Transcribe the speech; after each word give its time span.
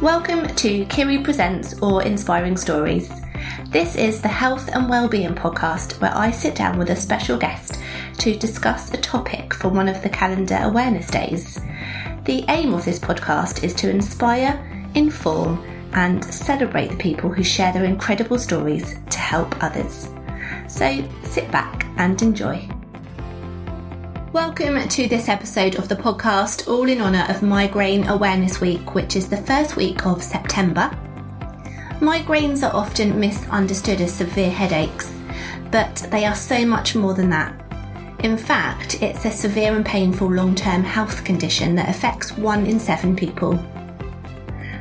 Welcome 0.00 0.46
to 0.56 0.86
Kiri 0.86 1.18
Presents 1.18 1.78
or 1.82 2.02
Inspiring 2.02 2.56
Stories. 2.56 3.10
This 3.68 3.96
is 3.96 4.22
the 4.22 4.28
health 4.28 4.70
and 4.72 4.88
wellbeing 4.88 5.34
podcast 5.34 6.00
where 6.00 6.16
I 6.16 6.30
sit 6.30 6.54
down 6.54 6.78
with 6.78 6.88
a 6.88 6.96
special 6.96 7.36
guest 7.36 7.78
to 8.20 8.34
discuss 8.34 8.94
a 8.94 8.96
topic 8.96 9.52
for 9.52 9.68
one 9.68 9.88
of 9.88 10.02
the 10.02 10.08
calendar 10.08 10.58
awareness 10.62 11.06
days. 11.08 11.60
The 12.24 12.46
aim 12.48 12.72
of 12.72 12.86
this 12.86 12.98
podcast 12.98 13.62
is 13.62 13.74
to 13.74 13.90
inspire, 13.90 14.88
inform, 14.94 15.62
and 15.92 16.24
celebrate 16.24 16.88
the 16.88 16.96
people 16.96 17.28
who 17.28 17.44
share 17.44 17.70
their 17.70 17.84
incredible 17.84 18.38
stories 18.38 18.96
to 19.10 19.18
help 19.18 19.62
others. 19.62 20.08
So 20.66 21.06
sit 21.24 21.50
back 21.50 21.84
and 21.98 22.22
enjoy. 22.22 22.66
Welcome 24.32 24.88
to 24.90 25.08
this 25.08 25.28
episode 25.28 25.74
of 25.74 25.88
the 25.88 25.96
podcast, 25.96 26.68
all 26.68 26.88
in 26.88 27.00
honour 27.00 27.26
of 27.28 27.42
Migraine 27.42 28.06
Awareness 28.06 28.60
Week, 28.60 28.94
which 28.94 29.16
is 29.16 29.28
the 29.28 29.36
first 29.42 29.74
week 29.74 30.06
of 30.06 30.22
September. 30.22 30.88
Migraines 31.98 32.62
are 32.62 32.72
often 32.72 33.18
misunderstood 33.18 34.00
as 34.00 34.14
severe 34.14 34.52
headaches, 34.52 35.12
but 35.72 36.06
they 36.12 36.26
are 36.26 36.36
so 36.36 36.64
much 36.64 36.94
more 36.94 37.12
than 37.12 37.28
that. 37.30 37.60
In 38.22 38.38
fact, 38.38 39.02
it's 39.02 39.24
a 39.24 39.32
severe 39.32 39.74
and 39.74 39.84
painful 39.84 40.30
long 40.30 40.54
term 40.54 40.84
health 40.84 41.24
condition 41.24 41.74
that 41.74 41.88
affects 41.88 42.38
one 42.38 42.66
in 42.66 42.78
seven 42.78 43.16
people. 43.16 43.54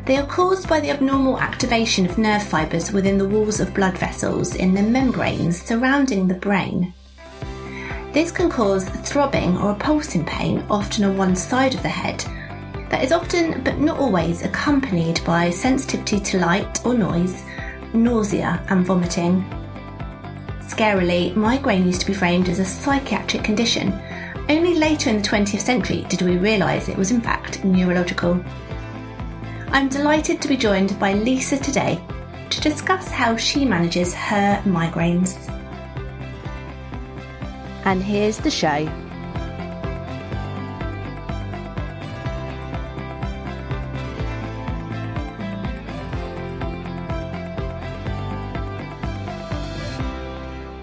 They 0.05 0.17
are 0.17 0.27
caused 0.27 0.69
by 0.69 0.79
the 0.79 0.91
abnormal 0.91 1.39
activation 1.39 2.05
of 2.05 2.19
nerve 2.19 2.43
fibres 2.43 2.91
within 2.91 3.17
the 3.17 3.27
walls 3.27 3.59
of 3.59 3.73
blood 3.73 3.97
vessels 3.97 4.53
in 4.53 4.75
the 4.75 4.83
membranes 4.83 5.59
surrounding 5.59 6.27
the 6.27 6.35
brain. 6.35 6.93
This 8.11 8.31
can 8.31 8.49
cause 8.49 8.89
throbbing 8.89 9.57
or 9.57 9.71
a 9.71 9.75
pulsing 9.75 10.25
pain, 10.25 10.65
often 10.69 11.03
on 11.03 11.17
one 11.17 11.35
side 11.35 11.75
of 11.75 11.83
the 11.83 11.89
head, 11.89 12.25
that 12.89 13.03
is 13.03 13.11
often, 13.11 13.63
but 13.63 13.79
not 13.79 13.99
always, 13.99 14.41
accompanied 14.41 15.23
by 15.23 15.51
sensitivity 15.51 16.19
to 16.19 16.39
light 16.39 16.83
or 16.83 16.95
noise, 16.95 17.43
nausea, 17.93 18.65
and 18.69 18.83
vomiting. 18.83 19.45
Scarily, 20.61 21.35
migraine 21.35 21.85
used 21.85 22.01
to 22.01 22.07
be 22.07 22.13
framed 22.13 22.49
as 22.49 22.57
a 22.57 22.65
psychiatric 22.65 23.43
condition. 23.43 23.93
Only 24.49 24.73
later 24.73 25.11
in 25.11 25.21
the 25.21 25.27
20th 25.27 25.61
century 25.61 26.05
did 26.09 26.23
we 26.23 26.37
realise 26.37 26.89
it 26.89 26.97
was 26.97 27.11
in 27.11 27.21
fact 27.21 27.63
neurological. 27.63 28.43
I'm 29.71 29.87
delighted 29.87 30.41
to 30.41 30.47
be 30.47 30.57
joined 30.57 30.99
by 30.99 31.13
Lisa 31.13 31.57
today 31.57 32.01
to 32.49 32.61
discuss 32.61 33.09
how 33.09 33.35
she 33.35 33.65
manages 33.65 34.15
her 34.15 34.59
migraines. 34.65 35.58
And 37.85 38.03
here's 38.03 38.37
the 38.37 38.51
show. 38.51 38.87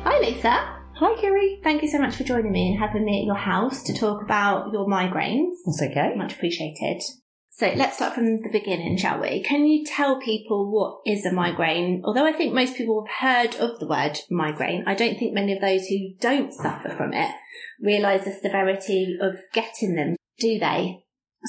Hi, 0.04 0.18
Lisa. 0.20 0.76
Hi, 0.94 1.14
Kiri. 1.20 1.60
Thank 1.62 1.82
you 1.82 1.88
so 1.88 1.98
much 1.98 2.16
for 2.16 2.24
joining 2.24 2.50
me 2.50 2.70
and 2.70 2.78
having 2.78 3.04
me 3.04 3.20
at 3.20 3.26
your 3.26 3.34
house 3.36 3.82
to 3.82 3.92
talk 3.92 4.22
about 4.22 4.72
your 4.72 4.86
migraines. 4.86 5.56
That's 5.66 5.82
okay. 5.82 6.14
Much 6.16 6.32
appreciated. 6.32 7.02
So 7.58 7.72
let's 7.74 7.96
start 7.96 8.14
from 8.14 8.42
the 8.42 8.50
beginning, 8.52 8.98
shall 8.98 9.18
we? 9.18 9.42
Can 9.42 9.64
you 9.64 9.82
tell 9.82 10.20
people 10.20 10.70
what 10.70 11.00
is 11.06 11.24
a 11.24 11.32
migraine? 11.32 12.02
Although 12.04 12.26
I 12.26 12.32
think 12.32 12.52
most 12.52 12.76
people 12.76 13.06
have 13.06 13.46
heard 13.48 13.54
of 13.56 13.78
the 13.78 13.86
word 13.86 14.18
migraine, 14.30 14.84
I 14.86 14.94
don't 14.94 15.18
think 15.18 15.32
many 15.32 15.54
of 15.54 15.62
those 15.62 15.86
who 15.86 16.12
don't 16.20 16.52
suffer 16.52 16.90
from 16.90 17.14
it 17.14 17.30
realise 17.80 18.24
the 18.24 18.32
severity 18.32 19.16
of 19.22 19.36
getting 19.54 19.94
them, 19.94 20.16
do 20.38 20.58
they? 20.58 20.98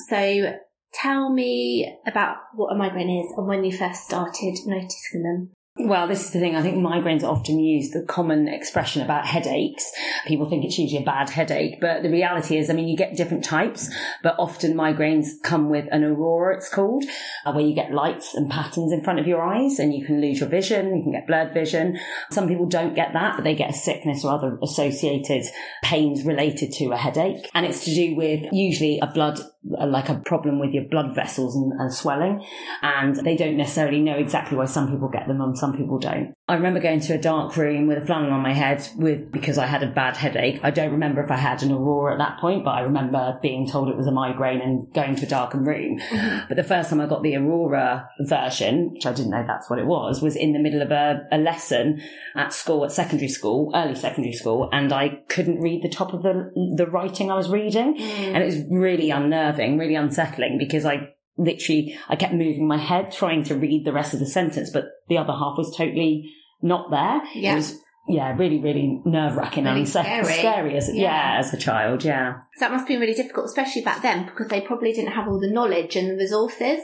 So 0.08 0.58
tell 0.94 1.30
me 1.30 2.00
about 2.08 2.38
what 2.56 2.72
a 2.72 2.78
migraine 2.78 3.26
is 3.26 3.34
and 3.36 3.46
when 3.46 3.66
you 3.66 3.78
first 3.78 4.06
started 4.06 4.60
noticing 4.66 5.24
them. 5.24 5.50
Well, 5.80 6.08
this 6.08 6.26
is 6.26 6.32
the 6.32 6.40
thing. 6.40 6.56
I 6.56 6.64
think 6.64 6.78
migraines 6.78 7.24
often 7.24 7.60
used, 7.60 7.94
the 7.94 8.02
common 8.02 8.48
expression 8.48 9.04
about 9.04 9.28
headaches. 9.28 9.92
People 10.26 10.50
think 10.50 10.66
it's 10.66 10.78
usually 10.78 11.02
a 11.02 11.06
bad 11.06 11.30
headache, 11.30 11.80
but 11.80 12.02
the 12.02 12.10
reality 12.10 12.58
is, 12.58 12.70
I 12.70 12.74
mean, 12.74 12.88
you 12.88 12.98
get 12.98 13.16
different 13.16 13.44
types, 13.44 13.90
but 14.24 14.36
often 14.40 14.74
migraines 14.74 15.28
come 15.44 15.70
with 15.70 15.86
an 15.92 16.04
aurora, 16.04 16.58
it's 16.58 16.70
called, 16.70 17.06
uh, 17.46 17.52
where 17.52 17.64
you 17.64 17.76
get 17.76 17.94
lights 17.94 18.34
and 18.34 18.50
patterns 18.50 18.92
in 18.92 19.04
front 19.04 19.20
of 19.20 19.28
your 19.28 19.42
eyes 19.44 19.78
and 19.78 19.94
you 19.94 20.04
can 20.04 20.20
lose 20.20 20.40
your 20.40 20.50
vision, 20.50 20.98
you 20.98 21.04
can 21.04 21.12
get 21.12 21.28
blurred 21.28 21.54
vision. 21.54 22.00
Some 22.32 22.48
people 22.48 22.66
don't 22.66 22.96
get 22.96 23.14
that, 23.14 23.36
but 23.36 23.44
they 23.44 23.54
get 23.54 23.70
a 23.70 23.74
sickness 23.74 24.26
or 24.26 24.34
other 24.34 24.58
associated 24.64 25.46
pains 25.84 26.24
related 26.24 26.72
to 26.74 26.92
a 26.92 26.98
headache. 26.98 27.50
And 27.54 27.66
it's 27.68 27.86
to 27.86 27.94
do 27.94 28.16
with 28.16 28.52
usually 28.52 29.00
a 29.00 29.08
blood 29.08 29.40
like 29.70 30.10
a 30.10 30.16
problem 30.26 30.60
with 30.60 30.72
your 30.72 30.86
blood 30.86 31.16
vessels 31.16 31.56
and, 31.56 31.74
and, 31.74 31.94
swelling. 31.94 32.46
And 32.82 33.16
they 33.16 33.36
don't 33.36 33.58
necessarily 33.58 34.00
know 34.00 34.16
exactly 34.16 34.58
why 34.58 34.66
some 34.66 34.90
people 34.92 35.10
get 35.10 35.28
them 35.28 35.42
and 35.42 35.58
some 35.58 35.76
people 35.76 36.00
don't. 36.00 36.34
I 36.50 36.54
remember 36.54 36.80
going 36.80 37.02
to 37.02 37.14
a 37.14 37.18
dark 37.18 37.58
room 37.58 37.88
with 37.88 37.98
a 37.98 38.06
flannel 38.06 38.32
on 38.32 38.42
my 38.42 38.54
head 38.54 38.88
with 38.96 39.32
because 39.32 39.58
I 39.58 39.66
had 39.66 39.84
a 39.84 39.88
bad 39.88 40.16
headache. 40.16 40.62
I 40.64 40.72
don't 40.72 40.92
remember 40.92 41.22
if 41.22 41.30
I 41.30 41.36
had 41.36 41.62
an 41.62 41.74
aurora 41.74 42.14
at 42.14 42.20
that 42.20 42.40
point, 42.40 42.64
but 42.64 42.72
I 42.72 42.82
remember 42.82 43.38
being 43.42 43.68
told 43.68 43.90
it 43.90 43.98
was 43.98 44.08
a 44.08 44.12
migraine 44.12 44.62
and 44.62 44.94
going 44.94 45.16
to 45.18 45.26
a 45.26 45.30
darkened 45.30 45.68
room. 45.68 46.00
Mm-hmm. 46.00 46.48
But 46.48 46.56
the 46.56 46.64
first 46.64 46.90
time 46.90 47.02
I 47.02 47.06
got 47.06 47.22
the 47.22 47.36
aurora 47.36 48.10
version, 48.22 48.94
which 48.94 49.06
I 49.06 49.12
didn't 49.12 49.32
know 49.32 49.44
that's 49.46 49.70
what 49.70 49.80
it 49.80 49.86
was, 49.86 50.22
was 50.22 50.38
in 50.38 50.54
the 50.54 50.60
middle 50.60 50.82
of 50.82 50.92
a, 50.92 51.28
a 51.32 51.38
lesson 51.38 52.02
at 52.36 52.54
school, 52.54 52.86
at 52.86 52.94
secondary 52.94 53.28
school, 53.28 53.72
early 53.76 53.96
secondary 53.96 54.34
school, 54.34 54.70
and 54.72 54.94
I 54.94 55.24
couldn't 55.28 55.60
read 55.60 55.84
the 55.84 55.90
top 55.90 56.14
of 56.14 56.24
the 56.24 56.52
the 56.76 56.88
writing 56.88 57.32
I 57.32 57.36
was 57.36 57.50
reading, 57.50 57.98
mm. 57.98 58.34
and 58.34 58.38
it 58.38 58.46
was 58.46 58.64
really 58.70 59.10
unnerving, 59.10 59.57
really 59.58 59.96
unsettling 59.96 60.58
because 60.58 60.86
I 60.86 61.10
literally 61.38 61.98
I 62.10 62.16
kept 62.16 62.34
moving 62.34 62.68
my 62.68 62.78
head 62.78 63.12
trying 63.12 63.44
to 63.46 63.56
read 63.56 63.86
the 63.86 63.94
rest 63.94 64.14
of 64.14 64.20
the 64.20 64.26
sentence, 64.26 64.70
but 64.70 64.86
the 65.10 65.18
other 65.18 65.34
half 65.34 65.58
was 65.58 65.76
totally 65.76 66.32
not 66.62 66.90
there. 66.92 67.22
Yeah. 67.34 67.54
It 67.54 67.56
was 67.56 67.80
yeah, 68.10 68.34
really, 68.38 68.60
really 68.60 69.02
nerve 69.06 69.36
wracking 69.36 69.66
really 69.66 69.82
and 69.82 69.90
scary. 69.90 70.24
scary 70.24 70.78
as 70.78 70.90
yeah. 70.94 71.34
yeah. 71.34 71.40
as 71.40 71.54
a 71.54 71.58
child, 71.58 72.06
yeah. 72.06 72.36
So 72.56 72.66
that 72.66 72.72
must 72.72 72.88
be 72.88 72.96
really 72.96 73.14
difficult, 73.14 73.48
especially 73.48 73.82
back 73.82 74.02
then, 74.02 74.26
because 74.26 74.48
they 74.48 74.62
probably 74.62 74.94
didn't 74.94 75.12
have 75.12 75.28
all 75.28 75.40
the 75.40 75.52
knowledge 75.52 75.98
and 75.98 76.12
the 76.12 76.16
resources 76.16 76.80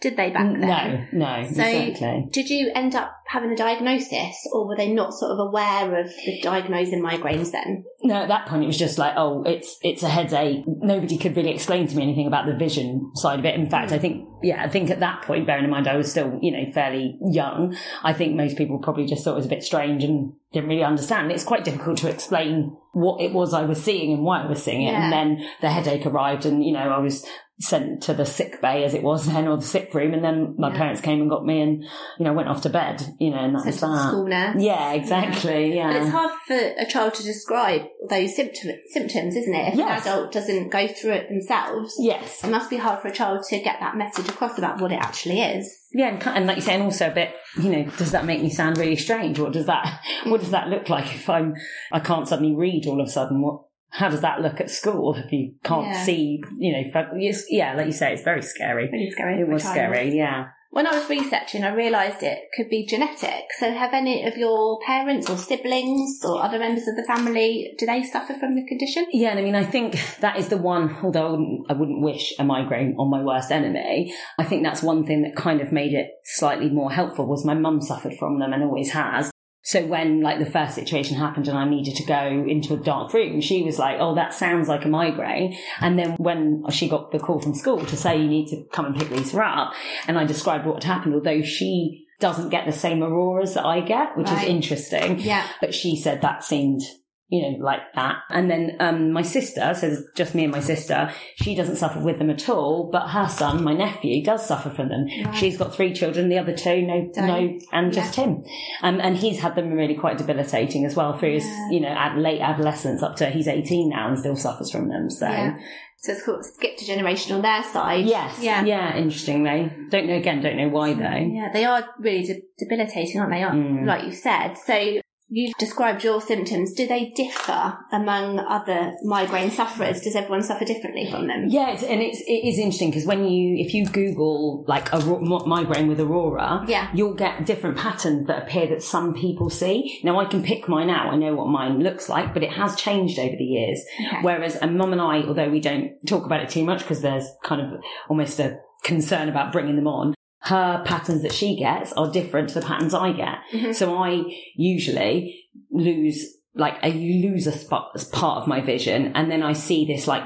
did 0.00 0.16
they 0.16 0.30
back 0.30 0.52
then? 0.52 1.08
No, 1.12 1.42
no, 1.42 1.42
so 1.42 1.62
exactly. 1.62 2.28
Did 2.32 2.48
you 2.48 2.70
end 2.74 2.94
up 2.94 3.19
having 3.30 3.52
a 3.52 3.56
diagnosis, 3.56 4.44
or 4.52 4.66
were 4.66 4.76
they 4.76 4.90
not 4.90 5.14
sort 5.14 5.30
of 5.30 5.38
aware 5.38 6.00
of 6.00 6.08
the 6.08 6.40
diagnosing 6.42 7.00
migraines 7.00 7.52
then? 7.52 7.84
No, 8.02 8.16
at 8.16 8.28
that 8.28 8.46
point 8.46 8.64
it 8.64 8.66
was 8.66 8.76
just 8.76 8.98
like, 8.98 9.14
oh, 9.16 9.44
it's 9.44 9.78
it's 9.82 10.02
a 10.02 10.08
headache. 10.08 10.64
Nobody 10.66 11.16
could 11.16 11.36
really 11.36 11.52
explain 11.54 11.86
to 11.86 11.96
me 11.96 12.02
anything 12.02 12.26
about 12.26 12.46
the 12.46 12.56
vision 12.56 13.12
side 13.14 13.38
of 13.38 13.44
it. 13.44 13.54
In 13.54 13.70
fact, 13.70 13.92
mm. 13.92 13.94
I 13.94 13.98
think, 14.00 14.28
yeah, 14.42 14.60
I 14.60 14.68
think 14.68 14.90
at 14.90 14.98
that 14.98 15.22
point, 15.22 15.46
bearing 15.46 15.64
in 15.64 15.70
mind 15.70 15.86
I 15.86 15.96
was 15.96 16.10
still, 16.10 16.40
you 16.42 16.50
know, 16.50 16.72
fairly 16.72 17.18
young, 17.30 17.76
I 18.02 18.14
think 18.14 18.34
most 18.34 18.56
people 18.56 18.80
probably 18.80 19.06
just 19.06 19.22
thought 19.22 19.34
it 19.34 19.36
was 19.36 19.46
a 19.46 19.50
bit 19.50 19.62
strange 19.62 20.02
and 20.02 20.32
didn't 20.52 20.68
really 20.68 20.82
understand. 20.82 21.30
It's 21.30 21.44
quite 21.44 21.62
difficult 21.62 21.98
to 21.98 22.10
explain 22.10 22.76
what 22.92 23.20
it 23.20 23.32
was 23.32 23.54
I 23.54 23.62
was 23.62 23.80
seeing 23.80 24.12
and 24.12 24.24
why 24.24 24.42
I 24.42 24.48
was 24.48 24.60
seeing 24.60 24.82
it. 24.82 24.90
Yeah. 24.90 25.04
And 25.04 25.12
then 25.12 25.48
the 25.60 25.70
headache 25.70 26.04
arrived, 26.04 26.46
and 26.46 26.64
you 26.64 26.72
know, 26.72 26.80
I 26.80 26.98
was 26.98 27.24
sent 27.60 28.02
to 28.02 28.14
the 28.14 28.24
sick 28.24 28.60
bay 28.62 28.84
as 28.84 28.94
it 28.94 29.02
was 29.02 29.26
then 29.26 29.46
or 29.46 29.58
the 29.58 29.62
sick 29.62 29.92
room 29.92 30.14
and 30.14 30.24
then 30.24 30.54
my 30.58 30.70
yeah. 30.70 30.78
parents 30.78 31.02
came 31.02 31.20
and 31.20 31.28
got 31.28 31.44
me 31.44 31.60
and 31.60 31.84
you 32.18 32.24
know 32.24 32.32
went 32.32 32.48
off 32.48 32.62
to 32.62 32.70
bed 32.70 33.02
you 33.20 33.30
know 33.30 33.52
that 33.52 33.66
was 33.66 33.80
that 33.80 34.08
school 34.08 34.26
nurse 34.26 34.56
yeah 34.58 34.94
exactly 34.94 35.74
yeah. 35.74 35.90
yeah. 35.90 35.92
but 35.92 36.02
it's 36.02 36.10
hard 36.10 36.30
for 36.46 36.54
a 36.56 36.86
child 36.86 37.12
to 37.12 37.22
describe 37.22 37.82
those 38.08 38.34
symptom, 38.34 38.70
symptoms 38.88 39.36
isn't 39.36 39.54
it 39.54 39.68
if 39.68 39.74
yes. 39.74 40.06
an 40.06 40.12
adult 40.12 40.32
doesn't 40.32 40.70
go 40.70 40.88
through 40.88 41.12
it 41.12 41.28
themselves 41.28 41.94
yes 41.98 42.42
it 42.42 42.50
must 42.50 42.70
be 42.70 42.78
hard 42.78 42.98
for 43.00 43.08
a 43.08 43.12
child 43.12 43.42
to 43.46 43.60
get 43.60 43.78
that 43.78 43.94
message 43.94 44.26
across 44.26 44.56
about 44.56 44.80
what 44.80 44.90
it 44.90 44.98
actually 44.98 45.38
is 45.38 45.86
yeah 45.92 46.08
and, 46.08 46.26
and 46.28 46.46
like 46.46 46.56
you 46.56 46.62
say 46.62 46.74
and 46.74 46.82
also 46.82 47.10
a 47.10 47.14
bit 47.14 47.34
you 47.62 47.70
know 47.70 47.84
does 47.98 48.12
that 48.12 48.24
make 48.24 48.40
me 48.40 48.48
sound 48.48 48.78
really 48.78 48.96
strange 48.96 49.38
what 49.38 49.52
does 49.52 49.66
that 49.66 50.00
what 50.24 50.40
does 50.40 50.50
that 50.50 50.68
look 50.68 50.88
like 50.88 51.14
if 51.14 51.28
i'm 51.28 51.54
i 51.92 52.00
can't 52.00 52.26
suddenly 52.26 52.54
read 52.54 52.86
all 52.86 53.02
of 53.02 53.06
a 53.06 53.10
sudden 53.10 53.42
what 53.42 53.60
how 53.90 54.08
does 54.08 54.22
that 54.22 54.40
look 54.40 54.60
at 54.60 54.70
school 54.70 55.14
if 55.16 55.32
you 55.32 55.52
can't 55.64 55.88
yeah. 55.88 56.04
see, 56.04 56.40
you 56.58 56.72
know, 56.72 57.08
yeah, 57.48 57.74
like 57.74 57.86
you 57.86 57.92
say, 57.92 58.12
it's 58.12 58.22
very 58.22 58.40
scary. 58.40 58.88
Really 58.88 59.10
scary. 59.10 59.40
It 59.40 59.48
was 59.48 59.64
scary, 59.64 60.16
yeah. 60.16 60.50
When 60.72 60.86
I 60.86 60.96
was 60.96 61.10
researching, 61.10 61.64
I 61.64 61.74
realised 61.74 62.22
it 62.22 62.44
could 62.54 62.68
be 62.70 62.86
genetic. 62.86 63.46
So 63.58 63.72
have 63.72 63.92
any 63.92 64.24
of 64.24 64.36
your 64.36 64.78
parents 64.86 65.28
or 65.28 65.36
siblings 65.36 66.20
or 66.24 66.40
other 66.40 66.60
members 66.60 66.86
of 66.86 66.94
the 66.94 67.02
family, 67.02 67.74
do 67.76 67.86
they 67.86 68.04
suffer 68.04 68.34
from 68.34 68.54
the 68.54 68.64
condition? 68.64 69.06
Yeah, 69.10 69.30
and 69.30 69.40
I 69.40 69.42
mean, 69.42 69.56
I 69.56 69.64
think 69.64 69.98
that 70.20 70.38
is 70.38 70.46
the 70.46 70.56
one, 70.56 70.96
although 71.02 71.26
I 71.26 71.30
wouldn't, 71.30 71.70
I 71.70 71.72
wouldn't 71.72 72.02
wish 72.02 72.34
a 72.38 72.44
migraine 72.44 72.94
on 73.00 73.10
my 73.10 73.20
worst 73.20 73.50
enemy, 73.50 74.14
I 74.38 74.44
think 74.44 74.62
that's 74.62 74.80
one 74.80 75.04
thing 75.04 75.22
that 75.22 75.34
kind 75.34 75.60
of 75.60 75.72
made 75.72 75.92
it 75.92 76.12
slightly 76.24 76.70
more 76.70 76.92
helpful 76.92 77.26
was 77.26 77.44
my 77.44 77.54
mum 77.54 77.80
suffered 77.80 78.14
from 78.16 78.38
them 78.38 78.52
and 78.52 78.62
always 78.62 78.92
has. 78.92 79.32
So 79.62 79.86
when 79.86 80.22
like 80.22 80.38
the 80.38 80.50
first 80.50 80.74
situation 80.74 81.16
happened 81.16 81.46
and 81.46 81.58
I 81.58 81.68
needed 81.68 81.94
to 81.96 82.04
go 82.04 82.44
into 82.48 82.74
a 82.74 82.78
dark 82.78 83.12
room, 83.12 83.40
she 83.40 83.62
was 83.62 83.78
like, 83.78 83.98
"Oh, 84.00 84.14
that 84.14 84.32
sounds 84.32 84.68
like 84.68 84.84
a 84.84 84.88
migraine." 84.88 85.56
And 85.80 85.98
then 85.98 86.14
when 86.16 86.64
she 86.70 86.88
got 86.88 87.12
the 87.12 87.18
call 87.18 87.40
from 87.40 87.54
school 87.54 87.84
to 87.84 87.96
say 87.96 88.16
you 88.16 88.28
need 88.28 88.48
to 88.48 88.64
come 88.72 88.86
and 88.86 88.96
pick 88.96 89.10
Lisa 89.10 89.42
up, 89.42 89.74
and 90.06 90.18
I 90.18 90.24
described 90.24 90.66
what 90.66 90.82
had 90.82 90.84
happened, 90.84 91.14
although 91.14 91.42
she 91.42 92.06
doesn't 92.20 92.50
get 92.50 92.66
the 92.66 92.72
same 92.72 93.02
auroras 93.02 93.54
that 93.54 93.64
I 93.64 93.80
get, 93.80 94.16
which 94.16 94.28
right. 94.28 94.44
is 94.44 94.48
interesting. 94.48 95.18
Yeah. 95.20 95.46
But 95.60 95.74
she 95.74 95.96
said 95.96 96.22
that 96.22 96.44
seemed 96.44 96.82
you 97.30 97.42
know, 97.42 97.64
like 97.64 97.80
that. 97.94 98.16
And 98.28 98.50
then 98.50 98.76
um, 98.80 99.12
my 99.12 99.22
sister, 99.22 99.72
so 99.74 99.86
it's 99.86 100.02
just 100.16 100.34
me 100.34 100.44
and 100.44 100.52
my 100.52 100.60
sister, 100.60 101.12
she 101.36 101.54
doesn't 101.54 101.76
suffer 101.76 102.00
with 102.00 102.18
them 102.18 102.28
at 102.28 102.48
all, 102.48 102.90
but 102.90 103.08
her 103.08 103.28
son, 103.28 103.62
my 103.62 103.72
nephew, 103.72 104.22
does 104.24 104.44
suffer 104.44 104.68
from 104.68 104.88
them. 104.88 105.06
Right. 105.24 105.34
She's 105.34 105.56
got 105.56 105.74
three 105.74 105.92
children, 105.94 106.28
the 106.28 106.38
other 106.38 106.56
two, 106.56 106.82
no, 106.82 107.08
Don't. 107.14 107.26
no, 107.26 107.58
and 107.72 107.92
just 107.92 108.16
him. 108.16 108.42
Um, 108.82 109.00
and 109.00 109.16
he's 109.16 109.38
had 109.40 109.54
them 109.54 109.72
really 109.72 109.94
quite 109.94 110.18
debilitating 110.18 110.84
as 110.84 110.96
well 110.96 111.16
through 111.18 111.34
his, 111.34 111.44
Yeah. 111.46 111.70
you 111.70 111.80
know, 111.80 111.88
ad- 111.88 112.18
late 112.18 112.40
adolescence 112.40 113.02
up 113.02 113.14
to 113.16 113.30
he's 113.30 113.46
18 113.48 113.88
now 113.90 114.08
and 114.08 114.18
still 114.18 114.36
suffers 114.36 114.70
from 114.70 114.88
them. 114.88 115.08
So. 115.08 115.26
Yeah. 115.28 115.56
So 116.02 116.12
it's 116.12 116.24
called 116.24 116.44
skipped 116.46 116.80
a 116.80 116.86
generation 116.86 117.36
on 117.36 117.42
their 117.42 117.62
side. 117.62 118.06
Yes. 118.06 118.38
Yeah. 118.40 118.64
Yeah. 118.64 118.96
Interestingly, 118.96 119.70
don't 119.90 120.06
know 120.06 120.16
again. 120.16 120.40
Don't 120.40 120.56
know 120.56 120.68
why 120.70 120.94
though. 120.94 121.02
Yeah, 121.34 121.50
they 121.52 121.66
are 121.66 121.84
really 121.98 122.22
de- 122.24 122.40
debilitating, 122.58 123.20
aren't 123.20 123.32
they? 123.32 123.40
Mm. 123.40 123.84
Like 123.86 124.04
you 124.06 124.12
said. 124.12 124.54
So 124.56 125.00
you've 125.30 125.56
described 125.58 126.04
your 126.04 126.20
symptoms. 126.20 126.72
Do 126.74 126.86
they 126.86 127.10
differ 127.16 127.78
among 127.92 128.40
other 128.40 128.92
migraine 129.04 129.50
sufferers? 129.50 130.00
Does 130.00 130.16
everyone 130.16 130.42
suffer 130.42 130.64
differently 130.64 131.10
from 131.10 131.28
them? 131.28 131.46
Yes, 131.48 131.82
and 131.82 132.02
it's 132.02 132.20
it 132.26 132.46
is 132.48 132.58
interesting 132.58 132.90
because 132.90 133.06
when 133.06 133.24
you 133.24 133.56
if 133.64 133.72
you 133.72 133.86
Google 133.86 134.64
like 134.66 134.92
a 134.92 134.98
migraine 134.98 135.88
with 135.88 136.00
aurora, 136.00 136.64
Yeah. 136.66 136.90
you'll 136.92 137.14
get 137.14 137.46
different 137.46 137.78
patterns 137.78 138.26
that 138.26 138.42
appear 138.42 138.66
that 138.68 138.82
some 138.82 139.14
people 139.14 139.48
see. 139.50 140.00
Now 140.02 140.18
I 140.20 140.24
can 140.24 140.42
pick 140.42 140.68
mine 140.68 140.90
out. 140.90 141.12
I 141.12 141.16
know 141.16 141.34
what 141.34 141.46
mine 141.48 141.80
looks 141.80 142.08
like, 142.08 142.34
but 142.34 142.42
it 142.42 142.50
has 142.52 142.76
changed 142.76 143.18
over 143.18 143.36
the 143.36 143.44
years. 143.44 143.80
Okay. 144.06 144.18
Whereas 144.22 144.56
a 144.60 144.66
mum 144.66 144.92
and 144.92 145.00
I, 145.00 145.22
although 145.22 145.48
we 145.50 145.60
don't 145.60 145.92
talk 146.06 146.26
about 146.26 146.40
it 146.42 146.48
too 146.50 146.64
much 146.64 146.80
because 146.80 147.02
there's 147.02 147.26
kind 147.44 147.60
of 147.60 147.80
almost 148.08 148.38
a 148.40 148.58
concern 148.82 149.28
about 149.28 149.52
bringing 149.52 149.76
them 149.76 149.86
on. 149.86 150.14
Her 150.42 150.82
patterns 150.84 151.22
that 151.22 151.32
she 151.32 151.56
gets 151.56 151.92
are 151.92 152.10
different 152.10 152.48
to 152.50 152.60
the 152.60 152.66
patterns 152.66 152.94
I 152.94 153.12
get. 153.12 153.38
Mhm. 153.52 153.74
So 153.74 153.96
I 153.96 154.24
usually 154.56 155.44
lose, 155.70 156.38
like, 156.54 156.76
I 156.82 156.90
lose 156.90 157.46
a 157.46 157.52
spot 157.52 157.90
as 157.94 158.04
part 158.04 158.40
of 158.40 158.48
my 158.48 158.60
vision 158.60 159.12
and 159.14 159.30
then 159.30 159.42
I 159.42 159.52
see 159.52 159.84
this 159.84 160.06
like 160.06 160.24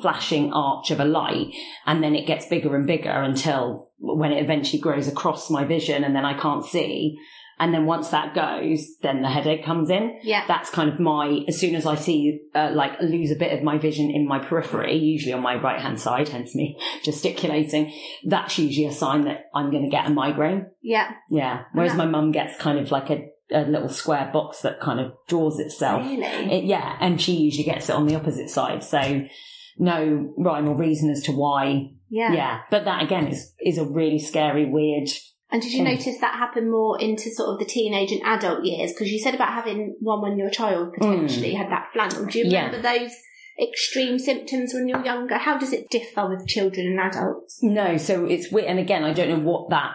flashing 0.00 0.52
arch 0.52 0.90
of 0.90 1.00
a 1.00 1.04
light 1.04 1.48
and 1.86 2.02
then 2.02 2.14
it 2.14 2.26
gets 2.26 2.46
bigger 2.46 2.74
and 2.76 2.86
bigger 2.86 3.10
until 3.10 3.90
when 3.98 4.32
it 4.32 4.42
eventually 4.42 4.80
grows 4.80 5.08
across 5.08 5.50
my 5.50 5.64
vision 5.64 6.04
and 6.04 6.14
then 6.14 6.24
I 6.24 6.34
can't 6.38 6.64
see. 6.64 7.18
And 7.58 7.72
then 7.72 7.86
once 7.86 8.08
that 8.10 8.34
goes, 8.34 8.86
then 9.00 9.22
the 9.22 9.30
headache 9.30 9.64
comes 9.64 9.88
in 9.90 10.18
Yeah. 10.22 10.44
that's 10.46 10.68
kind 10.70 10.90
of 10.90 11.00
my 11.00 11.40
as 11.48 11.58
soon 11.58 11.74
as 11.74 11.86
i 11.86 11.94
see 11.94 12.40
uh, 12.54 12.70
like 12.74 13.00
lose 13.00 13.30
a 13.30 13.36
bit 13.36 13.52
of 13.56 13.62
my 13.62 13.78
vision 13.78 14.10
in 14.10 14.26
my 14.28 14.38
periphery 14.38 14.96
usually 14.96 15.32
on 15.32 15.42
my 15.42 15.54
right 15.56 15.80
hand 15.80 15.98
side 16.00 16.28
hence 16.28 16.54
me 16.54 16.78
gesticulating 17.04 17.92
that's 18.26 18.58
usually 18.58 18.86
a 18.86 18.92
sign 18.92 19.22
that 19.24 19.46
i'm 19.54 19.70
going 19.70 19.82
to 19.84 19.88
get 19.90 20.06
a 20.06 20.10
migraine 20.10 20.66
Yeah. 20.82 21.12
yeah 21.30 21.62
whereas 21.72 21.92
Yeah. 21.92 21.96
my 21.98 22.06
mum 22.06 22.30
gets 22.32 22.56
kind 22.58 22.78
of 22.78 22.90
like 22.90 23.10
a, 23.10 23.26
a 23.52 23.62
little 23.62 23.88
square 23.88 24.30
box 24.32 24.60
that 24.62 24.80
kind 24.80 25.00
of 25.00 25.12
draws 25.28 25.58
itself 25.58 26.02
Really? 26.02 26.24
it, 26.24 26.64
yeah 26.64 26.96
and 27.00 27.20
she 27.20 27.34
usually 27.36 27.64
gets 27.64 27.88
it 27.88 27.94
on 27.96 28.06
the 28.06 28.16
opposite 28.16 28.50
side 28.50 28.82
so 28.84 29.24
no 29.78 30.32
rhyme 30.38 30.68
or 30.68 30.76
reason 30.76 31.10
as 31.10 31.22
to 31.22 31.32
why 31.32 31.90
yeah. 32.08 32.32
yeah 32.32 32.60
but 32.70 32.84
that 32.84 33.02
again 33.02 33.26
is 33.28 33.52
is 33.60 33.78
a 33.78 33.84
really 33.84 34.18
scary 34.18 34.64
weird 34.70 35.08
And 35.50 35.62
did 35.62 35.72
you 35.72 35.82
Mm. 35.82 35.92
notice 35.92 36.18
that 36.20 36.34
happen 36.34 36.70
more 36.70 37.00
into 37.00 37.30
sort 37.30 37.50
of 37.50 37.58
the 37.58 37.64
teenage 37.64 38.10
and 38.12 38.22
adult 38.24 38.64
years? 38.64 38.92
Because 38.92 39.12
you 39.12 39.18
said 39.18 39.34
about 39.34 39.52
having 39.52 39.96
one 40.00 40.20
when 40.20 40.36
you're 40.36 40.50
child 40.50 40.92
potentially 40.94 41.54
had 41.54 41.70
that 41.70 41.86
flannel. 41.92 42.26
Do 42.26 42.38
you 42.38 42.46
Mm. 42.46 42.50
Yeah. 42.52 42.66
remember 42.66 42.88
those 42.88 43.12
extreme 43.62 44.18
symptoms 44.18 44.74
when 44.74 44.88
you're 44.88 45.04
younger? 45.04 45.36
How 45.36 45.56
does 45.56 45.72
it 45.72 45.88
differ 45.90 46.28
with 46.28 46.46
children 46.46 46.86
and 46.88 47.00
adults? 47.00 47.62
No, 47.62 47.96
so 47.96 48.24
it's 48.26 48.50
weird. 48.50 48.66
And 48.66 48.78
again, 48.78 49.04
I 49.04 49.12
don't 49.12 49.28
know 49.30 49.50
what 49.50 49.70
that 49.70 49.92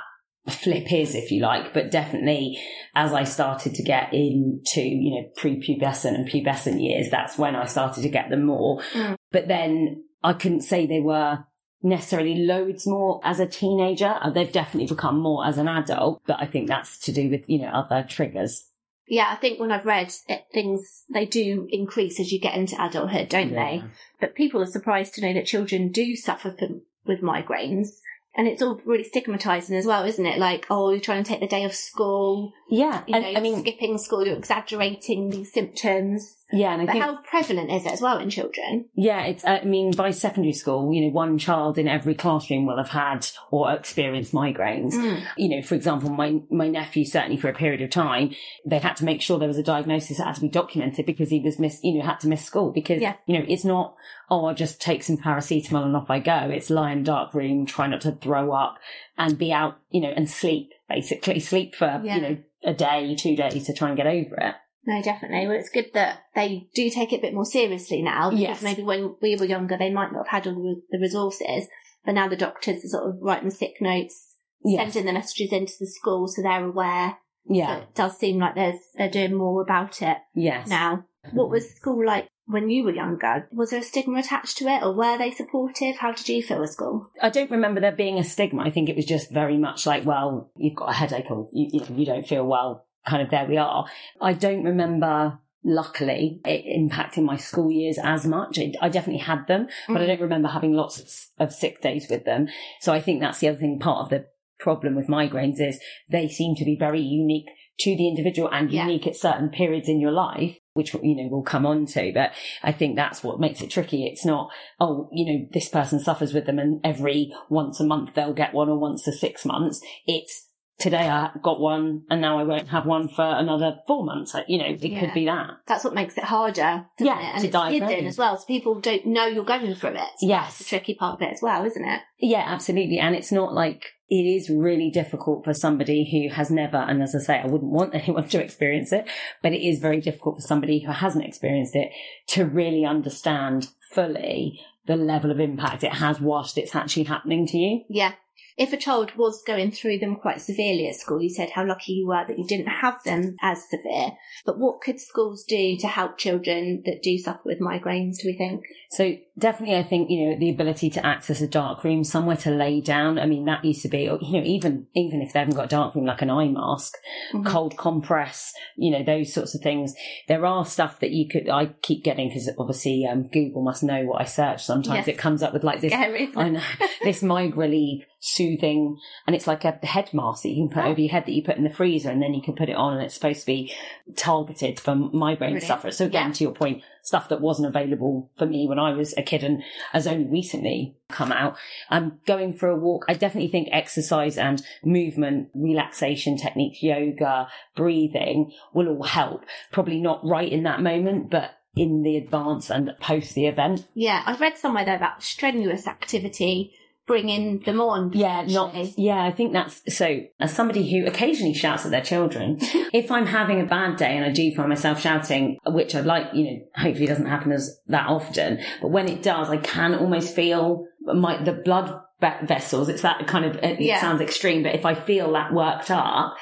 flip 0.47 0.91
is, 0.91 1.13
if 1.13 1.29
you 1.31 1.41
like, 1.41 1.71
but 1.73 1.91
definitely 1.91 2.57
as 2.95 3.13
I 3.13 3.23
started 3.25 3.75
to 3.75 3.83
get 3.83 4.11
into, 4.13 4.81
you 4.81 5.11
know, 5.21 5.29
prepubescent 5.37 6.15
and 6.15 6.27
pubescent 6.27 6.81
years, 6.81 7.09
that's 7.11 7.37
when 7.37 7.55
I 7.55 7.65
started 7.65 8.01
to 8.01 8.09
get 8.09 8.29
them 8.29 8.45
more. 8.45 8.79
Mm. 8.93 9.15
But 9.31 9.47
then 9.47 10.03
I 10.23 10.33
couldn't 10.33 10.61
say 10.61 10.87
they 10.87 10.99
were 10.99 11.39
necessarily 11.83 12.35
loads 12.45 12.85
more 12.87 13.19
as 13.23 13.39
a 13.39 13.47
teenager. 13.47 14.17
Uh, 14.21 14.29
They've 14.29 14.51
definitely 14.51 14.87
become 14.93 15.19
more 15.19 15.45
as 15.45 15.57
an 15.57 15.67
adult, 15.67 16.21
but 16.25 16.37
I 16.39 16.45
think 16.45 16.67
that's 16.67 16.97
to 16.99 17.11
do 17.11 17.29
with, 17.29 17.49
you 17.49 17.59
know, 17.59 17.69
other 17.69 18.05
triggers. 18.07 18.67
Yeah, 19.07 19.27
I 19.29 19.35
think 19.35 19.59
when 19.59 19.71
I've 19.71 19.85
read 19.85 20.13
it, 20.29 20.45
things, 20.53 21.03
they 21.11 21.25
do 21.25 21.67
increase 21.69 22.19
as 22.19 22.31
you 22.31 22.39
get 22.39 22.55
into 22.55 22.81
adulthood, 22.81 23.27
don't 23.29 23.51
they? 23.51 23.83
But 24.21 24.35
people 24.35 24.61
are 24.61 24.65
surprised 24.67 25.15
to 25.15 25.21
know 25.21 25.33
that 25.33 25.45
children 25.45 25.89
do 25.89 26.15
suffer 26.15 26.51
from, 26.57 26.83
with 27.05 27.21
migraines. 27.21 27.89
And 28.33 28.47
it's 28.47 28.61
all 28.61 28.79
really 28.85 29.03
stigmatising 29.03 29.77
as 29.77 29.85
well, 29.85 30.05
isn't 30.05 30.25
it? 30.25 30.39
Like, 30.39 30.65
oh, 30.69 30.91
you're 30.91 31.01
trying 31.01 31.23
to 31.23 31.27
take 31.29 31.41
the 31.41 31.47
day 31.47 31.65
off 31.65 31.73
school, 31.73 32.53
Yeah. 32.69 33.03
you 33.05 33.19
know, 33.19 33.33
I 33.35 33.41
mean, 33.41 33.59
skipping 33.59 33.97
school, 33.97 34.25
you're 34.25 34.37
exaggerating 34.37 35.29
these 35.29 35.51
symptoms. 35.51 36.37
Yeah, 36.51 36.73
and 36.73 36.81
I 36.81 36.85
But 36.85 36.91
think 36.91 37.03
how 37.05 37.17
prevalent 37.23 37.71
is 37.71 37.85
it 37.85 37.91
as 37.93 38.01
well 38.01 38.17
in 38.19 38.29
children? 38.29 38.85
Yeah, 38.95 39.23
it's, 39.23 39.45
I 39.45 39.63
mean, 39.63 39.91
by 39.91 40.11
secondary 40.11 40.53
school, 40.53 40.93
you 40.93 41.01
know, 41.01 41.09
one 41.13 41.37
child 41.37 41.77
in 41.77 41.87
every 41.87 42.15
classroom 42.15 42.65
will 42.65 42.77
have 42.77 42.89
had 42.89 43.27
or 43.51 43.71
experienced 43.71 44.33
migraines. 44.33 44.93
Mm. 44.93 45.23
You 45.37 45.49
know, 45.49 45.61
for 45.61 45.75
example, 45.75 46.09
my, 46.09 46.41
my 46.49 46.67
nephew, 46.67 47.05
certainly 47.05 47.37
for 47.37 47.49
a 47.49 47.53
period 47.53 47.81
of 47.81 47.89
time, 47.89 48.31
they 48.65 48.79
had 48.79 48.95
to 48.97 49.05
make 49.05 49.21
sure 49.21 49.39
there 49.39 49.47
was 49.47 49.57
a 49.57 49.63
diagnosis 49.63 50.17
that 50.17 50.25
had 50.27 50.35
to 50.35 50.41
be 50.41 50.49
documented 50.49 51.05
because 51.05 51.29
he 51.29 51.39
was 51.39 51.59
miss, 51.59 51.79
you 51.83 51.97
know, 51.99 52.05
had 52.05 52.19
to 52.21 52.27
miss 52.27 52.43
school 52.45 52.71
because, 52.71 53.01
Yeah. 53.01 53.15
you 53.25 53.37
know, 53.39 53.45
it's 53.47 53.65
not, 53.65 53.95
oh, 54.29 54.45
I'll 54.45 54.55
just 54.55 54.81
take 54.81 55.03
some 55.03 55.17
paracetamol 55.17 55.85
and 55.85 55.95
off 55.95 56.09
I 56.09 56.19
go. 56.19 56.49
It's 56.51 56.69
lie 56.69 56.91
in 56.91 56.99
a 56.99 57.03
dark 57.03 57.33
room, 57.33 57.65
try 57.65 57.87
not 57.87 58.01
to 58.01 58.11
throw 58.13 58.51
up 58.53 58.77
and 59.17 59.37
be 59.37 59.51
out, 59.53 59.77
you 59.89 60.01
know, 60.01 60.09
and 60.15 60.29
sleep, 60.29 60.71
basically 60.89 61.39
sleep 61.39 61.75
for, 61.75 62.01
Yeah. 62.03 62.15
you 62.15 62.21
know, 62.21 62.37
a 62.63 62.73
day, 62.73 63.15
two 63.15 63.35
days 63.35 63.65
to 63.65 63.73
try 63.73 63.87
and 63.87 63.97
get 63.97 64.07
over 64.07 64.35
it. 64.35 64.55
No, 64.85 65.01
definitely. 65.01 65.47
Well, 65.47 65.57
it's 65.57 65.69
good 65.69 65.91
that 65.93 66.23
they 66.33 66.67
do 66.73 66.89
take 66.89 67.13
it 67.13 67.17
a 67.19 67.21
bit 67.21 67.33
more 67.33 67.45
seriously 67.45 68.01
now. 68.01 68.29
Because 68.31 68.41
Yes. 68.41 68.61
maybe 68.63 68.83
when 68.83 69.15
we 69.21 69.35
were 69.35 69.45
younger, 69.45 69.77
they 69.77 69.91
might 69.91 70.11
not 70.11 70.27
have 70.27 70.43
had 70.43 70.47
all 70.47 70.81
the 70.89 70.97
resources. 70.99 71.67
But 72.03 72.15
now 72.15 72.27
the 72.27 72.35
doctors 72.35 72.83
are 72.83 72.87
sort 72.87 73.09
of 73.09 73.21
writing 73.21 73.51
sick 73.51 73.75
notes, 73.79 74.35
Yes. 74.63 74.93
sending 74.93 75.05
the 75.13 75.19
messages 75.19 75.51
into 75.53 75.73
the 75.79 75.85
school 75.87 76.27
so 76.27 76.41
they're 76.41 76.65
aware. 76.65 77.17
So 77.47 77.53
Yeah. 77.53 77.77
it 77.77 77.93
does 77.95 78.17
seem 78.17 78.39
like 78.39 78.55
there's 78.55 78.79
they're 78.95 79.09
doing 79.09 79.35
more 79.35 79.61
about 79.61 80.01
it 80.01 80.17
Yes. 80.33 80.67
now. 80.67 81.05
What 81.31 81.49
was 81.51 81.69
school 81.75 82.03
like 82.03 82.27
when 82.47 82.69
you 82.71 82.83
were 82.83 82.91
younger? 82.93 83.47
Was 83.53 83.69
there 83.69 83.79
a 83.81 83.83
stigma 83.83 84.19
attached 84.19 84.57
to 84.57 84.67
it, 84.67 84.81
or 84.83 84.93
were 84.95 85.17
they 85.19 85.29
supportive? 85.29 85.97
How 85.97 86.11
did 86.11 86.27
you 86.27 86.41
feel 86.41 86.63
at 86.63 86.69
school? 86.69 87.07
I 87.21 87.29
don't 87.29 87.51
remember 87.51 87.79
there 87.79 87.91
being 87.91 88.17
a 88.17 88.23
stigma. 88.23 88.63
I 88.63 88.71
think 88.71 88.89
it 88.89 88.95
was 88.95 89.05
just 89.05 89.29
very 89.31 89.57
much 89.57 89.85
like, 89.85 90.05
well, 90.05 90.49
you've 90.57 90.75
got 90.75 90.89
a 90.89 90.93
headache 90.93 91.29
or 91.29 91.47
you, 91.53 91.69
you, 91.71 91.79
know, 91.81 91.95
you 91.95 92.05
don't 92.07 92.27
feel 92.27 92.45
well, 92.47 92.85
kind 93.07 93.21
of 93.21 93.29
there 93.29 93.45
we 93.45 93.57
are. 93.57 93.85
I 94.19 94.33
don't 94.33 94.63
remember, 94.63 95.39
luckily, 95.63 96.41
it 96.45 96.65
impacting 96.65 97.23
my 97.23 97.37
school 97.37 97.71
years 97.71 97.97
as 98.01 98.25
much. 98.25 98.57
It, 98.57 98.75
I 98.81 98.89
definitely 98.89 99.23
had 99.23 99.47
them, 99.47 99.67
but 99.87 99.97
I 99.97 99.99
mm-hmm. 99.99 100.07
don't 100.07 100.21
remember 100.21 100.49
having 100.49 100.73
lots 100.73 100.99
of, 100.99 101.47
of 101.47 101.53
sick 101.53 101.81
days 101.81 102.07
with 102.09 102.25
them. 102.25 102.47
So 102.79 102.93
I 102.93 103.01
think 103.01 103.19
that's 103.19 103.39
the 103.39 103.49
other 103.49 103.59
thing, 103.59 103.79
part 103.79 104.03
of 104.03 104.09
the 104.09 104.27
problem 104.59 104.95
with 104.95 105.07
migraines 105.07 105.59
is 105.59 105.79
they 106.09 106.27
seem 106.27 106.55
to 106.55 106.65
be 106.65 106.75
very 106.77 107.01
unique 107.01 107.47
to 107.79 107.95
the 107.95 108.07
individual 108.07 108.47
and 108.51 108.71
Yeah. 108.71 108.83
unique 108.83 109.07
at 109.07 109.15
certain 109.15 109.49
periods 109.49 109.89
in 109.89 109.99
your 109.99 110.11
life, 110.11 110.55
which, 110.73 110.93
you 110.93 111.15
know, 111.15 111.27
we'll 111.31 111.41
come 111.41 111.65
on 111.65 111.87
to. 111.87 112.11
But 112.13 112.31
I 112.61 112.71
think 112.71 112.95
that's 112.95 113.23
what 113.23 113.39
makes 113.39 113.61
it 113.61 113.71
tricky. 113.71 114.05
It's 114.05 114.23
not, 114.23 114.51
oh, 114.79 115.09
you 115.11 115.25
know, 115.25 115.47
this 115.51 115.67
person 115.67 115.99
suffers 115.99 116.31
with 116.31 116.45
them 116.45 116.59
and 116.59 116.79
every 116.83 117.33
once 117.49 117.79
a 117.79 117.83
month 117.83 118.13
they'll 118.13 118.33
get 118.33 118.53
one 118.53 118.69
or 118.69 118.77
once 118.77 119.07
a 119.07 119.11
six 119.11 119.45
months. 119.45 119.81
It's 120.05 120.47
today 120.81 121.07
I 121.07 121.29
got 121.41 121.59
one 121.59 122.03
and 122.09 122.19
now 122.21 122.39
I 122.39 122.43
won't 122.43 122.67
have 122.69 122.85
one 122.85 123.07
for 123.07 123.23
another 123.23 123.79
four 123.87 124.03
months. 124.03 124.35
You 124.47 124.57
know, 124.57 124.65
it 124.65 124.83
Yeah. 124.83 124.99
could 124.99 125.13
be 125.13 125.25
that. 125.25 125.51
That's 125.67 125.83
what 125.83 125.93
makes 125.93 126.17
it 126.17 126.23
harder, 126.25 126.85
doesn't 126.97 127.05
Yeah, 127.05 127.19
it? 127.19 127.33
And 127.43 127.51
to 127.51 127.67
it's 127.67 127.89
hidden 127.89 128.07
as 128.07 128.17
well, 128.17 128.37
so 128.37 128.45
people 128.45 128.79
don't 128.79 129.05
know 129.05 129.25
you're 129.25 129.43
going 129.45 129.73
through 129.75 129.91
it. 129.91 130.09
So 130.17 130.27
Yes. 130.27 130.45
That's 130.45 130.57
the 130.59 130.65
tricky 130.65 130.95
part 130.95 131.15
of 131.15 131.21
it 131.21 131.31
as 131.33 131.41
well, 131.41 131.63
isn't 131.65 131.85
it? 131.85 132.01
Yeah, 132.19 132.43
absolutely. 132.45 132.99
And 132.99 133.15
it's 133.15 133.31
not 133.31 133.53
like 133.53 133.93
it 134.09 134.15
is 134.15 134.49
really 134.49 134.89
difficult 134.89 135.45
for 135.45 135.53
somebody 135.53 136.09
who 136.11 136.35
has 136.35 136.51
never, 136.51 136.77
and 136.77 137.01
as 137.01 137.15
I 137.15 137.19
say, 137.19 137.39
I 137.39 137.45
wouldn't 137.47 137.71
want 137.71 137.95
anyone 137.95 138.27
to 138.27 138.43
experience 138.43 138.91
it, 138.91 139.07
but 139.41 139.53
it 139.53 139.65
is 139.65 139.79
very 139.79 140.01
difficult 140.01 140.35
for 140.35 140.41
somebody 140.41 140.79
who 140.79 140.91
hasn't 140.91 141.23
experienced 141.25 141.75
it 141.75 141.91
to 142.29 142.45
really 142.45 142.83
understand 142.85 143.67
fully 143.93 144.59
the 144.87 144.95
level 144.95 145.31
of 145.31 145.39
impact 145.39 145.83
it 145.83 145.93
has 145.93 146.19
whilst 146.19 146.57
it's 146.57 146.75
actually 146.75 147.03
happening 147.03 147.45
to 147.47 147.57
you. 147.57 147.83
Yeah. 147.89 148.13
If 148.57 148.73
a 148.73 148.77
child 148.77 149.15
was 149.15 149.43
going 149.45 149.71
through 149.71 149.99
them 149.99 150.15
quite 150.15 150.41
severely 150.41 150.87
at 150.87 150.95
school, 150.95 151.21
you 151.21 151.29
said 151.29 151.49
how 151.51 151.65
lucky 151.65 151.93
you 151.93 152.07
were 152.07 152.23
that 152.27 152.37
you 152.37 152.45
didn't 152.45 152.67
have 152.67 153.01
them 153.03 153.35
as 153.41 153.63
severe. 153.69 154.11
But 154.45 154.59
what 154.59 154.81
could 154.81 154.99
schools 154.99 155.43
do 155.43 155.77
to 155.77 155.87
help 155.87 156.17
children 156.17 156.83
that 156.85 157.01
do 157.01 157.17
suffer 157.17 157.41
with 157.45 157.59
migraines, 157.59 158.17
do 158.21 158.27
we 158.27 158.37
think? 158.37 158.63
So 158.91 159.15
definitely, 159.37 159.77
I 159.77 159.83
think 159.83 160.09
you 160.09 160.29
know 160.31 160.39
the 160.39 160.49
ability 160.49 160.89
to 160.91 161.05
access 161.05 161.39
a 161.41 161.47
dark 161.47 161.83
room, 161.83 162.03
somewhere 162.03 162.35
to 162.37 162.51
lay 162.51 162.81
down. 162.81 163.17
I 163.17 163.25
mean, 163.25 163.45
that 163.45 163.63
used 163.63 163.83
to 163.83 163.87
be, 163.87 164.01
you 164.01 164.09
know, 164.11 164.43
even 164.43 164.87
even 164.95 165.21
if 165.21 165.31
they 165.33 165.39
haven't 165.39 165.55
got 165.55 165.65
a 165.65 165.69
dark 165.69 165.95
room, 165.95 166.05
like 166.05 166.21
an 166.21 166.29
eye 166.29 166.49
mask, 166.49 166.95
Mhm. 167.33 167.45
cold 167.45 167.77
compress, 167.77 168.53
you 168.75 168.91
know, 168.91 169.03
those 169.03 169.33
sorts 169.33 169.55
of 169.55 169.61
things. 169.61 169.95
There 170.27 170.45
are 170.45 170.65
stuff 170.65 170.99
that 170.99 171.11
you 171.11 171.27
could. 171.29 171.47
I 171.49 171.67
keep 171.81 172.03
getting 172.03 172.27
because 172.27 172.49
obviously 172.57 173.07
um, 173.09 173.27
Google 173.27 173.63
must 173.63 173.81
know 173.83 174.03
what 174.03 174.21
I 174.21 174.25
search. 174.25 174.63
Sometimes 174.63 175.07
Yes. 175.07 175.07
it 175.07 175.17
comes 175.17 175.41
up 175.41 175.53
with 175.53 175.63
like 175.63 175.79
this. 175.81 175.93
Scary, 175.93 176.29
I 176.35 176.49
know 176.49 176.61
this 177.03 177.23
migraine 177.23 177.71
relief 177.71 178.05
soothing, 178.41 178.97
and 179.27 179.35
it's 179.35 179.47
like 179.47 179.63
a 179.65 179.77
head 179.83 180.13
mask 180.13 180.43
that 180.43 180.49
you 180.49 180.67
can 180.67 180.69
put 180.69 180.85
Oh. 180.85 180.89
over 180.91 181.01
your 181.01 181.11
head 181.11 181.25
that 181.25 181.33
you 181.33 181.43
put 181.43 181.57
in 181.57 181.63
the 181.63 181.69
freezer, 181.69 182.09
and 182.09 182.21
then 182.21 182.33
you 182.33 182.41
can 182.41 182.55
put 182.55 182.69
it 182.69 182.75
on, 182.75 182.93
and 182.93 183.03
it's 183.03 183.13
supposed 183.13 183.41
to 183.41 183.45
be 183.45 183.71
targeted 184.15 184.79
for 184.79 184.95
migraine 184.95 185.37
Brilliant. 185.51 185.63
sufferers. 185.63 185.97
So 185.97 186.05
again, 186.05 186.27
Yeah. 186.27 186.33
to 186.33 186.43
your 186.45 186.53
point, 186.53 186.83
stuff 187.03 187.29
that 187.29 187.41
wasn't 187.41 187.67
available 187.67 188.29
for 188.37 188.45
me 188.45 188.67
when 188.67 188.77
I 188.77 188.93
was 188.93 189.15
a 189.17 189.23
kid 189.23 189.43
and 189.43 189.63
has 189.91 190.05
only 190.05 190.25
recently 190.25 190.95
come 191.09 191.31
out. 191.31 191.57
I'm 191.89 192.19
going 192.27 192.53
for 192.53 192.69
a 192.69 192.75
walk. 192.77 193.05
I 193.09 193.13
definitely 193.15 193.49
think 193.49 193.69
exercise 193.71 194.37
and 194.37 194.61
movement, 194.85 195.49
relaxation 195.55 196.37
techniques, 196.37 196.83
yoga, 196.83 197.47
breathing 197.75 198.51
will 198.73 198.87
all 198.87 199.03
help. 199.03 199.45
Probably 199.71 199.99
not 199.99 200.23
right 200.25 200.51
in 200.51 200.63
that 200.63 200.81
moment, 200.81 201.29
but 201.31 201.51
in 201.75 202.03
the 202.03 202.17
advance 202.17 202.69
and 202.69 202.93
post 202.99 203.33
the 203.33 203.47
event. 203.47 203.87
Yeah, 203.95 204.21
I've 204.25 204.41
read 204.41 204.57
somewhere 204.57 204.85
though 204.85 204.95
about 204.95 205.23
strenuous 205.23 205.87
activity 205.87 206.73
bringing 207.07 207.59
them 207.59 207.81
on. 207.81 208.11
Yeah, 208.13 208.43
not, 208.47 208.73
yeah, 208.97 209.23
I 209.23 209.31
think 209.31 209.53
that's 209.53 209.81
so. 209.95 210.21
As 210.39 210.53
somebody 210.53 210.89
who 210.89 211.05
occasionally 211.07 211.53
shouts 211.53 211.85
at 211.85 211.91
their 211.91 212.01
children, 212.01 212.57
if 212.93 213.11
I'm 213.11 213.25
having 213.25 213.59
a 213.61 213.65
bad 213.65 213.97
day 213.97 214.15
and 214.15 214.25
I 214.25 214.29
do 214.31 214.53
find 214.55 214.69
myself 214.69 215.01
shouting, 215.01 215.57
which 215.65 215.95
I'd 215.95 216.05
like, 216.05 216.27
you 216.33 216.43
know, 216.45 216.59
hopefully 216.75 217.07
doesn't 217.07 217.25
happen 217.25 217.51
as 217.51 217.79
that 217.87 218.07
often, 218.07 218.59
but 218.81 218.91
when 218.91 219.07
it 219.09 219.21
does, 219.23 219.49
I 219.49 219.57
can 219.57 219.95
almost 219.95 220.35
feel 220.35 220.85
my, 221.01 221.41
the 221.43 221.53
blood 221.53 221.99
vessels. 222.43 222.87
It's 222.87 223.01
that 223.01 223.25
kind 223.27 223.45
of, 223.45 223.55
it 223.57 223.81
Yeah. 223.81 223.99
sounds 223.99 224.21
extreme, 224.21 224.61
but 224.63 224.75
if 224.75 224.85
I 224.85 224.93
feel 224.93 225.33
that 225.33 225.53
worked 225.53 225.89
up, 225.89 226.35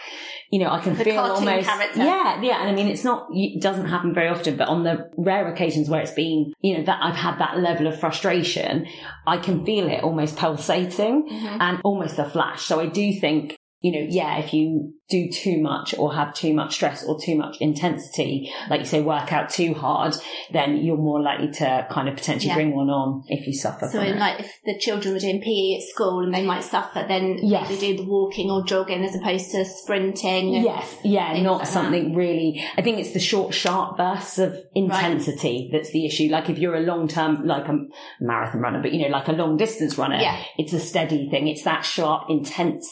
you 0.52 0.60
know, 0.60 0.70
I 0.72 0.80
can 0.80 0.96
The 0.96 1.04
feel 1.04 1.20
almost, 1.20 1.68
character. 1.68 2.00
yeah, 2.04 2.42
yeah. 2.42 2.62
And 2.62 2.70
I 2.70 2.74
mean, 2.74 2.88
it's 2.88 3.04
not, 3.04 3.28
it 3.32 3.62
doesn't 3.62 3.86
happen 3.86 4.14
very 4.14 4.30
often, 4.30 4.58
but 4.58 4.68
on 4.68 4.84
the 4.84 5.10
rare 5.18 5.48
occasions 5.48 5.90
where 5.90 6.02
it's 6.02 6.12
been, 6.14 6.54
you 6.62 6.78
know, 6.78 6.84
that 6.86 7.00
I've 7.04 7.16
had 7.16 7.38
that 7.40 7.60
level 7.60 7.86
of 7.86 8.00
frustration, 8.00 8.88
I 9.28 9.38
can 9.38 9.64
feel 9.64 9.88
it 9.88 10.04
almost 10.04 10.38
pulsating 10.38 11.28
Mhm. 11.30 11.58
and 11.60 11.80
almost 11.84 12.18
a 12.18 12.26
flash. 12.26 12.64
So 12.64 12.80
I 12.80 12.88
do 12.88 13.14
think, 13.14 13.58
you 13.82 13.92
know, 13.94 14.06
yeah, 14.10 14.38
if 14.40 14.54
you 14.54 14.94
do 15.10 15.30
too 15.32 15.60
much 15.60 15.96
or 15.98 16.14
have 16.14 16.34
too 16.34 16.54
much 16.54 16.76
stress 16.76 17.04
or 17.04 17.18
too 17.20 17.36
much 17.36 17.56
intensity, 17.62 18.52
like 18.70 18.82
you 18.82 18.86
say, 18.86 19.02
work 19.02 19.32
out 19.34 19.50
too 19.50 19.74
hard, 19.74 20.14
then 20.52 20.78
you're 20.78 20.98
more 20.98 21.22
likely 21.22 21.50
to 21.50 21.88
kind 21.90 22.08
of 22.10 22.16
potentially 22.16 22.50
Yeah. 22.50 22.56
bring 22.56 22.76
one 22.76 22.90
on 22.90 23.24
if 23.28 23.48
you 23.48 23.54
suffer 23.54 23.88
So, 23.88 24.00
from 24.00 24.08
it. 24.08 24.18
like, 24.18 24.40
if 24.42 24.52
the 24.66 24.78
children 24.78 25.14
were 25.14 25.20
doing 25.20 25.42
PE 25.42 25.78
at 25.78 25.84
school 25.84 26.20
and 26.24 26.34
they 26.34 26.46
might 26.46 26.64
suffer, 26.64 27.06
then 27.08 27.40
Yes. 27.42 27.70
they 27.70 27.80
do 27.94 28.04
the 28.04 28.10
walking 28.10 28.52
or 28.52 28.64
jogging 28.66 29.04
as 29.04 29.16
opposed 29.16 29.50
to 29.52 29.66
sprinting. 29.66 30.54
Yes, 30.54 30.98
yeah, 31.04 31.42
not 31.42 31.60
like 31.60 31.68
something 31.68 32.14
really. 32.14 32.62
I 32.78 32.82
think 32.82 33.00
it's 33.00 33.14
the 33.14 33.20
short, 33.20 33.54
sharp 33.54 33.98
bursts 33.98 34.38
of 34.40 34.56
intensity 34.76 35.70
that's 35.72 35.92
the 35.92 36.06
issue. 36.06 36.28
Like 36.30 36.50
if 36.50 36.60
you're 36.60 36.76
a 36.76 36.82
long 36.82 37.08
term, 37.08 37.46
like 37.46 37.68
a 37.68 37.78
marathon 38.20 38.62
runner, 38.62 38.82
but 38.82 38.94
you 38.94 39.02
know, 39.02 39.08
like 39.08 39.28
a 39.28 39.32
long 39.34 39.58
distance 39.58 39.98
runner, 39.98 40.20
Yeah. 40.22 40.38
it's 40.58 40.74
a 40.74 40.80
steady 40.80 41.30
thing. 41.30 41.48
It's 41.48 41.64
that 41.64 41.82
sharp 41.86 42.30
intenseness 42.30 42.90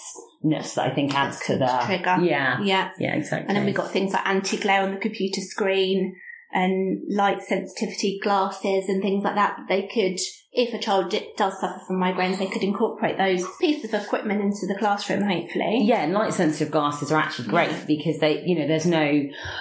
that 0.50 0.78
I 0.78 0.90
think 0.94 1.14
adds 1.16 1.40
to 1.48 1.58
the 1.58 1.68
trigger. 1.86 2.18
Yeah, 2.22 2.60
Yeah. 2.62 2.92
yeah, 3.00 3.16
exactly. 3.16 3.48
And 3.48 3.58
then 3.58 3.66
we've 3.66 3.76
got 3.76 3.92
things 3.92 4.14
like 4.14 4.26
anti-glare 4.28 4.82
on 4.84 4.92
the 4.92 5.00
computer 5.00 5.42
screen 5.42 6.16
and 6.54 7.02
light 7.10 7.42
sensitivity 7.44 8.20
glasses 8.24 8.88
and 8.88 9.02
things 9.02 9.24
like 9.24 9.36
that. 9.36 9.58
They 9.68 9.84
could, 9.88 10.18
if 10.54 10.74
a 10.74 10.80
child 10.80 11.10
di- 11.12 11.30
does 11.38 11.60
suffer 11.60 11.82
from 11.86 11.98
migraines, 11.98 12.40
they 12.40 12.48
could 12.48 12.64
incorporate 12.64 13.18
those 13.18 13.46
pieces 13.60 13.94
of 13.94 14.02
equipment 14.04 14.42
into 14.42 14.66
the 14.66 14.76
classroom, 14.80 15.24
hopefully. 15.24 15.82
Yeah, 15.84 16.04
and 16.04 16.14
light 16.14 16.34
sensitive 16.34 16.72
glasses 16.72 17.12
are 17.12 17.20
actually 17.20 17.50
great 17.50 17.70
Yeah. 17.70 17.84
because 17.86 18.20
they, 18.20 18.44
you 18.46 18.58
know, 18.58 18.66
there's 18.66 18.86
no, 18.86 19.04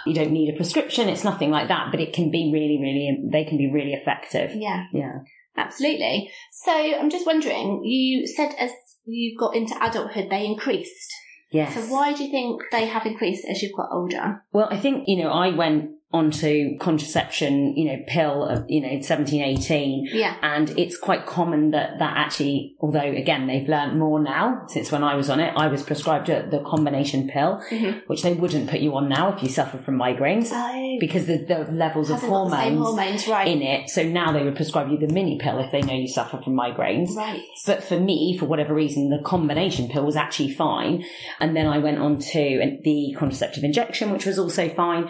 you 0.07 0.15
don't 0.15 0.31
need 0.31 0.53
a 0.55 0.57
prescription. 0.57 1.09
It's 1.09 1.25
nothing 1.25 1.51
like 1.51 1.69
that, 1.69 1.89
but 1.91 2.01
it 2.01 2.13
can 2.13 2.31
be 2.31 2.51
really, 2.53 2.79
really, 2.81 3.19
they 3.33 3.45
can 3.45 3.59
be 3.59 3.71
really 3.71 3.93
effective. 3.93 4.53
Yeah, 4.55 4.85
Yeah. 4.93 5.13
absolutely. 5.57 6.31
So 6.53 6.73
I'm 6.73 7.11
just 7.11 7.27
wondering, 7.27 7.83
you 7.85 8.27
said 8.29 8.55
as 8.59 8.71
you 9.07 9.37
got 9.39 9.55
into 9.55 9.75
adulthood, 9.83 10.29
they 10.31 10.45
increased. 10.45 11.13
Yes. 11.51 11.75
So 11.75 11.81
why 11.93 12.13
do 12.13 12.25
you 12.25 12.31
think 12.31 12.63
they 12.73 12.87
have 12.87 13.07
increased 13.07 13.47
as 13.49 13.63
you've 13.63 13.77
got 13.77 13.89
older? 13.93 14.43
Well, 14.53 14.69
I 14.71 14.77
think, 14.77 15.05
you 15.07 15.23
know, 15.23 15.31
I 15.31 15.55
went 15.55 15.93
onto 16.17 16.77
contraception, 16.79 17.77
you 17.77 17.85
know, 17.87 18.03
pill, 18.07 18.45
of, 18.45 18.65
you 18.69 18.81
know, 18.81 19.01
17, 19.01 19.43
18. 19.43 20.09
Yeah. 20.13 20.37
And 20.43 20.71
it's 20.79 20.97
quite 20.99 21.27
common 21.27 21.71
that 21.71 21.99
that 21.99 22.17
actually, 22.17 22.75
although 22.81 23.01
again, 23.01 23.47
they've 23.47 23.69
learned 23.69 23.99
more 23.99 24.21
now 24.21 24.65
since 24.69 24.91
when 24.91 25.05
I 25.05 25.15
was 25.15 25.31
on 25.31 25.41
it, 25.41 25.53
I 25.57 25.69
was 25.69 25.83
prescribed 25.83 26.29
a, 26.29 26.49
the 26.49 26.61
combination 26.61 27.29
pill, 27.29 27.63
Mhm. 27.71 28.03
which 28.09 28.23
they 28.23 28.33
wouldn't 28.35 28.69
put 28.71 28.81
you 28.81 28.95
on 28.97 29.09
now 29.09 29.33
if 29.35 29.43
you 29.43 29.49
suffer 29.49 29.79
from 29.79 29.99
migraines 29.99 30.49
Oh, 30.53 30.97
because 31.01 31.27
the, 31.27 31.39
the 31.39 31.67
levels 31.71 32.11
of 32.11 32.21
hormones 32.21 32.79
hormones, 32.79 33.29
right? 33.29 33.49
in 33.49 33.63
it. 33.63 33.91
So 33.91 34.03
now 34.03 34.33
they 34.33 34.43
would 34.43 34.57
prescribe 34.57 34.91
you 34.91 34.99
the 34.99 35.13
mini 35.13 35.39
pill 35.39 35.59
if 35.59 35.71
they 35.71 35.81
know 35.83 35.95
you 35.95 36.09
suffer 36.09 36.39
from 36.43 36.55
migraines. 36.55 37.15
Right. 37.15 37.43
But 37.67 37.83
for 37.85 37.99
me, 38.01 38.37
for 38.39 38.47
whatever 38.47 38.75
reason, 38.75 39.11
the 39.11 39.21
combination 39.23 39.89
pill 39.89 40.05
was 40.05 40.17
actually 40.17 40.53
fine. 40.53 41.05
And 41.41 41.55
then 41.57 41.67
I 41.67 41.79
went 41.79 41.99
on 41.99 42.19
to 42.19 42.79
the 42.85 43.15
contraceptive 43.19 43.65
injection, 43.65 44.11
which 44.11 44.27
was 44.27 44.39
also 44.39 44.69
fine 44.71 45.09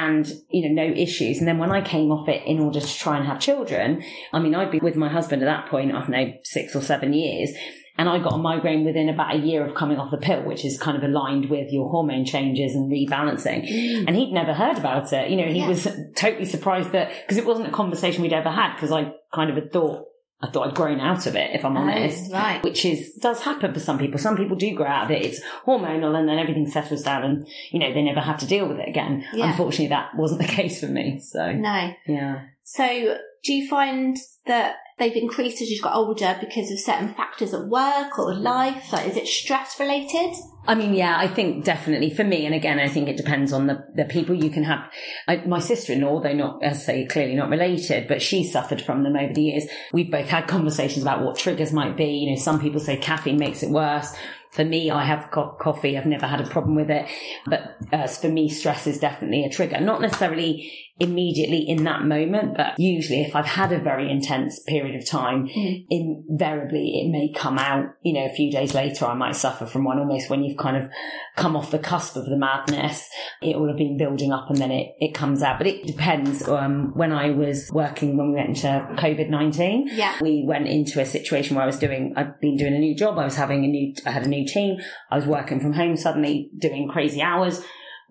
and, 0.00 0.26
you 0.50 0.62
know, 0.68 0.82
no 0.84 0.92
issues. 0.94 1.38
And 1.38 1.46
then 1.46 1.58
when 1.58 1.70
I 1.70 1.82
came 1.82 2.10
off 2.10 2.28
it 2.28 2.42
in 2.46 2.60
order 2.60 2.80
to 2.80 2.98
try 2.98 3.18
and 3.18 3.26
have 3.26 3.38
children, 3.40 4.02
I 4.32 4.38
mean, 4.38 4.54
I'd 4.54 4.70
been 4.70 4.82
with 4.82 4.96
my 4.96 5.08
husband 5.08 5.42
at 5.42 5.46
that 5.46 5.68
point, 5.68 5.94
I 5.94 6.00
don't 6.00 6.10
know, 6.10 6.32
six 6.44 6.74
or 6.74 6.80
seven 6.80 7.12
years. 7.12 7.50
And 7.98 8.08
I 8.08 8.18
got 8.20 8.32
a 8.32 8.38
migraine 8.38 8.86
within 8.86 9.10
about 9.10 9.34
a 9.34 9.38
year 9.38 9.62
of 9.66 9.74
coming 9.74 9.98
off 9.98 10.10
the 10.10 10.16
pill, 10.16 10.42
which 10.44 10.64
is 10.64 10.80
kind 10.80 10.96
of 10.96 11.04
aligned 11.04 11.50
with 11.50 11.70
your 11.70 11.90
hormone 11.90 12.24
changes 12.24 12.74
and 12.74 12.90
rebalancing. 12.90 13.68
Mm. 13.70 14.04
And 14.06 14.16
he'd 14.16 14.32
never 14.32 14.54
heard 14.54 14.78
about 14.78 15.12
it. 15.12 15.28
You 15.28 15.36
know, 15.36 15.44
he 15.52 15.58
Yeah. 15.58 15.68
was 15.68 15.86
totally 16.16 16.46
surprised 16.46 16.92
that, 16.92 17.10
because 17.20 17.36
it 17.36 17.44
wasn't 17.44 17.68
a 17.68 17.70
conversation 17.70 18.22
we'd 18.22 18.32
ever 18.32 18.48
had, 18.48 18.74
because 18.74 18.92
I 18.92 19.12
kind 19.34 19.50
of 19.50 19.56
had 19.56 19.72
thought, 19.72 20.06
I 20.42 20.48
thought 20.48 20.68
I'd 20.68 20.74
grown 20.74 21.00
out 21.00 21.26
of 21.26 21.36
it, 21.36 21.54
if 21.54 21.64
I'm 21.64 21.76
oh, 21.76 21.80
honest. 21.80 22.30
Oh, 22.30 22.34
right. 22.34 22.62
Which 22.64 22.84
is, 22.84 23.14
does 23.14 23.40
happen 23.40 23.72
for 23.72 23.80
some 23.80 23.98
people. 23.98 24.18
Some 24.18 24.36
people 24.36 24.56
do 24.56 24.74
grow 24.74 24.86
out 24.86 25.04
of 25.04 25.10
it. 25.12 25.24
It's 25.24 25.40
hormonal 25.64 26.18
and 26.18 26.28
then 26.28 26.38
everything 26.38 26.68
settles 26.68 27.02
down 27.02 27.22
and, 27.22 27.46
you 27.70 27.78
know, 27.78 27.92
they 27.92 28.02
never 28.02 28.20
have 28.20 28.38
to 28.38 28.46
deal 28.46 28.66
with 28.66 28.78
it 28.78 28.88
again. 28.88 29.24
Yeah. 29.32 29.50
Unfortunately, 29.50 29.88
that 29.88 30.16
wasn't 30.16 30.40
the 30.40 30.48
case 30.52 30.80
for 30.80 30.86
me. 30.86 31.20
So, 31.20 31.52
No. 31.52 31.92
yeah. 32.06 32.46
So, 32.64 33.18
do 33.44 33.52
you 33.52 33.68
find 33.68 34.16
that 34.46 34.76
they've 34.98 35.16
increased 35.16 35.62
as 35.62 35.70
you've 35.70 35.82
got 35.82 35.94
older 35.94 36.36
because 36.40 36.70
of 36.70 36.78
certain 36.78 37.08
factors 37.08 37.52
at 37.54 37.66
work 37.66 38.18
or 38.18 38.32
mm. 38.32 38.40
life? 38.40 38.92
Like, 38.92 39.08
is 39.08 39.16
it 39.16 39.26
stress 39.26 39.78
related? 39.78 40.34
I 40.64 40.76
mean, 40.76 40.94
yeah, 40.94 41.16
I 41.18 41.26
think 41.26 41.64
definitely 41.64 42.10
for 42.10 42.22
me, 42.22 42.46
and 42.46 42.54
again, 42.54 42.78
I 42.78 42.86
think 42.86 43.08
it 43.08 43.16
depends 43.16 43.52
on 43.52 43.66
the, 43.66 43.84
the 43.94 44.04
people 44.04 44.34
you 44.34 44.48
can 44.48 44.62
have. 44.62 44.88
I, 45.26 45.36
my 45.38 45.58
sister-in-law, 45.58 46.20
though 46.20 46.34
not, 46.34 46.62
as 46.62 46.78
I 46.78 46.80
say, 46.80 47.06
clearly 47.06 47.34
not 47.34 47.48
related, 47.48 48.06
but 48.06 48.22
she 48.22 48.44
suffered 48.44 48.80
from 48.80 49.02
them 49.02 49.16
over 49.16 49.32
the 49.32 49.42
years. 49.42 49.64
We've 49.92 50.10
both 50.10 50.28
had 50.28 50.46
conversations 50.46 51.02
about 51.02 51.22
what 51.22 51.36
triggers 51.36 51.72
might 51.72 51.96
be. 51.96 52.04
You 52.04 52.30
know, 52.30 52.36
some 52.36 52.60
people 52.60 52.78
say 52.78 52.96
caffeine 52.96 53.38
makes 53.38 53.64
it 53.64 53.70
worse. 53.70 54.14
For 54.52 54.64
me, 54.64 54.90
I 54.90 55.04
have 55.04 55.30
co- 55.30 55.56
coffee. 55.60 55.96
I've 55.96 56.06
never 56.06 56.26
had 56.26 56.40
a 56.40 56.46
problem 56.46 56.74
with 56.74 56.90
it. 56.90 57.06
But 57.46 57.76
uh, 57.92 58.06
for 58.06 58.28
me, 58.28 58.48
stress 58.50 58.86
is 58.86 58.98
definitely 58.98 59.44
a 59.44 59.50
trigger. 59.50 59.80
Not 59.80 60.00
necessarily 60.02 60.70
immediately 61.00 61.64
in 61.68 61.84
that 61.84 62.04
moment, 62.04 62.54
but 62.56 62.78
usually 62.78 63.22
if 63.22 63.34
I've 63.34 63.46
had 63.46 63.72
a 63.72 63.78
very 63.80 64.10
intense 64.10 64.60
period 64.68 64.94
of 64.94 65.08
time, 65.08 65.48
Mm. 65.48 65.86
invariably 65.90 67.00
it 67.02 67.10
may 67.10 67.32
come 67.34 67.58
out, 67.58 67.86
you 68.02 68.12
know, 68.12 68.24
a 68.26 68.32
few 68.34 68.52
days 68.52 68.74
later, 68.74 69.06
I 69.06 69.14
might 69.14 69.34
suffer 69.34 69.66
from 69.66 69.84
one 69.84 69.98
almost 69.98 70.30
when 70.30 70.44
you've 70.44 70.58
kind 70.58 70.76
of 70.76 70.90
come 71.36 71.56
off 71.56 71.70
the 71.70 71.78
cusp 71.78 72.16
of 72.16 72.26
the 72.26 72.36
madness. 72.36 73.08
It 73.40 73.58
will 73.58 73.68
have 73.68 73.78
been 73.78 73.96
building 73.96 74.32
up 74.32 74.48
and 74.50 74.58
then 74.58 74.70
it, 74.70 74.94
it 75.00 75.14
comes 75.14 75.42
out. 75.42 75.58
But 75.58 75.66
it 75.66 75.86
depends. 75.86 76.46
Um, 76.46 76.92
when 76.94 77.10
I 77.12 77.30
was 77.30 77.68
working, 77.72 78.16
when 78.16 78.28
we 78.28 78.36
went 78.36 78.48
into 78.50 78.68
COVID-19, 78.96 79.84
Yeah. 79.92 80.14
we 80.20 80.44
went 80.46 80.68
into 80.68 81.00
a 81.00 81.06
situation 81.06 81.56
where 81.56 81.64
I 81.64 81.66
was 81.66 81.78
doing, 81.78 82.12
I'd 82.16 82.38
been 82.40 82.56
doing 82.56 82.74
a 82.74 82.78
new 82.78 82.94
job. 82.94 83.18
I 83.18 83.24
was 83.24 83.34
having 83.36 83.64
a 83.64 83.68
new, 83.68 83.94
I 84.06 84.10
had 84.10 84.24
a 84.26 84.28
new 84.28 84.41
team. 84.44 84.78
I 85.10 85.16
was 85.16 85.26
working 85.26 85.60
from 85.60 85.72
home 85.72 85.96
suddenly 85.96 86.50
doing 86.58 86.88
crazy 86.88 87.22
hours. 87.22 87.62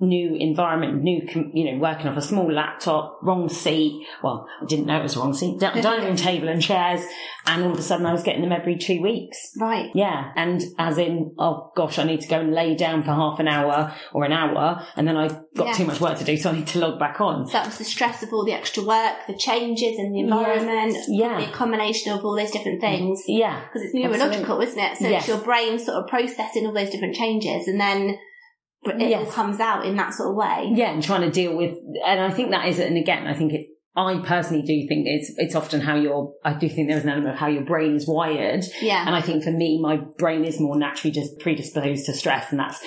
New 0.03 0.35
environment, 0.35 1.03
new, 1.03 1.21
you 1.53 1.71
know, 1.71 1.77
working 1.77 2.07
off 2.07 2.17
a 2.17 2.21
small 2.23 2.51
laptop, 2.51 3.19
wrong 3.21 3.47
seat. 3.49 4.07
Well, 4.23 4.47
I 4.61 4.65
didn't 4.65 4.87
know 4.87 4.99
it 4.99 5.03
was 5.03 5.15
wrong 5.15 5.33
seat. 5.35 5.59
Dining 5.59 6.15
table 6.15 6.49
and 6.49 6.59
chairs. 6.61 7.01
And 7.45 7.63
all 7.63 7.71
of 7.71 7.77
a 7.77 7.81
sudden 7.83 8.05
I 8.07 8.11
was 8.11 8.23
getting 8.23 8.41
them 8.41 8.51
every 8.51 8.77
two 8.77 9.01
weeks. 9.01 9.37
Right. 9.59 9.91
Yeah. 9.93 10.31
And 10.35 10.63
as 10.79 10.97
in, 10.97 11.35
oh 11.37 11.71
gosh, 11.75 11.99
I 11.99 12.03
need 12.03 12.21
to 12.21 12.27
go 12.27 12.39
and 12.39 12.51
lay 12.51 12.75
down 12.75 13.03
for 13.03 13.11
half 13.11 13.39
an 13.39 13.47
hour 13.47 13.93
or 14.11 14.25
an 14.25 14.31
hour. 14.31 14.83
And 14.95 15.07
then 15.07 15.17
I've 15.17 15.39
got 15.55 15.67
Yeah. 15.67 15.73
too 15.73 15.85
much 15.85 16.01
work 16.01 16.17
to 16.17 16.23
do. 16.23 16.35
So 16.35 16.49
I 16.49 16.53
need 16.53 16.67
to 16.67 16.79
log 16.79 16.97
back 16.99 17.21
on. 17.21 17.45
So 17.45 17.53
that 17.53 17.67
was 17.67 17.77
the 17.77 17.83
stress 17.83 18.23
of 18.23 18.33
all 18.33 18.43
the 18.43 18.53
extra 18.53 18.83
work, 18.83 19.17
the 19.27 19.37
changes 19.37 19.99
in 19.99 20.11
the 20.13 20.19
environment, 20.19 20.97
Yeah. 21.09 21.39
the 21.45 21.51
combination 21.51 22.11
of 22.13 22.25
all 22.25 22.35
those 22.35 22.51
different 22.51 22.81
things. 22.81 23.21
Yeah. 23.27 23.61
Because 23.65 23.83
it's 23.83 23.93
neurological, 23.93 24.59
isn't 24.61 24.79
it? 24.79 24.97
So 24.97 25.07
Yes. 25.07 25.21
it's 25.21 25.27
your 25.27 25.37
brain 25.39 25.77
sort 25.77 25.97
of 25.97 26.07
processing 26.07 26.65
all 26.65 26.73
those 26.73 26.89
different 26.89 27.15
changes 27.15 27.67
and 27.67 27.79
then 27.79 28.17
it 28.83 29.01
all 29.01 29.09
Yes. 29.09 29.33
comes 29.33 29.59
out 29.59 29.85
in 29.85 29.95
that 29.97 30.13
sort 30.13 30.29
of 30.29 30.35
way. 30.35 30.71
Yeah. 30.73 30.91
And 30.91 31.03
trying 31.03 31.21
to 31.21 31.31
deal 31.31 31.55
with, 31.55 31.75
and 32.05 32.19
I 32.19 32.31
think 32.31 32.51
that 32.51 32.67
is, 32.67 32.79
and 32.79 32.97
again, 32.97 33.27
I 33.27 33.33
think 33.33 33.53
it, 33.53 33.67
I 33.95 34.17
personally 34.25 34.61
do 34.61 34.87
think 34.87 35.05
it's, 35.05 35.33
it's 35.37 35.53
often 35.53 35.81
how 35.81 35.95
your, 35.95 36.33
I 36.45 36.53
do 36.53 36.69
think 36.69 36.87
there's 36.87 37.03
an 37.03 37.09
element 37.09 37.33
of 37.33 37.39
how 37.39 37.47
your 37.47 37.63
brain 37.65 37.95
is 37.95 38.07
wired. 38.07 38.63
Yeah. 38.81 39.05
And 39.05 39.15
I 39.15 39.21
think 39.21 39.43
for 39.43 39.51
me, 39.51 39.79
my 39.81 39.97
brain 40.17 40.45
is 40.45 40.59
more 40.59 40.77
naturally 40.77 41.11
just 41.11 41.39
predisposed 41.39 42.05
to 42.05 42.13
stress. 42.13 42.51
And 42.51 42.59
that's 42.59 42.79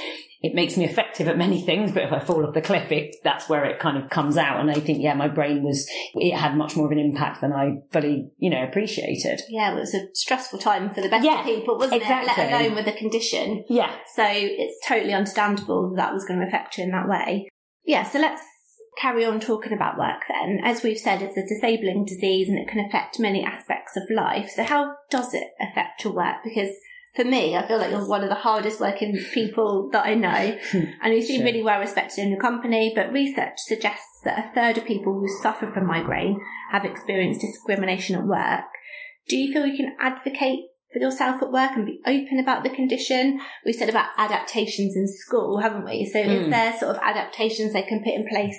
it 0.44 0.54
makes 0.54 0.76
me 0.76 0.84
effective 0.84 1.26
at 1.26 1.38
many 1.38 1.62
things, 1.62 1.90
but 1.90 2.02
if 2.02 2.12
I 2.12 2.18
fall 2.18 2.46
off 2.46 2.52
the 2.52 2.60
cliff, 2.60 2.92
it, 2.92 3.16
that's 3.24 3.48
where 3.48 3.64
it 3.64 3.78
kind 3.78 3.96
of 3.96 4.10
comes 4.10 4.36
out. 4.36 4.60
And 4.60 4.70
I 4.70 4.74
think, 4.74 5.02
yeah, 5.02 5.14
my 5.14 5.26
brain 5.26 5.62
was, 5.62 5.88
it 6.14 6.36
had 6.36 6.54
much 6.54 6.76
more 6.76 6.84
of 6.84 6.92
an 6.92 6.98
impact 6.98 7.40
than 7.40 7.54
I 7.54 7.76
fully, 7.92 8.30
you 8.36 8.50
know, 8.50 8.62
appreciated. 8.62 9.40
Yeah, 9.48 9.72
it 9.72 9.80
was 9.80 9.94
a 9.94 10.08
stressful 10.12 10.58
time 10.58 10.92
for 10.92 11.00
the 11.00 11.08
best 11.08 11.24
Yeah, 11.24 11.40
of 11.40 11.46
people, 11.46 11.78
wasn't 11.78 12.02
exactly. 12.02 12.44
it? 12.44 12.50
Let 12.50 12.60
alone 12.60 12.74
with 12.74 12.84
the 12.84 12.92
condition. 12.92 13.64
Yeah. 13.70 13.90
So 14.14 14.22
it's 14.26 14.86
totally 14.86 15.14
understandable 15.14 15.88
that, 15.88 15.96
that 15.96 16.12
was 16.12 16.26
going 16.26 16.40
to 16.40 16.46
affect 16.46 16.76
you 16.76 16.84
in 16.84 16.90
that 16.90 17.08
way. 17.08 17.48
Yeah, 17.86 18.02
so 18.02 18.18
let's 18.18 18.42
carry 18.98 19.24
on 19.24 19.40
talking 19.40 19.72
about 19.72 19.96
work 19.96 20.24
then. 20.28 20.60
As 20.62 20.82
we've 20.82 20.98
said, 20.98 21.22
it's 21.22 21.38
a 21.38 21.46
disabling 21.46 22.04
disease 22.04 22.50
and 22.50 22.58
it 22.58 22.68
can 22.68 22.84
affect 22.84 23.18
many 23.18 23.42
aspects 23.42 23.96
of 23.96 24.02
life. 24.14 24.50
So 24.54 24.62
how 24.62 24.94
does 25.10 25.32
it 25.32 25.48
affect 25.58 26.04
your 26.04 26.12
work? 26.12 26.36
Because 26.44 26.68
for 27.14 27.25
me, 27.25 27.56
I 27.56 27.66
feel 27.66 27.78
like 27.78 27.90
you're 27.90 28.06
one 28.09 28.23
of 28.25 28.28
the 28.28 28.35
hardest 28.35 28.80
working 28.80 29.16
people 29.33 29.88
that 29.92 30.04
I 30.04 30.14
know, 30.14 30.28
and 31.02 31.14
you 31.14 31.23
seem 31.23 31.38
Sure. 31.38 31.44
really 31.47 31.62
well 31.62 31.80
respected 31.80 32.23
in 32.23 32.30
the 32.33 32.40
company. 32.40 32.92
But 32.94 33.12
research 33.12 33.54
suggests 33.59 34.21
that 34.25 34.38
a 34.38 34.54
third 34.54 34.78
of 34.78 34.85
people 34.85 35.12
who 35.14 35.28
suffer 35.42 35.71
from 35.73 35.87
migraine 35.87 36.40
have 36.73 36.85
experienced 36.85 37.40
discrimination 37.40 38.16
at 38.16 38.25
work. 38.26 38.64
Do 39.28 39.37
you 39.37 39.52
feel 39.52 39.66
you 39.66 39.76
can 39.76 39.94
advocate 40.00 40.61
for 40.92 40.99
yourself 40.99 41.42
at 41.42 41.50
work 41.52 41.73
and 41.75 41.87
be 41.87 42.00
open 42.06 42.38
about 42.40 42.62
the 42.64 42.71
condition? 42.71 43.40
We 43.64 43.73
said 43.73 43.88
about 43.88 44.09
adaptations 44.18 44.97
in 44.97 45.06
school, 45.09 45.61
haven't 45.61 45.85
we? 45.85 46.04
So 46.12 46.18
is 46.21 46.47
Mm. 46.47 46.50
there 46.50 46.76
sort 46.78 46.97
of 46.97 47.02
adaptations 47.02 47.73
they 47.73 47.83
can 47.83 48.00
put 48.02 48.12
in 48.14 48.26
place 48.28 48.59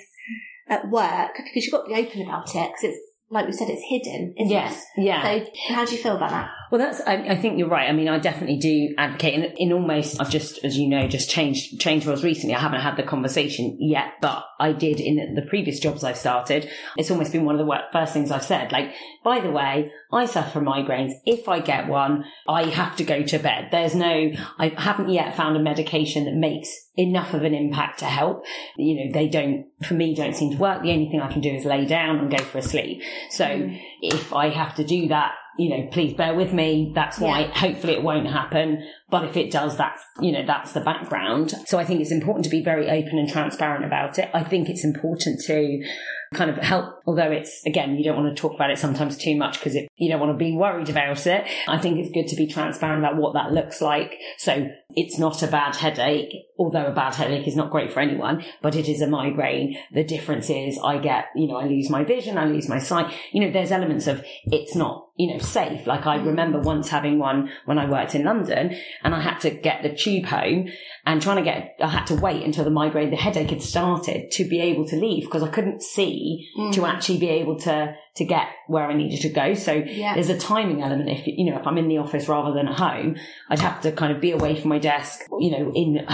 at 0.68 0.88
work? 0.90 1.36
Because 1.36 1.64
you've 1.64 1.72
got 1.72 1.82
to 1.88 1.94
be 1.94 2.00
open 2.00 2.22
about 2.22 2.48
it 2.54 2.68
because 2.72 2.84
it's, 2.84 2.98
like 3.30 3.46
we 3.46 3.52
said, 3.52 3.68
it's 3.68 3.82
hidden, 3.88 4.34
isn't 4.38 4.50
Yes. 4.52 4.84
Yeah. 4.96 5.22
So 5.22 5.46
how 5.74 5.84
do 5.84 5.92
you 5.96 6.02
feel 6.02 6.16
about 6.16 6.30
that? 6.30 6.50
Well, 6.70 6.80
that's. 6.80 7.00
I, 7.02 7.14
I 7.14 7.36
think 7.36 7.58
you're 7.58 7.68
right. 7.68 7.88
I 7.88 7.92
mean, 7.92 8.08
I 8.08 8.18
definitely 8.18 8.58
do 8.58 8.94
advocate, 8.98 9.34
and 9.34 9.54
in 9.56 9.72
almost, 9.72 10.20
I've 10.20 10.30
just, 10.30 10.64
as 10.64 10.76
you 10.76 10.88
know, 10.88 11.06
just 11.06 11.30
changed 11.30 11.80
changed 11.80 12.06
roles 12.06 12.24
recently. 12.24 12.54
I 12.54 12.60
haven't 12.60 12.80
had 12.80 12.96
the 12.96 13.02
conversation 13.02 13.76
yet, 13.80 14.14
but 14.20 14.44
I 14.58 14.72
did 14.72 15.00
in 15.00 15.34
the 15.34 15.42
previous 15.42 15.78
jobs 15.78 16.02
I've 16.02 16.16
started. 16.16 16.68
It's 16.96 17.10
almost 17.10 17.32
been 17.32 17.44
one 17.44 17.58
of 17.58 17.66
the 17.66 17.78
first 17.92 18.12
things 18.12 18.30
I've 18.30 18.44
said. 18.44 18.72
Like, 18.72 18.94
by 19.22 19.40
the 19.40 19.50
way, 19.50 19.92
I 20.12 20.26
suffer 20.26 20.50
from 20.50 20.66
migraines. 20.66 21.12
If 21.24 21.48
I 21.48 21.60
get 21.60 21.88
one, 21.88 22.24
I 22.48 22.64
have 22.64 22.96
to 22.96 23.04
go 23.04 23.22
to 23.22 23.38
bed. 23.38 23.68
There's 23.70 23.94
no. 23.94 24.32
I 24.58 24.72
haven't 24.76 25.10
yet 25.10 25.36
found 25.36 25.56
a 25.56 25.60
medication 25.60 26.24
that 26.24 26.34
makes 26.34 26.70
enough 26.96 27.34
of 27.34 27.44
an 27.44 27.54
impact 27.54 28.00
to 28.00 28.06
help. 28.06 28.44
You 28.76 29.06
know, 29.06 29.12
they 29.12 29.28
don't. 29.28 29.66
For 29.84 29.94
me, 29.94 30.14
don't 30.14 30.34
seem 30.34 30.52
to 30.52 30.58
work. 30.58 30.82
The 30.82 30.92
only 30.92 31.08
thing 31.10 31.20
I 31.20 31.32
can 31.32 31.42
do 31.42 31.54
is 31.54 31.64
lay 31.64 31.86
down 31.86 32.18
and 32.18 32.30
go 32.30 32.42
for 32.42 32.58
a 32.58 32.62
sleep. 32.62 33.02
So 33.30 33.44
mm. 33.44 33.80
if 34.02 34.32
I 34.32 34.48
have 34.48 34.74
to 34.76 34.84
do 34.84 35.08
that 35.08 35.32
you 35.58 35.70
know, 35.70 35.88
please 35.90 36.14
bear 36.14 36.34
with 36.34 36.52
me. 36.52 36.92
That's 36.94 37.18
why 37.18 37.40
Yeah. 37.40 37.46
hopefully 37.58 37.94
it 37.94 38.02
won't 38.02 38.28
happen. 38.28 38.84
But 39.10 39.24
if 39.24 39.36
it 39.36 39.50
does, 39.50 39.76
that's, 39.76 40.02
you 40.20 40.32
know, 40.32 40.44
that's 40.46 40.72
the 40.72 40.80
background. 40.80 41.54
So 41.66 41.78
I 41.78 41.84
think 41.84 42.00
it's 42.00 42.12
important 42.12 42.44
to 42.44 42.50
be 42.50 42.62
very 42.62 42.88
open 42.88 43.18
and 43.18 43.28
transparent 43.28 43.84
about 43.84 44.18
it. 44.18 44.28
I 44.34 44.42
think 44.42 44.68
it's 44.68 44.84
important 44.84 45.40
to 45.46 45.82
kind 46.34 46.50
of 46.50 46.56
help, 46.58 47.00
although 47.06 47.30
it's, 47.30 47.64
again, 47.66 47.96
you 47.96 48.04
don't 48.04 48.16
want 48.16 48.34
to 48.34 48.40
talk 48.40 48.54
about 48.54 48.70
it 48.70 48.78
sometimes 48.78 49.16
too 49.16 49.36
much 49.36 49.58
because 49.58 49.74
you 49.74 50.08
don't 50.08 50.20
want 50.20 50.32
to 50.32 50.44
be 50.44 50.52
worried 50.52 50.88
about 50.88 51.26
it. 51.26 51.46
I 51.68 51.78
think 51.78 51.98
it's 51.98 52.10
good 52.10 52.28
to 52.28 52.36
be 52.36 52.46
transparent 52.46 53.04
about 53.04 53.16
what 53.16 53.34
that 53.34 53.52
looks 53.52 53.80
like. 53.80 54.18
So 54.38 54.68
it's 54.90 55.18
not 55.18 55.42
a 55.42 55.46
bad 55.46 55.76
headache, 55.76 56.32
although 56.58 56.86
a 56.86 56.92
bad 56.92 57.14
headache 57.14 57.46
is 57.46 57.56
not 57.56 57.70
great 57.70 57.92
for 57.92 58.00
anyone, 58.00 58.44
but 58.62 58.74
it 58.74 58.88
is 58.88 59.02
a 59.02 59.06
migraine. 59.06 59.76
The 59.92 60.04
difference 60.04 60.50
is 60.50 60.78
I 60.82 60.98
get, 60.98 61.26
you 61.36 61.46
know, 61.46 61.56
I 61.56 61.66
lose 61.66 61.90
my 61.90 62.02
vision, 62.02 62.38
I 62.38 62.46
lose 62.46 62.68
my 62.68 62.78
sight. 62.78 63.12
You 63.32 63.42
know, 63.42 63.52
there's 63.52 63.72
elements 63.72 64.06
of 64.06 64.24
it's 64.44 64.74
not, 64.74 65.08
you 65.16 65.32
know, 65.32 65.38
safe. 65.38 65.86
Like 65.86 66.06
I 66.06 66.16
remember 66.16 66.58
once 66.58 66.88
having 66.88 67.18
one 67.18 67.50
when 67.66 67.78
I 67.78 67.88
worked 67.88 68.14
in 68.14 68.24
London 68.24 68.76
and 69.02 69.14
I 69.14 69.20
had 69.20 69.38
to 69.40 69.50
get 69.50 69.82
the 69.82 69.94
tube 69.94 70.26
home 70.26 70.68
and 71.06 71.22
trying 71.22 71.36
to 71.36 71.42
get, 71.42 71.76
I 71.80 71.86
had 71.86 72.08
to 72.08 72.16
wait 72.16 72.44
until 72.44 72.64
the 72.64 72.70
migraine, 72.70 73.10
the 73.10 73.16
headache 73.16 73.50
had 73.50 73.62
started 73.62 74.32
to 74.32 74.44
be 74.44 74.60
able 74.60 74.84
to 74.88 74.96
leave 74.96 75.24
because 75.24 75.44
I 75.44 75.48
couldn't 75.48 75.80
see 75.80 76.48
mm. 76.58 76.72
to 76.74 76.84
actually 76.84 77.18
be 77.18 77.28
able 77.28 77.56
to, 77.60 77.94
to 78.16 78.24
get 78.24 78.48
where 78.66 78.86
I 78.86 78.94
needed 78.94 79.20
to 79.20 79.28
go. 79.28 79.54
So 79.54 79.72
Yeah. 79.72 80.14
there's 80.14 80.30
a 80.30 80.38
timing 80.38 80.82
element. 80.82 81.08
If, 81.08 81.28
you 81.28 81.48
know, 81.48 81.58
if 81.60 81.66
I'm 81.66 81.78
in 81.78 81.86
the 81.86 81.98
office 81.98 82.28
rather 82.28 82.52
than 82.52 82.66
at 82.66 82.76
home, 82.76 83.16
I'd 83.48 83.60
have 83.60 83.80
to 83.82 83.92
kind 83.92 84.12
of 84.12 84.20
be 84.20 84.32
away 84.32 84.60
from 84.60 84.68
my 84.68 84.80
desk, 84.80 85.20
you 85.38 85.52
know, 85.52 85.72
in, 85.72 86.04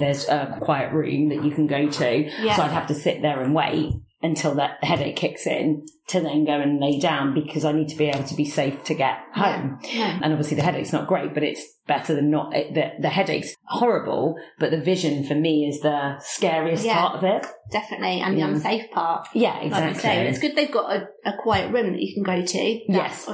there's 0.00 0.28
a 0.28 0.58
quiet 0.60 0.92
room 0.92 1.28
that 1.28 1.44
you 1.44 1.52
can 1.52 1.68
go 1.68 1.88
to. 1.88 2.30
Yeah. 2.42 2.56
So 2.56 2.62
I'd 2.62 2.72
have 2.72 2.88
to 2.88 2.94
sit 2.94 3.22
there 3.22 3.40
and 3.40 3.54
wait 3.54 3.94
until 4.22 4.54
that 4.56 4.82
headache 4.84 5.16
kicks 5.16 5.46
in 5.46 5.86
to 6.08 6.20
then 6.20 6.44
go 6.44 6.52
and 6.60 6.78
lay 6.80 6.98
down 6.98 7.32
because 7.34 7.64
I 7.64 7.72
need 7.72 7.88
to 7.88 7.96
be 7.96 8.06
able 8.06 8.24
to 8.24 8.34
be 8.34 8.44
safe 8.44 8.82
to 8.84 8.94
get 8.94 9.18
home. 9.32 9.78
Yeah. 9.82 10.18
And 10.22 10.32
obviously 10.32 10.56
the 10.56 10.62
headache's 10.62 10.92
not 10.92 11.06
great, 11.08 11.32
but 11.32 11.42
it's 11.42 11.64
better 11.86 12.14
than 12.14 12.30
not. 12.30 12.54
It, 12.54 12.74
the, 12.74 12.90
the 13.00 13.08
headache's 13.08 13.54
horrible, 13.64 14.36
but 14.58 14.70
the 14.70 14.80
vision 14.80 15.24
for 15.24 15.34
me 15.34 15.66
is 15.68 15.80
the 15.80 16.16
scariest 16.20 16.84
Yeah. 16.84 16.98
part 17.00 17.16
of 17.16 17.24
it. 17.24 17.46
Definitely, 17.70 18.20
and 18.20 18.36
the 18.36 18.42
unsafe 18.42 18.90
part. 18.90 19.28
Yeah, 19.34 19.58
exactly. 19.60 20.00
say, 20.00 20.28
it's 20.28 20.38
good 20.38 20.54
they've 20.56 20.70
got 20.70 20.92
a, 20.92 21.08
a 21.24 21.36
quiet 21.38 21.72
room 21.72 21.92
that 21.92 22.02
you 22.02 22.12
can 22.12 22.22
go 22.22 22.44
to. 22.44 22.80
That's 22.88 23.26
Yes. 23.26 23.28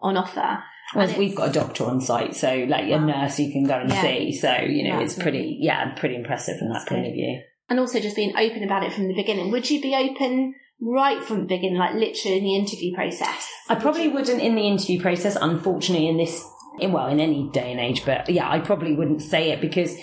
on 0.00 0.16
offer. 0.16 0.62
Well, 0.94 1.14
we've 1.18 1.36
got 1.36 1.50
a 1.50 1.52
doctor 1.52 1.84
on 1.84 2.00
site, 2.00 2.34
so 2.34 2.64
like 2.68 2.90
a 2.90 2.98
nurse 2.98 3.38
you 3.38 3.52
can 3.52 3.64
go 3.64 3.78
and 3.78 3.92
see. 3.92 4.32
So, 4.32 4.52
you 4.62 4.88
know, 4.88 4.98
it's 5.00 5.14
pretty, 5.14 5.58
yeah, 5.60 5.94
pretty 5.94 6.16
impressive 6.16 6.58
from 6.58 6.72
that 6.72 6.86
point 6.88 7.06
of 7.06 7.12
view. 7.12 7.40
And 7.70 7.80
also 7.80 8.00
just 8.00 8.16
being 8.16 8.36
open 8.36 8.62
about 8.64 8.82
it 8.82 8.92
from 8.92 9.08
the 9.08 9.14
beginning. 9.14 9.50
Would 9.52 9.70
you 9.70 9.80
be 9.80 9.94
open 9.94 10.54
right 10.80 11.22
from 11.24 11.40
the 11.40 11.46
beginning, 11.46 11.78
like 11.78 11.94
literally 11.94 12.38
in 12.38 12.44
the 12.44 12.56
interview 12.56 12.94
process? 12.94 13.48
I 13.68 13.76
probably 13.76 14.08
wouldn't 14.08 14.42
in 14.42 14.54
the 14.56 14.66
interview 14.66 15.00
process, 15.00 15.36
unfortunately, 15.40 16.08
in 16.08 16.16
this, 16.16 16.44
in, 16.80 16.92
well, 16.92 17.06
in 17.08 17.20
any 17.20 17.48
day 17.50 17.70
and 17.70 17.80
age, 17.80 18.04
but 18.04 18.28
yeah, 18.28 18.50
I 18.50 18.58
probably 18.58 18.94
wouldn't 18.94 19.22
say 19.22 19.50
it 19.52 19.60
because, 19.60 19.96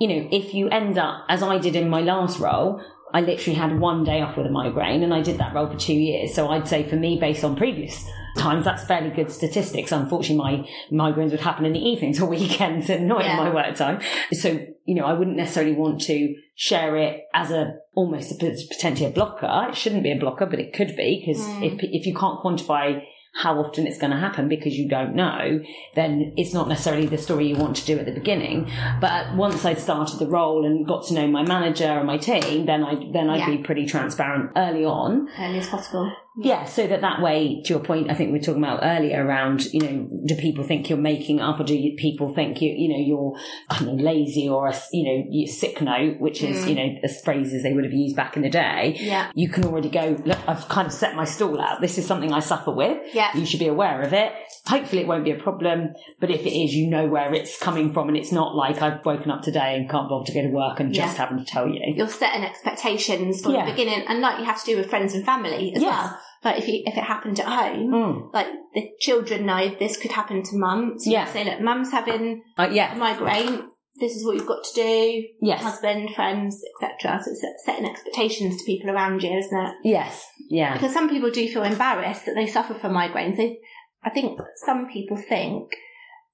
you 0.00 0.08
know, 0.08 0.28
if 0.32 0.54
you 0.54 0.68
end 0.70 0.98
up, 0.98 1.24
as 1.28 1.42
I 1.42 1.58
did 1.58 1.76
in 1.76 1.88
my 1.90 2.00
last 2.00 2.38
role, 2.40 2.80
I 3.12 3.20
literally 3.22 3.58
had 3.58 3.78
one 3.80 4.04
day 4.04 4.20
off 4.22 4.36
with 4.36 4.46
a 4.46 4.50
migraine 4.50 5.02
and 5.02 5.12
I 5.12 5.20
did 5.20 5.38
that 5.38 5.52
role 5.52 5.66
for 5.66 5.76
two 5.76 5.94
years. 5.94 6.32
So 6.32 6.48
I'd 6.48 6.68
say 6.68 6.88
for 6.88 6.94
me, 6.96 7.18
based 7.18 7.42
on 7.42 7.56
previous 7.56 8.08
times, 8.38 8.64
that's 8.64 8.84
fairly 8.84 9.10
good 9.10 9.32
statistics. 9.32 9.90
Unfortunately, 9.90 10.70
my 10.92 11.10
migraines 11.10 11.32
would 11.32 11.40
happen 11.40 11.64
in 11.66 11.72
the 11.72 11.80
evenings 11.80 12.20
or 12.20 12.26
weekends 12.30 12.88
and 12.88 13.08
not 13.08 13.24
Yeah. 13.24 13.32
in 13.32 13.36
my 13.36 13.52
work 13.52 13.74
time. 13.74 14.00
So, 14.30 14.64
you 14.84 14.94
know, 14.94 15.04
I 15.06 15.14
wouldn't 15.14 15.36
necessarily 15.36 15.72
want 15.74 16.00
to 16.02 16.36
share 16.60 16.94
it 16.96 17.22
as 17.32 17.50
a 17.50 17.76
almost 17.94 18.30
a, 18.32 18.34
potentially 18.70 19.08
a 19.08 19.12
blocker. 19.12 19.48
It 19.70 19.76
shouldn't 19.76 20.02
be 20.02 20.12
a 20.12 20.18
blocker, 20.18 20.44
but 20.44 20.58
it 20.60 20.74
could 20.74 20.94
be 20.94 21.10
because 21.24 21.42
Mm. 21.42 21.64
if, 21.68 21.82
if 21.82 22.06
you 22.06 22.14
can't 22.14 22.38
quantify 22.40 23.02
how 23.42 23.58
often 23.60 23.86
it's 23.86 23.96
going 23.96 24.10
to 24.10 24.18
happen 24.18 24.48
because 24.48 24.74
you 24.76 24.88
don't 24.88 25.14
know, 25.14 25.60
then 25.94 26.34
it's 26.36 26.52
not 26.52 26.66
necessarily 26.68 27.06
the 27.06 27.16
story 27.16 27.46
you 27.46 27.54
want 27.56 27.76
to 27.76 27.86
do 27.86 27.96
at 27.98 28.04
the 28.04 28.12
beginning. 28.12 28.68
But 29.00 29.36
once 29.36 29.64
I'd 29.64 29.78
started 29.78 30.18
the 30.18 30.26
role 30.26 30.66
and 30.66 30.86
got 30.86 31.06
to 31.06 31.14
know 31.14 31.28
my 31.28 31.44
manager 31.44 31.84
and 32.00 32.06
my 32.06 32.18
team, 32.18 32.66
then 32.66 32.82
I 32.84 32.94
then 33.12 33.30
I'd 33.30 33.38
Yeah. 33.38 33.50
be 33.56 33.58
pretty 33.58 33.86
transparent 33.86 34.50
early 34.56 34.84
on. 34.84 35.28
early 35.38 35.58
as 35.58 35.68
possible. 35.68 36.12
Yeah, 36.36 36.64
so 36.64 36.86
that 36.86 37.00
that 37.00 37.20
way, 37.20 37.60
to 37.64 37.74
your 37.74 37.82
point, 37.82 38.08
I 38.08 38.14
think 38.14 38.30
we 38.32 38.38
were 38.38 38.44
talking 38.44 38.62
about 38.62 38.80
earlier 38.84 39.26
around, 39.26 39.64
you 39.72 39.80
know, 39.80 40.08
do 40.26 40.36
people 40.36 40.62
think 40.62 40.88
you're 40.88 40.96
making 40.98 41.40
up, 41.40 41.58
or 41.58 41.64
do 41.64 41.76
you, 41.76 41.96
people 41.96 42.32
think 42.32 42.62
you, 42.62 42.70
you 42.70 42.88
know, 42.88 42.98
you're, 43.04 43.34
I 43.68 43.82
know, 43.84 43.94
lazy 43.94 44.48
or 44.48 44.68
a, 44.68 44.74
you 44.92 45.04
know, 45.04 45.24
you 45.28 45.48
sick 45.48 45.80
note, 45.80 46.20
which 46.20 46.42
is, 46.44 46.64
Mm. 46.64 46.68
you 46.68 46.74
know, 46.76 46.98
as 47.02 47.20
phrases 47.22 47.64
they 47.64 47.72
would 47.72 47.82
have 47.84 47.92
used 47.92 48.14
back 48.14 48.36
in 48.36 48.42
the 48.42 48.48
day. 48.50 48.96
Yeah. 49.00 49.30
You 49.34 49.48
can 49.48 49.64
already 49.64 49.88
go, 49.90 50.20
look, 50.24 50.38
I've 50.46 50.68
kind 50.68 50.86
of 50.86 50.92
set 50.92 51.16
my 51.16 51.24
stall 51.24 51.60
out. 51.60 51.80
This 51.80 51.98
is 51.98 52.06
something 52.06 52.32
I 52.32 52.40
suffer 52.40 52.70
with. 52.70 52.98
Yeah. 53.12 53.36
You 53.36 53.44
should 53.44 53.60
be 53.60 53.66
aware 53.68 54.00
of 54.02 54.12
it. 54.12 54.32
Hopefully 54.66 55.02
it 55.02 55.08
won't 55.08 55.24
be 55.24 55.32
a 55.32 55.38
problem, 55.42 55.94
but 56.20 56.30
if 56.30 56.42
it 56.46 56.52
is, 56.56 56.72
you 56.74 56.86
know 56.88 57.06
where 57.08 57.34
it's 57.34 57.58
coming 57.58 57.92
from 57.92 58.08
and 58.08 58.16
it's 58.16 58.30
not 58.30 58.54
like 58.54 58.80
I've 58.82 59.04
woken 59.04 59.30
up 59.32 59.42
today 59.42 59.74
and 59.76 59.90
can't 59.90 60.08
bother 60.08 60.26
to 60.26 60.32
go 60.32 60.42
to 60.42 60.48
work 60.50 60.78
and 60.78 60.94
just 60.94 61.16
Yeah. 61.16 61.24
having 61.26 61.38
to 61.38 61.44
tell 61.44 61.66
you. 61.68 61.80
You're 61.96 62.08
setting 62.08 62.44
expectations 62.44 63.42
from 63.42 63.54
Yeah. 63.54 63.64
the 63.66 63.72
beginning, 63.72 64.04
and 64.06 64.20
like 64.20 64.38
you 64.38 64.44
have 64.44 64.60
to 64.60 64.66
do 64.66 64.76
with 64.76 64.88
friends 64.88 65.14
and 65.14 65.24
family 65.24 65.72
as 65.74 65.82
Yes. 65.82 65.90
well. 65.90 66.18
Like 66.44 66.58
if 66.58 66.68
you, 66.68 66.82
if 66.86 66.96
it 66.96 67.04
happened 67.04 67.38
at 67.40 67.46
home, 67.46 67.88
Mm. 67.90 68.32
like 68.32 68.46
the 68.74 68.88
children 69.00 69.44
know 69.46 69.74
this 69.78 69.96
could 69.98 70.12
happen 70.12 70.42
to 70.42 70.50
mum. 70.56 70.94
So 70.98 71.10
you 71.10 71.16
Yeah. 71.16 71.26
say, 71.26 71.44
look, 71.44 71.60
mum's 71.60 71.90
having 71.92 72.42
Uh, 72.58 72.68
a 72.70 72.72
yeah. 72.74 72.94
migraine. 72.94 73.68
This 73.96 74.16
is 74.16 74.24
what 74.24 74.36
you've 74.36 74.46
got 74.46 74.64
to 74.64 74.74
do. 74.74 75.22
Yes. 75.42 75.62
Husband, 75.62 76.08
friends, 76.14 76.62
etc. 76.80 77.20
So 77.22 77.30
it's 77.32 77.44
setting 77.66 77.84
expectations 77.84 78.56
to 78.56 78.64
people 78.64 78.88
around 78.90 79.22
you, 79.22 79.36
isn't 79.36 79.66
it? 79.66 79.74
Yes. 79.84 80.24
Yeah. 80.48 80.72
Because 80.72 80.94
some 80.94 81.10
people 81.10 81.30
do 81.30 81.46
feel 81.48 81.64
embarrassed 81.64 82.24
that 82.24 82.34
they 82.34 82.46
suffer 82.46 82.72
from 82.72 82.92
migraines. 82.94 83.36
They, 83.36 83.58
I 84.02 84.08
think 84.08 84.38
some 84.64 84.88
people 84.90 85.18
think 85.18 85.68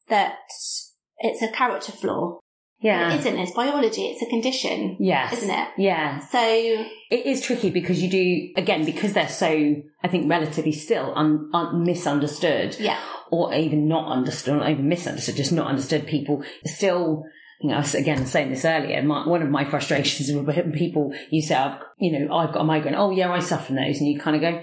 that 0.09 0.37
it's 1.19 1.43
a 1.43 1.49
character 1.49 1.91
flaw. 1.91 2.39
Yeah. 2.81 3.13
It 3.13 3.21
isn't. 3.21 3.39
It's 3.39 3.53
biology. 3.53 4.03
It's 4.07 4.23
a 4.23 4.27
condition, 4.27 4.97
Yeah. 5.01 5.33
isn't 5.33 5.51
it? 5.51 5.69
Yeah. 5.79 6.19
So 6.21 6.39
It 6.41 7.27
is 7.27 7.41
tricky 7.41 7.71
because 7.71 8.03
you 8.03 8.11
do, 8.11 8.51
again, 8.57 8.85
because 8.85 9.13
they're 9.15 9.29
so, 9.29 9.77
I 10.05 10.09
think, 10.09 10.31
relatively 10.31 10.73
still 10.73 11.13
un, 11.17 11.51
un, 11.55 11.85
misunderstood 11.85 12.77
yeah, 12.79 12.99
or 13.31 13.55
even 13.55 13.89
not 13.89 14.11
understood, 14.13 14.59
not 14.59 14.69
even 14.71 14.89
misunderstood, 14.89 15.37
just 15.37 15.53
not 15.53 15.67
understood. 15.69 16.07
People 16.07 16.45
still, 16.65 17.25
you 17.63 17.71
know, 17.71 17.83
again, 17.95 18.27
saying 18.27 18.51
this 18.51 18.65
earlier, 18.65 19.03
my, 19.03 19.27
one 19.27 19.43
of 19.43 19.49
my 19.49 19.65
frustrations 19.65 20.31
with 20.37 20.47
when 20.57 20.73
people, 20.73 21.15
you 21.31 21.41
say, 21.43 21.55
I've, 21.55 21.81
you 21.99 22.13
know, 22.19 22.35
I've 22.37 22.53
got 22.53 22.61
a 22.61 22.65
migraine. 22.65 22.95
Oh, 22.95 23.11
yeah, 23.11 23.33
I 23.33 23.39
suffer 23.39 23.67
from 23.67 23.77
those. 23.77 23.99
And 24.01 24.09
you 24.09 24.21
kind 24.21 24.37
of 24.37 24.43
go, 24.43 24.63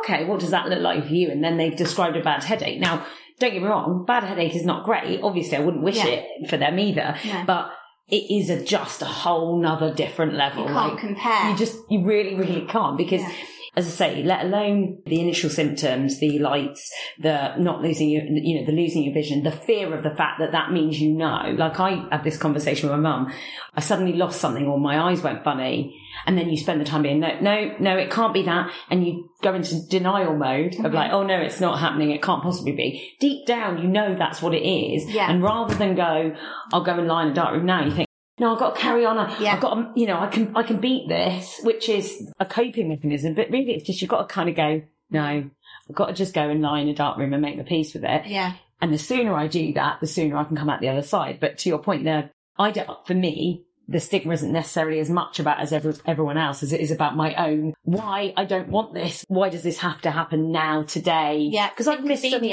okay, 0.00 0.24
what 0.24 0.40
does 0.40 0.50
that 0.50 0.68
look 0.68 0.80
like 0.80 1.06
for 1.06 1.12
you? 1.12 1.30
And 1.30 1.42
then 1.42 1.56
they've 1.56 1.76
described 1.76 2.16
a 2.16 2.22
bad 2.22 2.44
headache. 2.44 2.80
Now, 2.80 3.04
don't 3.40 3.52
get 3.52 3.62
me 3.62 3.68
wrong, 3.68 4.04
bad 4.06 4.22
headache 4.24 4.54
is 4.54 4.64
not 4.64 4.84
great. 4.84 5.20
Obviously, 5.22 5.56
I 5.56 5.60
wouldn't 5.60 5.82
wish 5.82 5.96
Yeah. 5.96 6.06
it 6.06 6.48
for 6.50 6.56
them 6.56 6.78
either. 6.78 7.16
No. 7.24 7.44
But 7.46 7.72
it 8.08 8.30
is 8.32 8.50
a, 8.50 8.62
just 8.64 9.02
a 9.02 9.06
whole 9.06 9.60
nother 9.60 9.92
different 9.94 10.34
level. 10.34 10.62
You 10.62 10.68
can't 10.68 10.92
Like, 10.92 11.00
compare. 11.00 11.50
You 11.50 11.56
just, 11.56 11.78
you 11.90 12.04
really, 12.04 12.34
really 12.34 12.66
can't 12.66 12.96
because 12.96 13.22
Yeah. 13.22 13.32
As 13.76 13.86
I 13.86 13.90
say, 13.90 14.22
let 14.24 14.44
alone 14.44 15.00
the 15.06 15.20
initial 15.20 15.48
symptoms, 15.48 16.18
the 16.18 16.38
lights, 16.40 16.92
the 17.18 17.56
not 17.56 17.82
losing 17.82 18.10
your, 18.10 18.24
you 18.24 18.58
know, 18.58 18.66
the 18.66 18.72
losing 18.72 19.04
your 19.04 19.14
vision, 19.14 19.44
the 19.44 19.52
fear 19.52 19.94
of 19.94 20.02
the 20.02 20.10
fact 20.10 20.40
that 20.40 20.52
that 20.52 20.72
means 20.72 21.00
you 21.00 21.12
know. 21.12 21.54
Like 21.56 21.78
I 21.78 22.06
had 22.10 22.24
this 22.24 22.36
conversation 22.36 22.88
with 22.88 22.98
my 22.98 23.02
mum. 23.02 23.32
I 23.74 23.80
suddenly 23.80 24.14
lost 24.14 24.40
something 24.40 24.66
or 24.66 24.78
my 24.78 25.00
eyes 25.00 25.22
went 25.22 25.44
funny. 25.44 25.96
And 26.26 26.36
then 26.36 26.50
you 26.50 26.56
spend 26.56 26.80
the 26.80 26.84
time 26.84 27.02
being, 27.02 27.20
no, 27.20 27.38
no, 27.40 27.76
no, 27.78 27.96
it 27.96 28.10
can't 28.10 28.34
be 28.34 28.42
that. 28.42 28.70
And 28.90 29.06
you 29.06 29.30
go 29.42 29.54
into 29.54 29.80
denial 29.88 30.36
mode 30.36 30.74
of 30.84 30.92
like, 30.92 31.12
oh 31.12 31.22
no, 31.22 31.40
it's 31.40 31.60
not 31.60 31.78
happening. 31.78 32.10
It 32.10 32.22
can't 32.22 32.42
possibly 32.42 32.72
be. 32.72 33.14
Deep 33.20 33.46
down, 33.46 33.78
you 33.78 33.86
know 33.86 34.16
that's 34.16 34.42
what 34.42 34.52
it 34.52 34.66
is. 34.66 35.08
Yeah. 35.08 35.30
And 35.30 35.42
rather 35.42 35.74
than 35.74 35.94
go, 35.94 36.34
I'll 36.72 36.84
go 36.84 36.98
and 36.98 37.06
lie 37.06 37.22
in 37.22 37.28
a 37.30 37.34
dark 37.34 37.54
room 37.54 37.66
now, 37.66 37.84
you 37.84 37.92
think, 37.92 38.09
no, 38.40 38.54
I've 38.54 38.58
got 38.58 38.74
to 38.74 38.80
carry 38.80 39.04
on. 39.04 39.18
I, 39.18 39.38
Yeah. 39.38 39.52
I've 39.54 39.60
got 39.60 39.74
to, 39.74 40.00
you 40.00 40.06
know, 40.06 40.18
I 40.18 40.26
can, 40.28 40.56
I 40.56 40.62
can 40.62 40.78
beat 40.80 41.08
this, 41.08 41.60
which 41.62 41.88
is 41.88 42.32
a 42.40 42.46
coping 42.46 42.88
mechanism. 42.88 43.34
But 43.34 43.50
really, 43.50 43.74
it's 43.74 43.86
just 43.86 44.00
you've 44.00 44.10
got 44.10 44.28
to 44.28 44.34
kind 44.34 44.48
of 44.48 44.56
go, 44.56 44.82
no, 45.10 45.20
I've 45.22 45.94
got 45.94 46.06
to 46.06 46.14
just 46.14 46.34
go 46.34 46.48
and 46.48 46.62
lie 46.62 46.80
in 46.80 46.88
a 46.88 46.94
dark 46.94 47.18
room 47.18 47.34
and 47.34 47.42
make 47.42 47.58
the 47.58 47.64
peace 47.64 47.92
with 47.94 48.04
it. 48.04 48.26
yeah. 48.26 48.54
And 48.82 48.94
the 48.94 48.98
sooner 48.98 49.34
I 49.34 49.46
do 49.46 49.74
that, 49.74 50.00
the 50.00 50.06
sooner 50.06 50.38
I 50.38 50.44
can 50.44 50.56
come 50.56 50.70
out 50.70 50.80
the 50.80 50.88
other 50.88 51.02
side. 51.02 51.38
But 51.38 51.58
to 51.58 51.68
your 51.68 51.80
point 51.80 52.04
there, 52.04 52.30
I 52.58 52.70
don't, 52.70 53.06
for 53.06 53.12
me, 53.12 53.64
the 53.90 53.98
stigma 54.00 54.32
isn't 54.32 54.52
necessarily 54.52 55.00
as 55.00 55.10
much 55.10 55.40
about 55.40 55.58
as 55.58 55.72
every, 55.72 55.92
everyone 56.06 56.38
else 56.38 56.62
as 56.62 56.72
it 56.72 56.80
is 56.80 56.92
about 56.92 57.16
my 57.16 57.34
own. 57.34 57.74
Why 57.82 58.32
I 58.36 58.44
don't 58.44 58.68
want 58.68 58.94
this. 58.94 59.24
Why 59.26 59.48
does 59.48 59.64
this 59.64 59.78
have 59.78 60.00
to 60.02 60.12
happen 60.12 60.52
now, 60.52 60.82
today? 60.84 61.48
Yeah. 61.50 61.68
Because 61.70 61.88
I've 61.88 62.04
missed 62.04 62.30
some, 62.30 62.44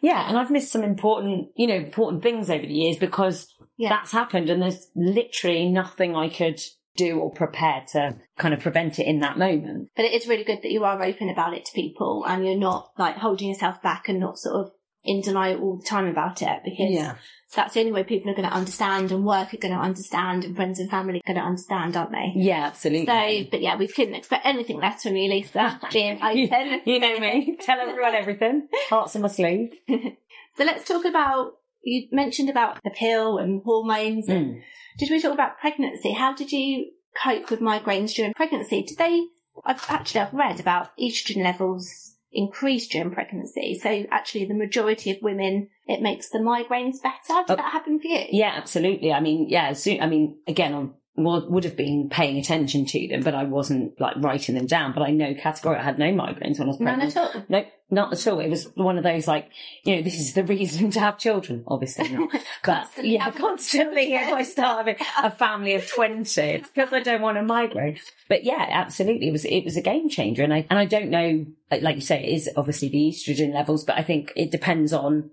yeah, 0.00 0.28
and 0.28 0.38
I've 0.38 0.52
missed 0.52 0.70
some 0.70 0.84
important, 0.84 1.48
you 1.56 1.66
know, 1.66 1.74
important 1.74 2.22
things 2.22 2.48
over 2.48 2.64
the 2.64 2.72
years 2.72 2.96
because 2.96 3.52
Yeah. 3.76 3.88
that's 3.88 4.12
happened 4.12 4.50
and 4.50 4.62
there's 4.62 4.88
literally 4.94 5.68
nothing 5.68 6.14
I 6.14 6.28
could 6.28 6.60
do 6.96 7.18
or 7.18 7.30
prepare 7.32 7.84
to 7.92 8.16
kind 8.38 8.54
of 8.54 8.60
prevent 8.60 8.98
it 9.00 9.06
in 9.06 9.20
that 9.20 9.36
moment. 9.36 9.88
But 9.96 10.04
it 10.04 10.12
is 10.12 10.28
really 10.28 10.44
good 10.44 10.62
that 10.62 10.70
you 10.72 10.84
are 10.84 11.02
open 11.02 11.28
about 11.28 11.54
it 11.54 11.64
to 11.64 11.72
people 11.72 12.24
and 12.26 12.46
you're 12.46 12.56
not 12.56 12.90
like 12.96 13.16
holding 13.16 13.48
yourself 13.48 13.82
back 13.82 14.08
and 14.08 14.20
not 14.20 14.38
sort 14.38 14.66
of 14.66 14.72
in 15.04 15.22
denial 15.22 15.60
all 15.60 15.76
the 15.76 15.86
time 15.86 16.06
about 16.06 16.42
it 16.42 16.60
because 16.64 16.90
that's 17.56 17.74
the 17.74 17.80
only 17.80 17.92
way 17.92 18.04
people 18.04 18.30
are 18.30 18.34
going 18.34 18.48
to 18.48 18.54
understand 18.54 19.10
and 19.10 19.24
work 19.24 19.54
are 19.54 19.58
going 19.58 19.74
to 19.74 19.80
understand 19.80 20.44
and 20.44 20.54
friends 20.54 20.78
and 20.78 20.90
family 20.90 21.18
are 21.20 21.32
going 21.32 21.40
to 21.40 21.46
understand, 21.46 21.96
aren't 21.96 22.12
they? 22.12 22.32
Yeah, 22.36 22.66
absolutely. 22.66 23.06
So, 23.06 23.50
but 23.50 23.62
yeah, 23.62 23.76
we 23.76 23.88
couldn't 23.88 24.14
expect 24.14 24.44
anything 24.46 24.78
less 24.80 25.02
from 25.02 25.16
you, 25.16 25.30
Lisa, 25.30 25.80
being 25.92 26.18
you, 26.34 26.46
open. 26.46 26.80
you 26.84 26.98
know 27.00 27.18
me. 27.18 27.56
Tell 27.60 27.80
everyone 27.80 28.14
everything. 28.14 28.68
Hearts 28.90 29.16
on 29.16 29.22
my 29.22 29.28
sleeve. 29.28 29.70
So 30.56 30.64
let's 30.64 30.88
talk 30.88 31.04
about, 31.04 31.52
you 31.84 32.08
mentioned 32.10 32.50
about 32.50 32.82
the 32.82 32.90
pill 32.90 33.38
and 33.38 33.62
hormones. 33.64 34.28
And 34.28 34.56
Mm. 34.56 34.62
Did 34.98 35.10
we 35.10 35.20
talk 35.20 35.32
about 35.32 35.58
pregnancy? 35.58 36.12
How 36.12 36.34
did 36.34 36.50
you 36.50 36.90
cope 37.22 37.48
with 37.48 37.60
migraines 37.60 38.12
during 38.14 38.34
pregnancy? 38.34 38.82
Did 38.82 38.98
they, 38.98 39.22
I've 39.64 39.84
actually, 39.88 40.22
I've 40.22 40.34
read 40.34 40.58
about 40.58 40.96
estrogen 40.98 41.44
levels 41.44 42.16
increase 42.32 42.86
during 42.88 43.10
pregnancy. 43.10 43.78
So 43.80 44.04
actually 44.10 44.44
the 44.44 44.54
majority 44.54 45.10
of 45.10 45.16
women, 45.22 45.68
it 45.86 46.02
makes 46.02 46.28
the 46.28 46.38
migraines 46.38 47.02
better. 47.02 47.42
Did 47.46 47.52
Oh. 47.52 47.56
that 47.56 47.72
happen 47.72 47.98
for 47.98 48.06
you? 48.08 48.24
Yeah, 48.30 48.52
absolutely. 48.54 49.12
I 49.12 49.20
mean, 49.20 49.48
yeah, 49.48 49.72
soon, 49.72 50.00
I 50.02 50.06
mean, 50.06 50.38
again, 50.46 50.74
wa- 50.76 50.88
would 51.16 51.64
have 51.64 51.76
been 51.76 52.08
paying 52.08 52.38
attention 52.38 52.86
to 52.86 53.08
them, 53.08 53.22
but 53.22 53.34
I 53.34 53.42
wasn't 53.44 54.00
like 54.00 54.14
writing 54.18 54.54
them 54.54 54.66
down. 54.66 54.92
But 54.92 55.02
I 55.02 55.10
know 55.10 55.34
categorically 55.34 55.80
I 55.82 55.84
had 55.84 55.98
no 55.98 56.12
migraines 56.12 56.58
when 56.58 56.68
I 56.68 56.70
was 56.70 56.80
None 56.80 56.94
pregnant. 57.00 57.16
at 57.16 57.34
all. 57.34 57.44
No, 57.48 57.64
not 57.90 58.12
at 58.12 58.26
all. 58.28 58.38
It 58.38 58.48
was 58.48 58.66
one 58.76 58.98
of 58.98 59.02
those 59.04 59.26
like, 59.26 59.50
you 59.82 59.96
know, 59.96 60.02
this 60.02 60.20
is 60.20 60.34
the 60.34 60.44
reason 60.44 60.90
to 60.92 61.00
have 61.00 61.18
children. 61.18 61.64
Obviously 61.66 62.08
not. 62.10 62.30
But 62.64 62.88
yeah, 63.02 63.30
constantly 63.32 64.14
if 64.14 64.32
I 64.32 64.42
start 64.42 64.86
having 64.86 64.96
a 65.20 65.30
family 65.30 65.74
of 65.74 65.88
20, 65.88 66.40
it's 66.40 66.68
because 66.70 66.92
I 66.92 67.00
don't 67.00 67.22
want 67.22 67.38
a 67.38 67.42
migraine. 67.42 67.98
But 68.28 68.44
yeah, 68.44 68.66
absolutely. 68.70 69.28
It 69.28 69.32
was, 69.32 69.44
it 69.44 69.64
was 69.64 69.76
a 69.76 69.82
game 69.82 70.08
changer. 70.08 70.44
And 70.44 70.54
I, 70.54 70.66
and 70.70 70.78
I 70.78 70.84
don't 70.84 71.10
know, 71.10 71.46
like, 71.70 71.82
like 71.82 71.96
you 71.96 72.02
say, 72.02 72.22
it 72.22 72.32
is 72.32 72.50
obviously 72.56 72.90
the 72.90 73.08
estrogen 73.10 73.52
levels, 73.54 73.84
but 73.84 73.96
I 73.96 74.02
think 74.02 74.32
it 74.36 74.50
depends 74.52 74.92
on 74.92 75.30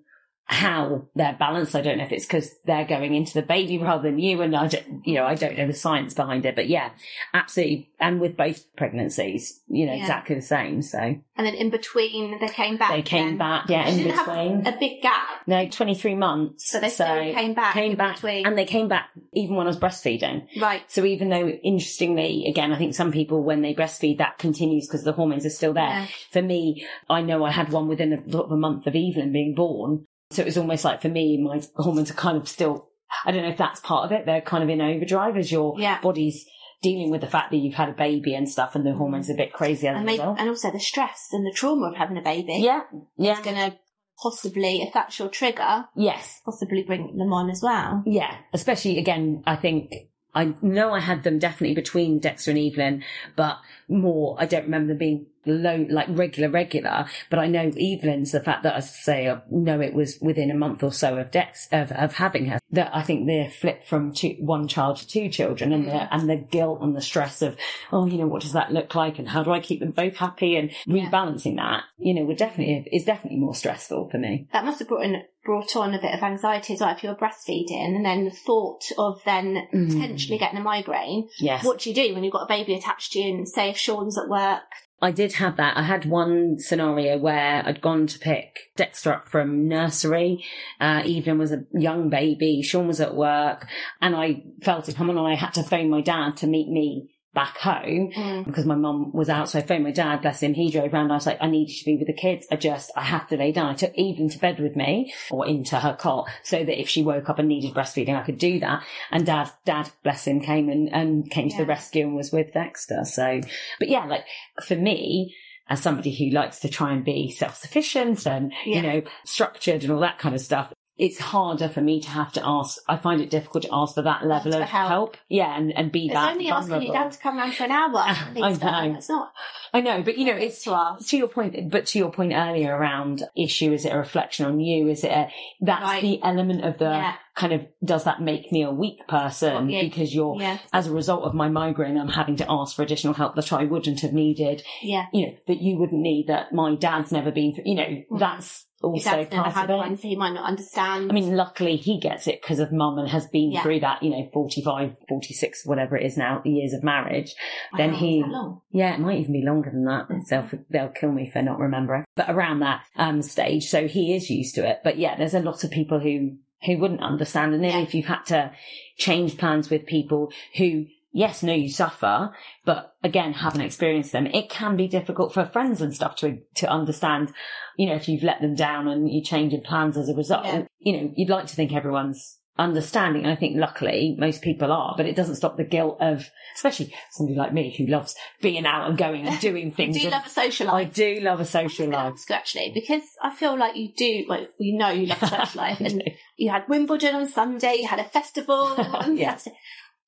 how 0.47 1.07
they're 1.15 1.35
balanced. 1.39 1.75
I 1.75 1.81
don't 1.81 1.97
know 1.97 2.03
if 2.03 2.11
it's 2.11 2.25
because 2.25 2.53
they're 2.65 2.85
going 2.85 3.15
into 3.15 3.33
the 3.33 3.41
baby 3.41 3.77
rather 3.81 4.03
than 4.09 4.19
you. 4.19 4.41
And 4.41 4.55
I 4.55 4.67
don't, 4.67 5.05
you 5.05 5.15
know, 5.15 5.25
I 5.25 5.35
don't 5.35 5.57
know 5.57 5.65
the 5.67 5.73
science 5.73 6.13
behind 6.13 6.45
it, 6.45 6.55
but 6.55 6.67
yeah, 6.69 6.91
absolutely. 7.33 7.89
And 7.99 8.19
with 8.21 8.37
both 8.37 8.63
pregnancies, 8.75 9.59
you 9.67 9.85
know, 9.85 9.93
Yeah. 9.93 10.01
exactly 10.01 10.35
the 10.35 10.41
same. 10.43 10.81
So 10.83 10.99
And 10.99 11.23
then 11.47 11.55
in 11.55 11.69
between, 11.71 12.39
they 12.39 12.47
came 12.47 12.77
back. 12.77 12.91
they 12.91 13.01
came 13.01 13.29
then. 13.29 13.37
back, 13.37 13.69
yeah, 13.69 13.87
in 13.87 14.03
between. 14.03 14.67
a 14.67 14.77
big 14.79 15.01
gap. 15.01 15.27
No, 15.47 15.67
23 15.67 16.15
months. 16.15 16.69
So 16.69 16.79
they 16.79 16.89
still 16.89 17.07
came 17.07 17.53
back 17.53 17.73
Came 17.73 17.95
back. 17.95 18.15
between. 18.15 18.45
And 18.45 18.57
they 18.57 18.65
came 18.65 18.87
back 18.87 19.09
even 19.33 19.55
when 19.55 19.65
I 19.65 19.69
was 19.69 19.77
breastfeeding. 19.79 20.47
Right. 20.61 20.83
So 20.91 21.05
even 21.05 21.29
though, 21.29 21.47
interestingly, 21.47 22.45
again, 22.47 22.71
I 22.71 22.77
think 22.77 22.93
some 22.95 23.11
people, 23.11 23.43
when 23.43 23.61
they 23.61 23.73
breastfeed, 23.73 24.19
that 24.19 24.37
continues 24.37 24.87
because 24.87 25.03
the 25.03 25.13
hormones 25.13 25.45
are 25.45 25.49
still 25.49 25.73
there. 25.73 25.85
Yeah. 25.85 26.07
For 26.31 26.41
me, 26.41 26.85
I 27.09 27.21
know 27.21 27.43
I 27.43 27.51
had 27.51 27.69
one 27.71 27.87
within 27.87 28.13
a, 28.13 28.31
sort 28.31 28.45
of 28.45 28.51
a 28.51 28.57
month 28.57 28.87
of 28.87 28.95
Evelyn 28.95 29.31
being 29.31 29.55
born. 29.55 30.05
So 30.31 30.41
it 30.41 30.45
was 30.45 30.57
almost 30.57 30.83
like 30.83 31.01
for 31.01 31.09
me, 31.09 31.37
my 31.37 31.61
hormones 31.75 32.09
are 32.11 32.15
kind 32.15 32.37
of 32.37 32.47
still, 32.47 32.89
I 33.25 33.31
don't 33.31 33.43
know 33.43 33.49
if 33.49 33.57
that's 33.57 33.79
part 33.79 34.05
of 34.05 34.11
it. 34.11 34.25
They're 34.25 34.41
kind 34.41 34.63
of 34.63 34.69
in 34.69 34.81
overdrive 34.81 35.37
as 35.37 35.51
your 35.51 35.79
Yeah. 35.79 36.01
body's 36.01 36.45
dealing 36.81 37.09
with 37.09 37.21
the 37.21 37.27
fact 37.27 37.51
that 37.51 37.57
you've 37.57 37.73
had 37.75 37.89
a 37.89 37.93
baby 37.93 38.33
and 38.35 38.49
stuff 38.49 38.75
and 38.75 38.85
the 38.85 38.93
hormones 38.93 39.29
are 39.29 39.33
a 39.33 39.37
bit 39.37 39.53
crazy 39.53 39.87
as 39.87 39.95
And, 39.97 40.05
maybe, 40.05 40.21
and 40.21 40.49
also 40.49 40.71
the 40.71 40.79
stress 40.79 41.27
and 41.31 41.45
the 41.45 41.51
trauma 41.51 41.87
of 41.89 41.95
having 41.95 42.17
a 42.17 42.21
baby. 42.21 42.57
Yeah. 42.59 42.81
Yeah. 43.17 43.33
It's 43.33 43.41
going 43.41 43.55
to 43.71 43.77
possibly, 44.21 44.81
if 44.81 44.93
that's 44.93 45.17
your 45.19 45.29
trigger, 45.29 45.85
Yes. 45.95 46.41
possibly 46.43 46.83
bring 46.83 47.17
them 47.17 47.31
on 47.33 47.49
as 47.49 47.61
well. 47.61 48.03
Yeah, 48.05 48.35
especially 48.53 48.97
again, 48.97 49.43
I 49.45 49.55
think 49.55 49.91
I 50.33 50.53
know 50.61 50.91
I 50.91 50.99
had 50.99 51.23
them 51.23 51.39
definitely 51.39 51.75
between 51.75 52.19
Dexter 52.19 52.51
and 52.51 52.59
Evelyn, 52.59 53.03
but 53.37 53.57
more, 53.87 54.35
I 54.37 54.45
don't 54.45 54.63
remember 54.65 54.89
them 54.89 54.97
being 54.97 55.27
low, 55.45 55.85
like 55.89 56.07
regular, 56.09 56.49
regular, 56.49 57.05
but 57.29 57.39
I 57.39 57.47
know 57.47 57.71
Evelyn's 57.77 58.31
the 58.31 58.39
fact 58.41 58.63
that 58.63 58.75
I 58.75 58.79
say, 58.79 59.29
I 59.29 59.41
know 59.49 59.81
it 59.81 59.93
was 59.93 60.17
within 60.21 60.51
a 60.51 60.55
month 60.55 60.83
or 60.83 60.91
so 60.91 61.17
of 61.17 61.31
Dex, 61.31 61.67
of, 61.71 61.91
of 61.91 62.13
having 62.13 62.45
her, 62.47 62.59
that 62.71 62.95
I 62.95 63.01
think 63.01 63.27
the 63.27 63.49
flip 63.59 63.85
from 63.85 64.13
two, 64.13 64.35
one 64.39 64.67
child 64.67 64.97
to 64.97 65.07
two 65.07 65.29
children 65.29 65.71
and 65.71 65.87
the, 65.87 66.13
and 66.13 66.29
the 66.29 66.35
guilt 66.35 66.79
and 66.81 66.95
the 66.95 67.01
stress 67.01 67.41
of, 67.41 67.57
oh, 67.91 68.05
you 68.05 68.17
know, 68.17 68.27
what 68.27 68.41
does 68.41 68.53
that 68.53 68.71
look 68.71 68.95
like? 68.95 69.19
And 69.19 69.27
how 69.29 69.43
do 69.43 69.51
I 69.51 69.59
keep 69.59 69.79
them 69.79 69.91
both 69.91 70.15
happy 70.15 70.55
and 70.55 70.71
rebalancing 70.87 71.57
that, 71.57 71.83
you 71.97 72.13
know, 72.13 72.23
would 72.25 72.37
definitely, 72.37 72.87
is 72.91 73.05
definitely 73.05 73.39
more 73.39 73.55
stressful 73.55 74.09
for 74.09 74.17
me. 74.17 74.47
That 74.53 74.65
must 74.65 74.79
have 74.79 74.87
brought 74.87 75.03
in, 75.03 75.23
brought 75.43 75.75
on 75.75 75.93
a 75.93 76.01
bit 76.01 76.13
of 76.13 76.23
anxiety 76.23 76.73
as 76.73 76.79
well 76.81 76.91
if 76.91 77.03
you're 77.03 77.15
breastfeeding 77.15 77.95
and 77.95 78.05
then 78.05 78.25
the 78.25 78.31
thought 78.31 78.83
of 78.97 79.21
then 79.25 79.63
Mm. 79.73 79.91
potentially 79.91 80.37
getting 80.37 80.59
a 80.59 80.61
migraine. 80.63 81.27
Yes. 81.39 81.63
What 81.63 81.79
do 81.79 81.89
you 81.89 81.95
do 81.95 82.13
when 82.13 82.23
you've 82.23 82.33
got 82.33 82.43
a 82.43 82.47
baby 82.47 82.75
attached 82.75 83.13
to 83.13 83.19
you 83.19 83.33
and 83.35 83.47
say 83.47 83.69
if 83.69 83.77
Sean's 83.77 84.17
at 84.17 84.29
work? 84.29 84.61
I 85.01 85.11
did 85.11 85.33
have 85.33 85.57
that. 85.57 85.77
I 85.77 85.83
had 85.83 86.05
one 86.05 86.57
scenario 86.57 87.17
where 87.17 87.63
I'd 87.65 87.81
gone 87.81 88.07
to 88.07 88.19
pick 88.19 88.71
Dexter 88.75 89.13
up 89.13 89.27
from 89.27 89.67
nursery. 89.67 90.43
Uh, 90.79 91.03
Evelyn 91.05 91.37
was 91.37 91.51
a 91.51 91.65
young 91.73 92.09
baby. 92.09 92.61
Sean 92.61 92.87
was 92.87 93.01
at 93.01 93.15
work 93.15 93.67
and 94.01 94.15
I 94.15 94.43
felt 94.63 94.87
it 94.87 94.95
coming 94.95 95.17
on. 95.17 95.29
I 95.29 95.35
had 95.35 95.53
to 95.55 95.63
phone 95.63 95.89
my 95.89 96.01
dad 96.01 96.37
to 96.37 96.47
meet 96.47 96.69
me 96.69 97.14
back 97.35 97.57
home 97.59 98.11
Mm. 98.15 98.45
because 98.45 98.65
my 98.65 98.73
mum 98.75 99.11
was 99.13 99.29
out. 99.29 99.49
So 99.49 99.59
I 99.59 99.61
phoned 99.61 99.83
my 99.83 99.91
dad, 99.91 100.21
bless 100.23 100.41
him. 100.41 100.55
He 100.55 100.71
drove 100.71 100.91
round. 100.93 101.11
I 101.11 101.15
was 101.15 101.27
like, 101.27 101.37
I 101.41 101.47
need 101.47 101.69
you 101.69 101.75
to 101.77 101.85
be 101.85 101.97
with 101.97 102.07
the 102.07 102.13
kids. 102.13 102.47
I 102.49 102.55
just, 102.55 102.89
I 102.95 103.03
have 103.03 103.27
to 103.27 103.37
lay 103.37 103.51
down. 103.51 103.67
I 103.69 103.73
took 103.75 103.91
Evelyn 103.97 104.29
to 104.29 104.39
bed 104.39 104.59
with 104.59 104.75
me 104.75 105.13
or 105.29 105.45
into 105.45 105.77
her 105.79 105.93
cot 105.99 106.27
so 106.43 106.63
that 106.63 106.81
if 106.81 106.89
she 106.89 107.03
woke 107.03 107.29
up 107.29 107.37
and 107.37 107.47
needed 107.47 107.73
breastfeeding, 107.75 108.17
I 108.19 108.23
could 108.23 108.39
do 108.39 108.59
that. 108.61 108.83
And 109.11 109.25
dad, 109.25 109.51
dad, 109.65 109.91
bless 110.03 110.25
him, 110.25 110.39
came 110.39 110.69
and, 110.69 110.91
and 110.91 111.29
came 111.29 111.49
to 111.49 111.57
the 111.57 111.65
rescue 111.65 112.05
and 112.07 112.15
was 112.15 112.31
with 112.31 112.53
Dexter. 112.53 113.03
So, 113.05 113.41
but 113.79 113.89
yeah, 113.89 114.05
like 114.05 114.25
for 114.65 114.75
me, 114.75 115.35
as 115.67 115.81
somebody 115.81 116.13
who 116.15 116.29
likes 116.33 116.59
to 116.59 116.69
try 116.69 116.93
and 116.93 117.03
be 117.03 117.31
self-sufficient 117.31 118.25
and, 118.25 118.53
Yeah. 118.65 118.75
you 118.75 118.81
know, 118.81 119.01
structured 119.25 119.83
and 119.83 119.91
all 119.91 119.99
that 120.01 120.19
kind 120.19 120.35
of 120.35 120.41
stuff, 120.41 120.71
it's 120.97 121.19
harder 121.19 121.67
for 121.67 121.81
me 121.81 121.99
to 122.01 122.09
have 122.09 122.31
to 122.33 122.41
ask. 122.45 122.77
I 122.87 122.95
find 122.97 123.19
it 123.21 123.29
difficult 123.29 123.63
to 123.63 123.69
ask 123.73 123.95
for 123.95 124.01
that 124.03 124.25
level 124.25 124.51
for 124.53 124.61
of 124.61 124.69
help. 124.69 124.89
help. 124.89 125.17
Yeah, 125.27 125.57
and, 125.57 125.71
and 125.77 125.91
be 125.91 126.05
It's 126.05 126.13
that 126.13 126.31
only 126.31 126.47
asking 126.49 126.69
vulnerable. 126.69 126.93
your 126.93 127.03
dad 127.03 127.11
to 127.11 127.19
come 127.19 127.37
round 127.37 127.53
for 127.53 127.63
an 127.65 127.71
hour. 127.71 127.95
I 127.97 128.31
know. 128.33 128.95
It's 128.97 129.09
not 129.09 129.33
I 129.73 129.81
know, 129.81 130.01
but 130.03 130.17
you 130.17 130.25
know, 130.25 130.35
it's 130.37 130.63
to 130.63 130.71
ask. 130.71 131.07
to 131.09 131.17
your 131.17 131.27
point, 131.27 131.69
but 131.69 131.85
to 131.87 131.99
your 131.99 132.11
point 132.11 132.31
earlier 132.33 132.73
around 132.73 133.23
issue, 133.35 133.73
is 133.73 133.83
it 133.83 133.89
a 133.89 133.97
reflection 133.97 134.45
on 134.45 134.59
you? 134.61 134.87
Is 134.87 135.03
it 135.03 135.11
a, 135.11 135.27
that's 135.59 135.81
Right. 135.83 136.01
the 136.01 136.23
element 136.23 136.63
of 136.63 136.77
the 136.77 136.85
Yeah. 136.85 137.15
kind 137.35 137.51
of, 137.51 137.67
does 137.83 138.05
that 138.05 138.21
make 138.21 138.49
me 138.53 138.63
a 138.63 138.71
weak 138.71 139.05
person? 139.09 139.69
Yeah. 139.69 139.81
Because 139.81 140.15
you're, 140.15 140.37
Yeah. 140.39 140.59
as 140.71 140.87
a 140.87 140.93
result 140.93 141.23
of 141.25 141.33
my 141.33 141.49
migraine, 141.49 141.97
I'm 141.97 142.07
having 142.07 142.37
to 142.37 142.45
ask 142.49 142.73
for 142.73 142.83
additional 142.83 143.15
help 143.15 143.35
that 143.35 143.51
I 143.51 143.65
wouldn't 143.65 143.99
have 143.99 144.13
needed, 144.13 144.63
Yeah. 144.81 145.07
you 145.11 145.27
know, 145.27 145.33
that 145.47 145.61
you 145.61 145.77
wouldn't 145.77 145.99
need, 146.01 146.27
that 146.27 146.53
my 146.53 146.75
dad's 146.75 147.11
never 147.11 147.31
been 147.31 147.53
through, 147.53 147.65
you 147.65 147.75
know, 147.75 147.83
mm-hmm. 147.83 148.17
that's 148.17 148.64
Also 148.81 149.09
dad's 149.09 149.31
never 149.31 149.49
had 149.49 149.69
one, 149.69 149.95
so 149.97 150.07
he 150.07 150.15
might 150.15 150.33
not 150.33 150.45
understand. 150.47 151.09
I 151.09 151.13
mean, 151.13 151.35
luckily 151.35 151.75
he 151.77 151.99
gets 151.99 152.27
it 152.27 152.41
because 152.41 152.59
of 152.59 152.71
mum 152.71 152.97
and 152.99 153.07
has 153.09 153.25
been 153.27 153.51
Yeah. 153.51 153.63
through 153.63 153.79
that, 153.79 154.03
you 154.03 154.09
know, 154.11 154.29
45, 154.33 154.95
46, 155.09 155.65
whatever 155.65 155.95
it 155.97 156.05
is 156.05 156.17
now, 156.17 156.41
years 156.45 156.73
of 156.73 156.83
marriage. 156.83 157.33
then 157.77 157.93
he- 157.93 158.23
long. 158.23 158.61
Yeah, 158.71 158.93
it 158.93 158.99
might 158.99 159.19
even 159.19 159.33
be 159.33 159.43
longer 159.45 159.69
than 159.71 159.85
that. 159.85 160.07
Mm. 160.09 160.27
They'll, 160.27 160.49
they'll 160.69 160.89
kill 160.89 161.11
me 161.11 161.29
for 161.31 161.41
not 161.41 161.59
remembering. 161.59 162.03
But 162.15 162.29
around 162.29 162.59
that 162.59 162.83
um, 162.95 163.21
stage, 163.21 163.65
so 163.69 163.87
he 163.87 164.13
is 164.15 164.29
used 164.29 164.55
to 164.55 164.67
it. 164.69 164.81
But 164.83 164.97
yeah, 164.99 165.15
there's 165.17 165.33
a 165.33 165.39
lot 165.39 165.63
of 165.63 165.71
people 165.71 165.99
who 165.99 166.37
who 166.65 166.77
wouldn't 166.79 167.01
understand. 167.03 167.53
And 167.53 167.63
then 167.63 167.71
Yeah. 167.71 167.81
if 167.81 167.93
you've 167.93 168.05
had 168.07 168.23
to 168.27 168.51
change 168.97 169.37
plans 169.37 169.69
with 169.69 169.85
people 169.85 170.31
who, 170.57 170.85
yes, 171.15 171.41
no, 171.41 171.53
you 171.53 171.69
suffer, 171.69 172.31
but 172.65 172.93
again, 173.03 173.31
haven't 173.33 173.61
experienced 173.61 174.11
them, 174.11 174.27
it 174.27 174.49
can 174.49 174.75
be 174.75 174.87
difficult 174.87 175.33
for 175.33 175.45
friends 175.45 175.81
and 175.81 175.95
stuff 175.95 176.15
to, 176.17 176.37
to 176.55 176.69
understand, 176.69 177.31
you 177.77 177.87
know, 177.87 177.95
if 177.95 178.09
you've 178.09 178.21
let 178.23 178.41
them 178.41 178.53
down 178.53 178.87
and 178.89 179.09
you're 179.09 179.23
changing 179.23 179.61
plans 179.61 179.97
as 179.97 180.09
a 180.09 180.13
result, 180.13 180.45
Yeah. 180.45 180.65
you 180.79 180.93
know, 180.97 181.13
you'd 181.15 181.29
like 181.29 181.47
to 181.47 181.55
think 181.55 181.73
everyone's 181.73 182.37
understanding. 182.57 183.23
And 183.23 183.31
I 183.31 183.35
think 183.35 183.57
luckily 183.57 184.15
most 184.17 184.41
people 184.41 184.71
are, 184.71 184.93
but 184.97 185.05
it 185.05 185.15
doesn't 185.15 185.35
stop 185.35 185.55
the 185.57 185.63
guilt 185.63 185.97
of, 186.01 186.29
especially 186.55 186.93
somebody 187.11 187.37
like 187.37 187.53
me 187.53 187.73
who 187.77 187.85
loves 187.87 188.15
being 188.41 188.65
out 188.65 188.89
and 188.89 188.97
going 188.97 189.25
and 189.27 189.39
doing 189.49 189.71
things. 189.71 189.95
do 189.95 190.01
you 190.01 190.07
and 190.07 190.13
love 190.13 190.25
a 190.25 190.29
social 190.29 190.67
life. 190.67 190.75
I 190.75 190.83
do 190.89 191.19
love 191.21 191.39
a 191.39 191.45
social 191.45 191.87
life. 191.89 192.13
ask 192.13 192.31
actually 192.31 192.71
because 192.73 193.03
I 193.21 193.33
feel 193.35 193.57
like 193.57 193.75
you 193.75 193.89
do. 193.97 194.25
Well, 194.29 194.47
you 194.57 194.77
know 194.77 194.89
you 194.89 195.05
love 195.07 195.23
a 195.23 195.27
social 195.37 195.61
life, 195.61 195.79
and 195.81 196.01
you 196.37 196.49
had 196.49 196.67
Wimbledon 196.69 197.15
on 197.15 197.27
Sunday. 197.27 197.75
You 197.81 197.87
had 197.87 197.99
a 197.99 198.05
festival 198.05 198.55
on 198.77 199.17
Yeah. 199.17 199.35
Saturday. 199.35 199.57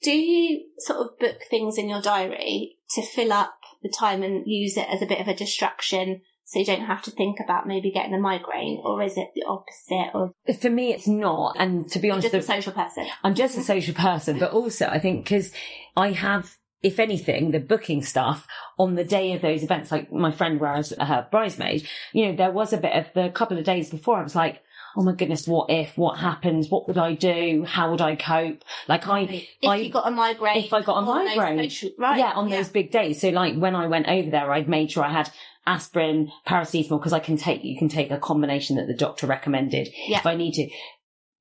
Do 0.04 0.12
you 0.12 0.66
sort 0.80 1.00
of 1.00 1.20
book 1.20 1.40
things 1.50 1.78
in 1.78 1.90
your 1.90 2.02
diary 2.02 2.78
to 2.92 3.02
fill 3.02 3.34
up 3.34 3.58
the 3.84 3.90
time 3.90 4.24
and 4.24 4.44
use 4.46 4.78
it 4.78 4.88
as 4.90 5.02
a 5.02 5.06
bit 5.06 5.20
of 5.20 5.28
a 5.28 5.36
distraction, 5.36 6.22
so 6.46 6.60
you 6.60 6.66
don't 6.66 6.86
have 6.86 7.02
to 7.04 7.12
think 7.12 7.40
about 7.44 7.68
maybe 7.68 7.92
getting 7.92 8.14
a 8.14 8.20
migraine, 8.20 8.82
or 8.84 9.02
is 9.04 9.18
it 9.18 9.30
the 9.36 9.44
opposite 9.48 10.12
of 10.14 10.34
For 10.60 10.70
me, 10.70 10.94
it's 10.94 11.08
not. 11.08 11.56
And 11.60 11.90
to 11.92 12.00
be 12.00 12.10
honest, 12.10 12.32
just 12.32 12.50
a 12.50 12.54
social 12.54 12.74
person? 12.74 13.06
I'm 13.24 13.36
just 13.36 13.58
a 13.58 13.64
social 13.64 13.94
person, 13.94 14.40
but 14.40 14.52
also 14.52 14.88
I 14.88 15.00
think 15.00 15.26
because 15.26 15.52
I 15.96 16.12
have, 16.12 16.56
if 16.82 17.00
anything, 17.00 17.52
the 17.52 17.60
booking 17.60 18.02
stuff 18.02 18.48
on 18.80 18.96
the 18.96 19.04
day 19.04 19.34
of 19.34 19.42
those 19.42 19.64
events, 19.64 19.92
like 19.92 20.12
my 20.12 20.32
friend 20.32 20.60
where 20.60 20.72
I 20.72 20.78
was 20.78 20.92
her 20.92 21.28
bridesmaid, 21.30 21.88
you 22.14 22.28
know, 22.28 22.36
there 22.36 22.52
was 22.52 22.72
a 22.72 22.78
bit 22.78 22.94
of 22.94 23.12
the 23.14 23.30
couple 23.30 23.58
of 23.58 23.66
days 23.66 23.90
before 23.90 24.18
I 24.18 24.24
was 24.24 24.36
like, 24.36 24.62
oh 25.00 25.04
my 25.04 25.14
goodness, 25.14 25.48
what 25.48 25.70
if, 25.70 25.96
what 25.96 26.18
happens, 26.18 26.70
what 26.70 26.88
would 26.88 26.98
I 26.98 27.14
do, 27.14 27.64
how 27.68 27.92
would 27.92 28.02
I 28.02 28.16
cope? 28.16 28.64
Like 28.88 29.08
I, 29.08 29.22
If 29.62 29.70
I, 29.70 29.76
you 29.76 29.92
got 29.92 30.08
a 30.08 30.12
migraine, 30.12 30.58
if 30.64 30.74
I 30.74 30.82
got 30.82 30.98
a 30.98 31.02
migraine, 31.04 31.70
social- 31.70 31.92
right? 32.00 32.18
yeah, 32.18 32.32
on 32.34 32.50
those 32.50 32.70
big 32.70 32.92
days. 32.92 33.22
So 33.22 33.30
like 33.30 33.56
when 33.56 33.76
I 33.76 33.86
went 33.88 34.08
over 34.08 34.32
there, 34.32 34.52
I'd 34.52 34.68
made 34.68 34.92
sure 34.92 35.04
I 35.04 35.12
had 35.12 35.30
aspirin, 35.68 36.32
paracetamol, 36.48 36.98
because 37.00 37.14
I 37.14 37.20
can 37.20 37.38
take, 37.38 37.64
you 37.64 37.78
can 37.78 37.90
take 37.90 38.10
a 38.10 38.18
combination 38.18 38.78
that 38.78 38.88
the 38.88 38.96
doctor 38.96 39.28
recommended 39.28 39.90
Yeah. 40.08 40.18
if 40.18 40.26
I 40.26 40.36
need 40.36 40.54
to, 40.54 40.68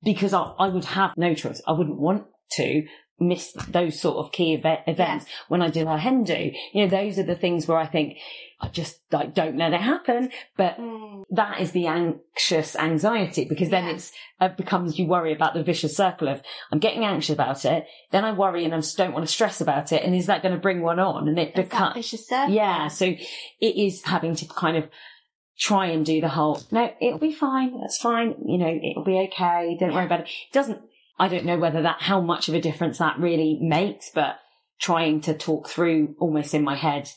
because 0.03 0.33
I, 0.33 0.41
I 0.59 0.67
would 0.69 0.85
have 0.85 1.17
no 1.17 1.33
choice. 1.33 1.59
I 1.67 1.71
wouldn't 1.71 1.99
want 1.99 2.27
to 2.57 2.83
miss 3.19 3.53
those 3.69 3.99
sort 3.99 4.17
of 4.17 4.31
key 4.31 4.53
eve- 4.53 4.77
events 4.85 5.25
when 5.47 5.63
I 5.63 5.69
did 5.71 5.87
our 5.87 5.97
hen 5.97 6.23
do. 6.23 6.51
You 6.73 6.83
know, 6.85 6.87
those 6.89 7.17
are 7.17 7.23
the 7.23 7.33
things 7.35 7.67
where 7.67 7.79
I 7.79 7.87
think 7.87 8.17
I 8.59 8.69
just 8.69 8.99
like 9.11 9.35
don't 9.35 9.57
let 9.57 9.73
it 9.73 9.81
happen, 9.81 10.31
but 10.55 10.77
Mm, 10.79 11.23
that 11.29 11.61
is 11.61 11.71
the 11.73 11.85
anxious 11.87 12.75
anxiety 12.75 13.45
because 13.45 13.69
then 13.69 13.85
Yeah. 13.85 13.91
it's 13.91 14.11
it 14.41 14.57
becomes 14.57 14.97
you 14.97 15.05
worry 15.05 15.31
about 15.33 15.53
the 15.53 15.61
vicious 15.63 15.95
circle 15.95 16.27
of 16.27 16.41
I'm 16.71 16.79
getting 16.79 17.05
anxious 17.05 17.33
about 17.33 17.65
it, 17.65 17.85
then 18.11 18.25
I 18.25 18.31
worry 18.31 18.65
and 18.65 18.73
I 18.73 18.77
just 18.77 18.97
don't 18.97 19.13
want 19.13 19.25
to 19.27 19.31
stress 19.31 19.61
about 19.61 19.91
it, 19.91 20.03
and 20.03 20.15
is 20.15 20.25
that 20.25 20.41
going 20.41 20.55
to 20.55 20.59
bring 20.61 20.81
one 20.81 20.99
on? 20.99 21.27
And 21.27 21.37
it 21.37 21.53
becomes 21.53 21.93
vicious 21.95 22.27
circle. 22.27 22.53
yeah, 22.53 22.87
so 22.87 23.05
it 23.05 23.75
is 23.75 24.03
having 24.03 24.35
to 24.35 24.45
kind 24.47 24.75
of 24.77 24.89
try 25.59 25.87
and 25.87 26.05
do 26.05 26.21
the 26.21 26.29
whole 26.29 26.61
no, 26.71 26.91
it'll 27.01 27.19
be 27.19 27.33
fine, 27.33 27.79
that's 27.79 27.97
fine, 27.97 28.35
you 28.45 28.57
know, 28.57 28.79
it'll 28.83 29.03
be 29.03 29.17
okay, 29.31 29.75
don't 29.79 29.93
worry 29.93 30.05
about 30.05 30.21
it. 30.21 30.27
It 30.49 30.53
doesn't 30.53 30.81
I 31.19 31.27
don't 31.27 31.45
know 31.45 31.57
whether 31.57 31.81
that 31.83 32.01
how 32.01 32.21
much 32.21 32.47
of 32.47 32.53
a 32.55 32.61
difference 32.61 32.97
that 32.99 33.19
really 33.19 33.57
makes, 33.61 34.09
but 34.13 34.39
trying 34.79 35.21
to 35.21 35.33
talk 35.35 35.67
through 35.67 36.15
almost 36.19 36.53
in 36.53 36.63
my 36.63 36.75
head 36.75 37.09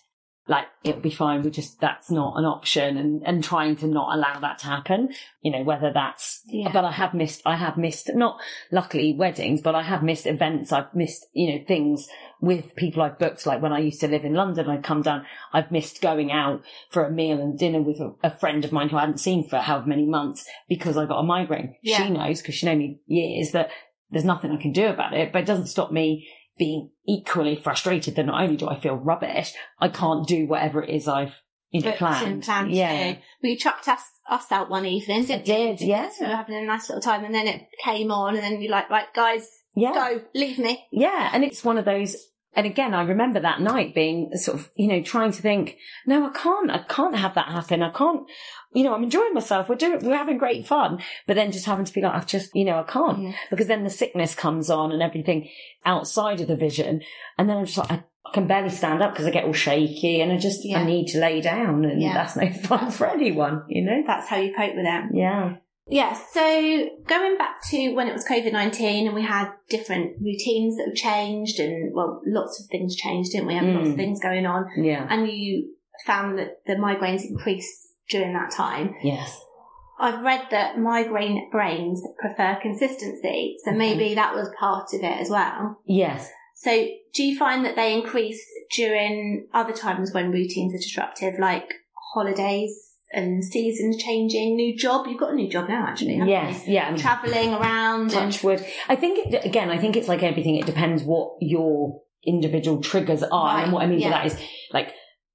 like 0.49 0.67
it'll 0.83 1.01
be 1.01 1.11
fine. 1.11 1.43
We 1.43 1.51
just 1.51 1.81
that's 1.81 2.11
not 2.11 2.35
an 2.37 2.45
option, 2.45 2.97
and 2.97 3.23
and 3.25 3.45
trying 3.45 3.77
to 3.77 3.87
not 3.87 4.17
allow 4.17 4.41
that 4.41 4.59
to 4.59 4.67
happen. 4.67 5.11
You 5.43 5.53
know 5.53 5.63
whether 5.63 5.93
that's. 5.93 6.43
Yeah. 6.47 6.73
But 6.73 6.85
I 6.85 6.93
have 6.93 7.15
missed. 7.15 7.43
I 7.47 7.57
have 7.57 7.77
missed 7.77 8.11
not 8.15 8.41
luckily 8.73 9.13
weddings, 9.13 9.61
but 9.61 9.75
I 9.75 9.83
have 9.83 10.03
missed 10.03 10.27
events. 10.27 10.73
I've 10.73 10.95
missed 10.95 11.27
you 11.33 11.53
know 11.53 11.65
things 11.67 12.09
with 12.41 12.75
people 12.75 13.03
I've 13.03 13.19
booked. 13.19 13.47
Like 13.47 13.63
when 13.63 13.73
I 13.73 13.79
used 13.79 14.01
to 14.01 14.09
live 14.09 14.25
in 14.25 14.35
London, 14.35 14.69
I'd 14.69 14.83
come 14.83 15.03
down. 15.03 15.25
I've 15.53 15.71
missed 15.71 16.01
going 16.01 16.33
out 16.33 16.63
for 16.91 17.05
a 17.05 17.13
meal 17.13 17.41
and 17.41 17.59
dinner 17.59 17.83
with 17.83 18.01
a, 18.01 18.15
a 18.23 18.37
friend 18.37 18.65
of 18.65 18.73
mine 18.73 18.89
who 18.89 18.97
I 18.97 19.01
hadn't 19.01 19.19
seen 19.19 19.49
for 19.49 19.59
however 19.59 19.89
many 19.89 20.07
months 20.07 20.47
because 20.69 20.97
I 20.97 21.07
got 21.07 21.21
a 21.21 21.25
migraine. 21.25 21.77
Yeah. 21.83 21.99
She 21.99 22.11
knows 22.11 22.41
because 22.41 22.55
she 22.55 22.67
knows 22.67 22.79
me 22.79 23.01
years 23.07 23.53
that 23.53 23.71
there's 24.11 24.25
nothing 24.25 24.51
I 24.51 24.61
can 24.61 24.73
do 24.73 24.87
about 24.87 25.15
it, 25.15 25.33
but 25.33 25.43
it 25.43 25.47
doesn't 25.47 25.69
stop 25.69 25.93
me 25.93 26.27
being 26.61 26.91
equally 27.09 27.57
frustrated 27.57 28.15
that 28.15 28.27
not 28.27 28.41
only 28.43 28.57
do 28.57 28.69
I 28.69 28.79
feel 28.79 28.95
rubbish, 28.95 29.53
I 29.81 29.89
can't 29.89 30.29
do 30.29 30.47
whatever 30.47 30.83
it 30.85 30.91
is 30.91 31.09
I've 31.09 31.35
you 31.71 31.81
know, 31.81 31.93
planned. 31.93 32.47
yeah. 32.71 33.13
to. 33.15 33.19
Well, 33.43 33.51
you 33.53 33.57
chucked 33.57 33.89
us, 33.89 34.03
us 34.29 34.53
out 34.53 34.69
one 34.71 34.85
evening, 34.87 35.23
I 35.23 35.27
didn't 35.27 35.47
you? 35.49 35.55
did, 35.55 35.81
yeah. 35.81 36.11
We 36.21 36.27
were 36.27 36.37
having 36.37 36.57
a 36.57 36.67
nice 36.67 36.89
little 36.89 37.01
time, 37.03 37.25
and 37.25 37.35
then 37.35 37.47
it 37.47 37.63
came 37.83 38.11
on, 38.13 38.35
and 38.35 38.43
then 38.45 38.61
you're 38.61 38.71
like, 38.71 38.91
right, 38.91 39.07
guys, 39.15 39.49
Yeah. 39.75 39.95
go, 39.95 40.21
leave 40.35 40.59
me. 40.59 40.85
Yeah. 40.93 41.31
And 41.33 41.43
it's 41.45 41.65
one 41.65 41.79
of 41.79 41.85
those, 41.85 42.17
and 42.57 42.67
again, 42.67 42.95
I 42.95 43.03
remember 43.03 43.41
that 43.41 43.61
night 43.61 43.95
being 43.95 44.31
sort 44.35 44.59
of, 44.59 44.71
you 44.77 44.89
know, 44.89 45.03
trying 45.03 45.31
to 45.33 45.41
think, 45.41 45.77
no, 46.07 46.27
I 46.27 46.31
can't, 46.31 46.71
I 46.71 46.79
can't 46.89 47.17
have 47.17 47.35
that 47.35 47.49
happen. 47.49 47.83
I 47.83 47.91
can't, 47.91 48.29
you 48.73 48.83
know, 48.83 48.93
I'm 48.95 49.05
enjoying 49.05 49.35
myself. 49.35 49.69
We're 49.69 49.77
doing, 49.77 50.05
we're 50.05 50.17
having 50.17 50.37
great 50.39 50.67
fun. 50.67 51.01
But 51.29 51.35
then 51.35 51.53
just 51.53 51.67
having 51.67 51.85
to 51.85 51.93
be 51.93 52.01
like, 52.01 52.15
I 52.15 52.25
just, 52.25 52.51
you 52.55 52.65
know, 52.65 52.81
I 52.81 52.83
can't 52.83 53.35
because 53.51 53.69
then 53.69 53.85
the 53.85 53.91
sickness 53.91 54.35
comes 54.35 54.69
on 54.69 54.91
and 54.91 55.01
everything 55.03 55.49
outside 55.85 56.41
of 56.41 56.49
the 56.49 56.57
vision. 56.57 57.03
And 57.39 57.49
then 57.49 57.57
I'm 57.57 57.67
just 57.67 57.79
like, 57.79 57.91
I 57.93 58.03
can 58.35 58.47
barely 58.49 58.71
stand 58.71 59.01
up 59.03 59.13
because 59.13 59.27
I 59.27 59.31
get 59.31 59.45
all 59.45 59.53
shaky 59.53 60.21
and 60.21 60.33
I 60.33 60.37
just, 60.37 60.65
Yeah. 60.65 60.81
I 60.81 60.85
need 60.85 61.07
to 61.09 61.21
lay 61.21 61.41
down 61.41 61.85
and 61.85 62.03
Yeah. 62.03 62.15
that's 62.15 62.37
no 62.37 62.51
fun 62.53 62.91
for 62.91 63.07
anyone, 63.07 63.63
you 63.69 63.85
know? 63.85 64.03
That's 64.07 64.29
how 64.29 64.37
you 64.39 64.53
cope 64.55 64.75
with 64.75 64.87
it. 64.87 65.05
Yeah. 65.15 65.57
Yeah, 65.91 66.13
so 66.33 66.89
going 67.07 67.37
back 67.37 67.57
to 67.71 67.95
when 67.95 68.07
it 68.07 68.13
was 68.13 68.25
COVID 68.25 68.53
19 68.53 69.07
and 69.07 69.15
we 69.15 69.23
had 69.23 69.51
different 69.69 70.17
routines 70.21 70.77
that 70.77 70.87
have 70.87 70.95
changed, 70.95 71.59
and 71.59 71.93
well, 71.95 72.23
lots 72.25 72.61
of 72.61 72.67
things 72.71 72.95
changed, 72.95 73.33
didn't 73.33 73.49
we? 73.49 73.55
And 73.57 73.75
lots 73.75 73.89
Mm. 73.89 73.91
of 73.93 73.97
things 73.97 74.21
going 74.21 74.47
on. 74.47 74.67
Yeah. 74.77 75.07
And 75.11 75.29
you 75.29 75.71
found 76.07 76.39
that 76.39 76.65
the 76.67 76.75
migraines 76.75 77.25
increased 77.29 77.89
during 78.09 78.33
that 78.35 78.53
time. 78.53 78.95
Yes. 79.03 79.39
I've 79.99 80.23
read 80.23 80.47
that 80.51 80.79
migraine 80.79 81.51
brains 81.51 82.03
prefer 82.19 82.59
consistency, 82.63 83.57
so 83.65 83.73
Mhm. 83.73 83.77
maybe 83.77 84.15
that 84.15 84.35
was 84.35 84.49
part 84.59 84.95
of 84.95 85.03
it 85.03 85.21
as 85.21 85.29
well. 85.29 85.77
Yes. 85.85 86.31
So, 86.55 86.87
do 87.15 87.23
you 87.23 87.37
find 87.37 87.65
that 87.65 87.75
they 87.77 87.93
increase 87.95 88.43
during 88.77 89.49
other 89.53 89.73
times 89.73 90.15
when 90.15 90.31
routines 90.31 90.75
are 90.75 90.79
disruptive, 90.79 91.39
like 91.39 91.75
holidays 92.15 92.90
and 93.13 93.45
seasons 93.45 93.97
changing, 94.03 94.57
new 94.57 94.77
job? 94.77 95.07
You've 95.07 95.21
got 95.21 95.33
a 95.33 95.35
new 95.35 95.49
job 95.51 95.69
now, 95.69 95.87
actually. 95.87 96.17
Yes. 96.17 96.67
Yeah. 96.67 96.85
I 96.85 96.87
you? 96.87 96.93
mean, 96.95 97.01
Traveling 97.03 97.55
around. 97.55 98.11
touch 98.11 98.43
wood. 98.43 98.65
I 98.89 98.97
think 98.97 99.33
it, 99.33 99.45
again, 99.45 99.71
I 99.71 99.79
think 99.79 99.97
it's 99.97 100.09
like 100.09 100.23
everything. 100.23 100.57
It 100.57 100.67
depends 100.67 101.03
what 101.03 101.37
your 101.41 102.01
individual 102.25 102.81
triggers 102.83 103.23
are, 103.23 103.55
Right, 103.57 103.63
and 103.65 103.73
what 103.73 103.83
I 103.83 103.87
mean 103.87 104.01
yeah. 104.01 104.11
by 104.11 104.17
that 104.19 104.27
is 104.27 104.39
like 104.73 104.93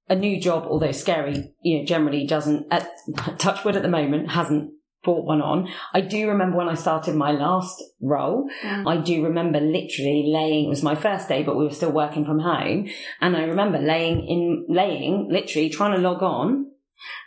a 0.08 0.14
new 0.14 0.40
job, 0.40 0.64
although 0.68 0.92
scary, 0.92 1.52
you 1.62 1.78
know, 1.78 1.84
generally 1.84 2.26
doesn't. 2.26 2.66
At, 2.70 2.88
touch 3.38 3.64
wood 3.64 3.76
at 3.76 3.82
the 3.82 3.88
moment 3.88 4.30
hasn't 4.30 4.70
brought 5.02 5.24
one 5.24 5.40
on. 5.40 5.68
I 5.94 6.00
do 6.00 6.28
remember 6.28 6.56
when 6.58 6.68
I 6.68 6.74
started 6.74 7.14
my 7.14 7.30
last 7.30 7.82
role. 8.00 8.48
Mm. 8.62 8.86
I 8.86 9.02
do 9.02 9.22
remember 9.24 9.60
literally 9.60 10.24
laying. 10.32 10.66
It 10.66 10.68
was 10.68 10.82
my 10.82 10.94
first 10.94 11.28
day, 11.28 11.42
but 11.42 11.56
we 11.56 11.64
were 11.64 11.70
still 11.70 11.92
working 11.92 12.24
from 12.24 12.40
home, 12.40 12.88
and 13.20 13.36
I 13.36 13.44
remember 13.44 13.78
laying 13.78 14.26
in, 14.26 14.66
laying 14.68 15.28
literally 15.30 15.68
trying 15.68 15.94
to 15.94 16.00
log 16.00 16.22
on, 16.22 16.72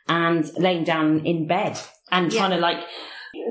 and 0.07 0.49
laying 0.57 0.83
down 0.83 1.25
in 1.25 1.47
bed 1.47 1.79
and 2.11 2.31
Yeah. 2.31 2.39
trying 2.39 2.51
to 2.51 2.57
like 2.57 2.83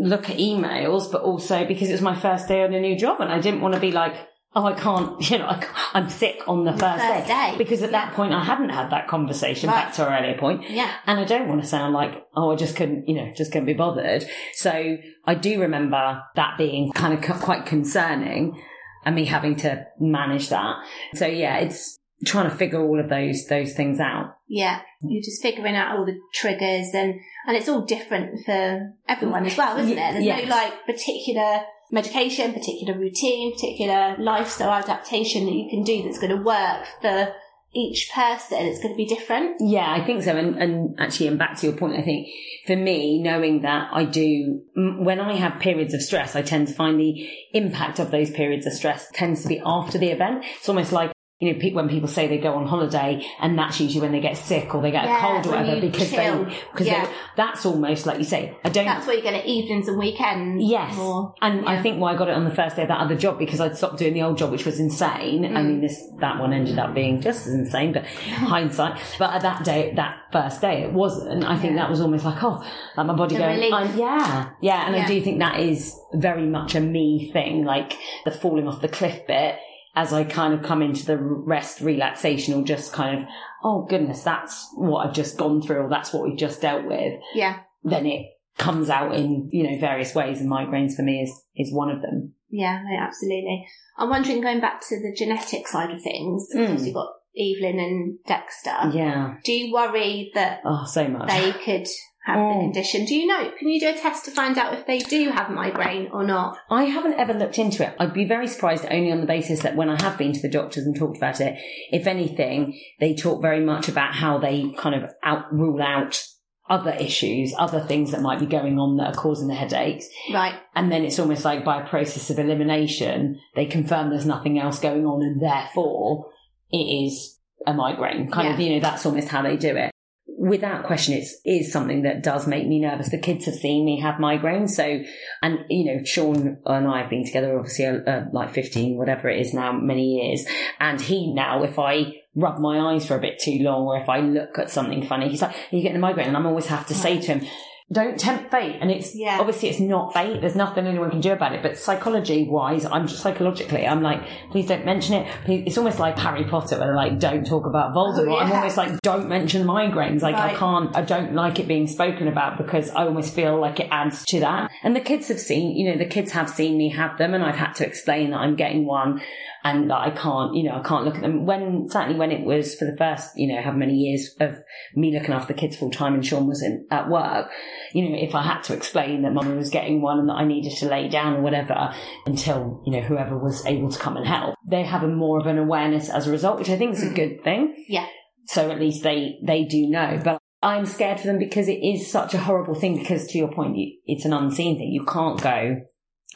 look 0.01 0.29
at 0.29 0.37
emails, 0.39 1.11
but 1.11 1.23
also 1.23 1.65
because 1.65 1.89
it 1.89 1.93
was 1.93 2.01
my 2.03 2.17
first 2.17 2.49
day 2.49 2.63
on 2.65 2.75
a 2.75 2.81
new 2.81 2.97
job, 2.97 3.21
and 3.21 3.33
I 3.33 3.41
didn't 3.41 3.61
want 3.61 3.75
to 3.75 3.81
be 3.81 3.93
like. 3.93 4.15
Oh, 4.57 4.65
I 4.65 4.73
can't, 4.73 5.31
you 5.31 5.39
know, 5.39 5.47
I 5.47 5.59
can't, 5.59 5.77
I'm 5.95 6.09
sick 6.09 6.41
on 6.49 6.65
the 6.65 6.73
first, 6.73 7.05
first 7.05 7.27
day. 7.29 7.55
Because 7.59 7.83
at 7.83 7.91
that 7.93 8.15
point 8.15 8.33
I 8.33 8.43
hadn't 8.43 8.71
had 8.71 8.91
that 8.91 9.07
conversation 9.07 9.69
Right. 9.69 9.85
back 9.85 9.93
to 9.97 10.09
our 10.09 10.19
earlier 10.19 10.39
point. 10.39 10.69
Yeah. 10.71 10.91
And 11.07 11.21
I 11.21 11.25
don't 11.25 11.49
want 11.49 11.61
to 11.63 11.69
sound 11.69 11.93
like, 11.93 12.25
oh, 12.35 12.51
I 12.51 12.57
just 12.57 12.75
couldn't, 12.75 13.07
you 13.07 13.15
know, 13.15 13.31
just 13.37 13.53
couldn't 13.53 13.67
be 13.67 13.75
bothered. 13.75 14.25
So 14.55 14.97
I 15.27 15.35
do 15.35 15.61
remember 15.61 16.23
that 16.35 16.57
being 16.57 16.91
kind 16.93 17.13
of 17.13 17.41
quite 17.43 17.67
concerning 17.67 18.59
and 19.05 19.15
me 19.15 19.27
having 19.27 19.55
to 19.57 19.87
manage 20.01 20.49
that. 20.49 20.77
So 21.15 21.27
yeah, 21.27 21.59
it's 21.59 21.99
trying 22.25 22.51
to 22.51 22.57
figure 22.57 22.81
all 22.81 22.99
of 22.99 23.09
those, 23.09 23.47
those 23.47 23.75
things 23.75 24.01
out. 24.01 24.37
Yeah. 24.49 24.81
You're 25.03 25.23
just 25.23 25.41
figuring 25.43 25.77
out 25.77 25.97
all 25.97 26.05
the 26.05 26.19
triggers 26.35 26.89
and, 26.95 27.21
and 27.47 27.57
it's 27.57 27.69
all 27.69 27.83
different 27.83 28.45
for 28.45 28.93
everyone 29.09 29.47
as 29.47 29.57
well, 29.57 29.79
isn't 29.79 29.93
it? 29.93 30.13
There's 30.13 30.25
Yes. 30.25 30.45
no 30.49 30.51
like 30.51 30.87
particular 30.87 31.61
medication, 31.93 32.53
particular 32.53 32.99
routine, 32.99 33.53
particular 33.55 34.17
lifestyle 34.19 34.73
adaptation 34.73 35.47
that 35.47 35.55
you 35.55 35.69
can 35.71 35.85
do 35.85 36.03
that's 36.03 36.19
going 36.19 36.37
to 36.37 36.43
work 36.43 36.87
for 37.01 37.33
each 37.75 38.11
person. 38.15 38.59
It's 38.63 38.81
going 38.83 38.95
to 38.95 38.97
be 38.97 39.07
different. 39.07 39.57
Yeah, 39.61 39.87
I 39.91 40.05
think 40.05 40.23
so. 40.23 40.35
And, 40.37 40.57
and 40.61 40.99
actually, 40.99 41.29
and 41.29 41.39
back 41.39 41.57
to 41.59 41.67
your 41.67 41.77
point, 41.77 41.97
I 41.99 42.03
think 42.03 42.29
for 42.67 42.75
me, 42.77 43.23
knowing 43.23 43.63
that 43.63 43.91
I 43.93 44.05
do, 44.05 44.63
when 44.75 45.21
I 45.21 45.35
have 45.35 45.61
periods 45.61 45.95
of 45.95 46.03
stress, 46.03 46.35
I 46.35 46.43
tend 46.43 46.69
to 46.69 46.75
find 46.75 46.99
the 46.99 47.31
impact 47.53 47.99
of 47.99 48.11
those 48.11 48.31
periods 48.31 48.67
of 48.67 48.73
stress 48.73 49.09
tends 49.13 49.43
to 49.43 49.49
be 49.49 49.61
after 49.65 49.99
the 49.99 50.09
event. 50.09 50.45
It's 50.57 50.69
almost 50.69 50.93
like 50.93 51.13
you 51.41 51.53
know, 51.53 51.71
when 51.73 51.89
people 51.89 52.09
say 52.09 52.27
they 52.27 52.39
go 52.39 52.55
on 52.55 52.67
holiday 52.67 53.25
and 53.41 53.57
that's 53.57 53.79
usually 53.81 54.01
when 54.01 54.11
they 54.11 54.19
get 54.21 54.37
sick 54.37 54.75
or 54.75 54.83
they 54.83 54.91
get 54.91 55.05
Yeah, 55.05 55.19
a 55.19 55.21
cold 55.43 55.47
or 55.47 55.59
whatever 55.59 55.81
because 55.81 56.11
chill. 56.11 56.45
they, 56.45 56.55
because 56.73 56.87
Yeah. 56.89 57.09
that's 57.37 57.65
almost 57.65 58.07
like 58.07 58.19
you 58.19 58.25
say, 58.25 58.57
I 58.65 58.71
don't, 58.71 58.85
That's 58.87 59.07
where 59.07 59.15
you 59.15 59.23
get 59.23 59.35
it 59.35 59.47
evenings 59.47 59.87
and 59.87 59.99
weekends. 59.99 60.65
Yes. 60.65 60.97
More. 60.97 61.35
And 61.41 61.65
I 61.69 61.81
think 61.81 62.01
why 62.01 62.13
I 62.13 62.17
got 62.17 62.29
it 62.29 62.35
on 62.35 62.45
the 62.45 62.51
first 62.55 62.75
day 62.75 62.83
of 62.83 62.89
that 62.89 62.99
other 63.01 63.15
job 63.17 63.39
because 63.39 63.61
I'd 63.61 63.77
stopped 63.77 63.99
doing 63.99 64.15
the 64.15 64.23
old 64.23 64.37
job, 64.37 64.51
which 64.51 64.65
was 64.67 64.81
insane. 64.81 65.45
I 65.45 65.61
Mm. 65.61 65.67
mean, 65.67 65.81
this 65.81 66.03
that 66.19 66.41
one 66.41 66.53
ended 66.53 66.77
up 66.79 66.93
being 66.93 67.21
just 67.21 67.47
as 67.47 67.55
insane, 67.55 67.93
but 67.93 68.05
hindsight. 68.07 68.99
But 69.19 69.33
at 69.35 69.43
that 69.43 69.65
day, 69.65 69.93
that 69.95 70.17
first 70.33 70.61
day, 70.61 70.83
it 70.83 70.93
wasn't. 70.93 71.45
I 71.45 71.57
think 71.57 71.75
Yeah. 71.75 71.83
that 71.83 71.91
was 71.91 72.01
almost 72.01 72.25
like, 72.25 72.43
oh, 72.43 72.65
like 72.97 73.07
my 73.07 73.15
body 73.15 73.37
The 73.37 73.41
going, 73.43 73.61
yeah, 73.97 74.49
yeah. 74.61 74.87
And 74.87 74.97
Yeah. 74.97 75.05
I 75.05 75.07
do 75.07 75.21
think 75.21 75.39
that 75.39 75.61
is 75.61 75.97
very 76.15 76.47
much 76.47 76.75
a 76.75 76.81
me 76.81 77.31
thing, 77.33 77.65
like 77.65 77.97
the 78.25 78.33
falling 78.33 78.67
off 78.67 78.81
the 78.81 78.89
cliff 78.89 79.27
bit. 79.29 79.57
As 79.95 80.13
I 80.13 80.25
kind 80.25 80.55
of 80.55 80.63
come 80.63 80.83
into 80.83 81.05
the 81.07 81.17
rest, 81.19 81.81
relaxation, 81.81 82.55
or 82.55 82.65
just 82.65 82.93
kind 82.93 83.19
of, 83.21 83.27
oh 83.65 83.85
goodness, 83.89 84.23
that's 84.23 84.69
what 84.75 85.07
I've 85.07 85.15
just 85.15 85.37
gone 85.37 85.61
through, 85.63 85.79
or 85.79 85.89
that's 85.89 86.13
what 86.13 86.23
we've 86.25 86.39
just 86.39 86.61
dealt 86.61 86.85
with 86.85 87.21
Yeah. 87.35 87.61
then 87.83 88.07
it 88.07 88.27
comes 88.59 88.91
out 88.91 89.15
in 89.15 89.49
you 89.53 89.63
know 89.65 89.79
various 89.79 90.15
ways 90.17 90.41
and 90.41 90.51
migraines 90.51 90.95
for 90.97 91.03
me 91.03 91.23
is 91.23 91.31
is 91.57 91.73
one 91.73 91.91
of 91.91 92.03
them 92.03 92.35
Yeah, 92.51 92.81
no, 92.85 92.97
absolutely. 92.99 93.67
I'm 93.97 94.11
wondering, 94.11 94.41
going 94.41 94.61
back 94.61 94.81
to 94.89 94.97
the 95.01 95.15
genetic 95.17 95.67
side 95.69 95.91
of 95.91 96.03
things, 96.03 96.49
Mm. 96.55 96.67
because 96.67 96.85
you've 96.87 96.95
got 96.95 97.13
Evelyn 97.39 97.79
and 97.79 98.19
Dexter. 98.27 98.91
yeah 98.93 99.35
Do 99.45 99.53
you 99.53 99.73
worry 99.73 100.31
that 100.35 100.61
oh 100.65 100.85
so 100.87 101.07
much 101.09 101.29
they 101.29 101.53
could 101.53 101.87
have 102.25 102.39
the 102.39 102.45
Oh. 102.45 102.61
condition? 102.61 103.05
Do 103.05 103.15
you 103.15 103.27
know? 103.27 103.51
Can 103.59 103.69
you 103.69 103.81
do 103.81 103.89
a 103.89 103.93
test 103.95 104.25
to 104.27 104.31
find 104.31 104.59
out 104.59 104.75
if 104.75 104.87
they 104.87 104.99
do 104.99 105.31
have 105.31 105.51
migraine 105.51 106.09
or 106.13 106.25
not? 106.25 106.59
I 106.71 106.85
haven't 106.85 107.15
ever 107.19 107.33
looked 107.33 107.59
into 107.59 107.85
it. 107.87 107.95
I'd 107.99 108.13
be 108.13 108.25
very 108.25 108.47
surprised 108.47 108.85
only 108.91 109.11
on 109.11 109.21
the 109.21 109.27
basis 109.27 109.61
that 109.61 109.77
when 109.77 109.89
I 109.89 110.01
have 110.03 110.19
been 110.19 110.33
to 110.33 110.43
the 110.43 110.49
doctors 110.49 110.85
and 110.85 110.95
talked 110.97 111.17
about 111.17 111.41
it, 111.41 111.59
if 111.91 112.07
anything, 112.07 112.79
they 113.01 113.15
talk 113.15 113.41
very 113.41 113.65
much 113.65 113.89
about 113.89 114.15
how 114.15 114.39
they 114.39 114.71
kind 114.77 114.95
of 114.95 115.11
out 115.23 115.53
rule 115.53 115.81
out 115.83 116.23
other 116.71 116.93
issues, 116.93 117.55
other 117.57 117.81
things 117.81 118.11
that 118.11 118.21
might 118.21 118.39
be 118.39 118.45
going 118.45 118.79
on 118.79 118.99
that 118.99 119.15
are 119.15 119.19
causing 119.19 119.49
the 119.49 119.55
headaches. 119.55 120.07
Right. 120.31 120.55
And 120.75 120.93
then 120.93 121.03
it's 121.05 121.19
almost 121.19 121.43
like 121.43 121.65
by 121.65 121.81
a 121.83 121.87
process 121.87 122.29
of 122.29 122.39
elimination, 122.39 123.41
they 123.55 123.65
confirm 123.65 124.11
there's 124.11 124.27
nothing 124.27 124.59
else 124.59 124.79
going 124.79 125.07
on 125.07 125.23
and 125.23 125.41
therefore 125.41 126.31
it 126.71 126.77
is 126.77 127.39
a 127.67 127.73
migraine. 127.73 128.31
Kind 128.31 128.53
of, 128.53 128.61
you 128.61 128.75
know, 128.75 128.81
that's 128.81 129.07
almost 129.07 129.29
how 129.29 129.41
they 129.41 129.57
do 129.57 129.77
it. 129.77 129.91
Without 130.37 130.85
question, 130.85 131.15
it's 131.15 131.41
is 131.45 131.73
something 131.73 132.03
that 132.03 132.23
does 132.23 132.47
make 132.47 132.67
me 132.67 132.81
nervous. 132.81 133.11
The 133.11 133.19
kids 133.19 133.47
have 133.47 133.55
seen 133.55 133.85
me 133.85 134.01
have 134.01 134.17
migraines, 134.17 134.71
so 134.71 135.03
and 135.43 135.65
you 135.69 135.87
know, 135.87 136.05
Sean 136.05 136.59
and 136.67 136.87
I 136.87 137.01
have 137.01 137.11
been 137.11 137.25
together 137.25 137.59
obviously 137.59 137.87
uh, 137.87 138.01
uh, 138.01 138.25
like 138.33 138.53
fifteen, 138.53 138.99
whatever 138.99 139.29
it 139.29 139.41
is 139.41 139.55
now, 139.55 139.73
many 139.73 140.17
years. 140.21 140.47
And 140.79 141.01
he 141.01 141.33
now, 141.33 141.65
if 141.65 141.79
I 141.79 142.13
rub 142.35 142.59
my 142.59 142.93
eyes 142.93 143.07
for 143.07 143.17
a 143.17 143.21
bit 143.21 143.41
too 143.41 143.59
long, 143.63 143.87
or 143.87 143.97
if 143.97 144.09
I 144.09 144.21
look 144.21 144.59
at 144.59 144.71
something 144.71 145.05
funny, 145.05 145.29
he's 145.29 145.43
like, 145.43 145.53
"Are 145.53 145.77
you 145.77 145.83
getting 145.83 145.97
a 145.97 146.01
migraine?" 146.01 146.29
And 146.29 146.37
I'm 146.37 146.47
always 146.47 146.67
have 146.67 146.87
to 146.89 146.95
say 146.95 147.19
to 147.21 147.35
him, 147.35 147.49
don't 147.91 148.21
tempt 148.21 148.51
fate. 148.51 148.77
And 148.81 148.91
it's 148.91 149.15
Yeah. 149.15 149.39
obviously 149.41 149.71
it's 149.71 149.81
not 149.81 150.13
fate. 150.13 150.41
There's 150.43 150.55
nothing 150.55 150.87
anyone 150.87 151.11
can 151.11 151.21
do 151.21 151.33
about 151.33 151.55
it. 151.55 151.63
But 151.63 151.79
psychology 151.79 152.47
wise, 152.49 152.85
I'm 152.85 153.07
just 153.07 153.23
psychologically, 153.23 153.87
I'm 153.87 154.03
like, 154.03 154.21
please 154.51 154.67
don't 154.67 154.85
mention 154.85 155.15
it. 155.15 155.27
It's 155.47 155.79
almost 155.79 155.99
like 155.99 156.19
Harry 156.19 156.45
Potter 156.45 156.77
where 156.79 156.89
they're 156.89 156.97
like, 156.97 157.19
don't 157.19 157.47
talk 157.47 157.65
about 157.65 157.95
Voldemort. 157.95 158.33
Oh, 158.33 158.37
I'm 158.39 158.53
almost 158.53 158.77
like, 158.77 159.01
don't 159.01 159.29
mention 159.29 159.67
migraines. 159.67 160.21
Like 160.21 160.37
I 160.37 160.55
can't, 160.55 160.95
I 160.95 161.01
don't 161.01 161.35
like 161.35 161.59
it 161.59 161.67
being 161.67 161.87
spoken 161.87 162.29
about 162.29 162.59
because 162.59 162.91
I 162.91 163.05
almost 163.07 163.33
feel 163.35 163.59
like 163.59 163.81
it 163.81 163.89
adds 163.91 164.25
to 164.27 164.41
that. 164.41 164.71
And 164.83 164.95
the 164.95 165.01
kids 165.01 165.29
have 165.29 165.41
seen, 165.41 165.75
you 165.75 165.91
know, 165.91 165.97
the 165.97 166.05
kids 166.07 166.33
have 166.33 166.51
seen 166.51 166.77
me 166.77 166.91
have 166.91 167.17
them 167.17 167.33
and 167.33 167.43
I've 167.43 167.57
had 167.57 167.73
to 167.77 167.87
explain 167.87 168.31
that 168.33 168.39
I'm 168.39 168.55
getting 168.55 168.85
one 168.85 169.23
and 169.65 169.91
that 169.91 169.99
I 169.99 170.11
can't, 170.11 170.55
you 170.55 170.65
know, 170.65 170.77
I 170.77 170.83
can't 170.83 171.05
look 171.05 171.17
at 171.17 171.23
them. 171.23 171.47
When, 171.47 171.89
certainly 171.89 172.19
when 172.19 172.31
it 172.31 172.45
was 172.45 172.75
for 172.75 172.85
the 172.85 172.97
first, 172.97 173.37
you 173.37 173.55
know, 173.55 173.61
how 173.63 173.73
many 173.73 173.95
years 173.95 174.35
of 174.41 174.57
me 174.95 175.13
looking 175.13 175.35
after 175.35 175.53
the 175.53 175.59
kids 175.59 175.77
full 175.77 175.91
time 175.91 176.15
and 176.15 176.25
Sean 176.25 176.47
was 176.47 176.63
in, 176.63 176.87
at 176.91 177.09
work, 177.09 177.51
you 177.93 178.09
know, 178.09 178.17
if 178.17 178.35
I 178.35 178.43
had 178.43 178.63
to 178.65 178.75
explain 178.75 179.23
that 179.23 179.33
mummy 179.33 179.57
was 179.57 179.71
getting 179.71 180.01
one 180.01 180.19
and 180.19 180.29
that 180.29 180.35
I 180.35 180.45
needed 180.45 180.77
to 180.79 180.87
lay 180.87 181.09
down 181.09 181.37
or 181.37 181.43
whatever 181.43 181.95
until, 182.27 182.83
you 182.87 182.93
know, 182.93 183.01
whoever 183.01 183.37
was 183.37 183.65
able 183.67 183.91
to 183.91 183.99
come 183.99 184.17
and 184.17 184.27
help, 184.27 184.55
they 184.69 184.83
have 184.85 185.03
a 185.03 185.09
more 185.09 185.39
of 185.39 185.47
an 185.47 185.59
awareness 185.59 186.09
as 186.09 186.27
a 186.27 186.31
result, 186.31 186.59
which 186.59 186.71
I 186.71 186.77
think 186.77 186.95
is 186.95 187.03
a 187.03 187.11
mm. 187.11 187.17
good 187.17 187.45
thing. 187.45 187.85
Yeah. 187.89 188.07
So 188.47 188.71
at 188.71 188.81
least 188.81 189.03
they, 189.03 189.39
they 189.45 189.65
do 189.65 189.87
know. 189.89 190.21
But 190.23 190.39
I'm 190.63 190.87
scared 190.87 191.21
for 191.21 191.27
them 191.27 191.39
because 191.39 191.69
it 191.69 191.85
is 191.85 192.11
such 192.11 192.35
a 192.35 192.39
horrible 192.39 192.75
thing 192.75 192.99
because 192.99 193.27
to 193.29 193.39
your 193.39 193.53
point, 193.53 193.77
you, 193.77 193.99
it's 194.07 194.25
an 194.25 194.33
unseen 194.33 194.77
thing. 194.79 194.91
You 194.91 195.05
can't 195.05 195.41
go. 195.41 195.77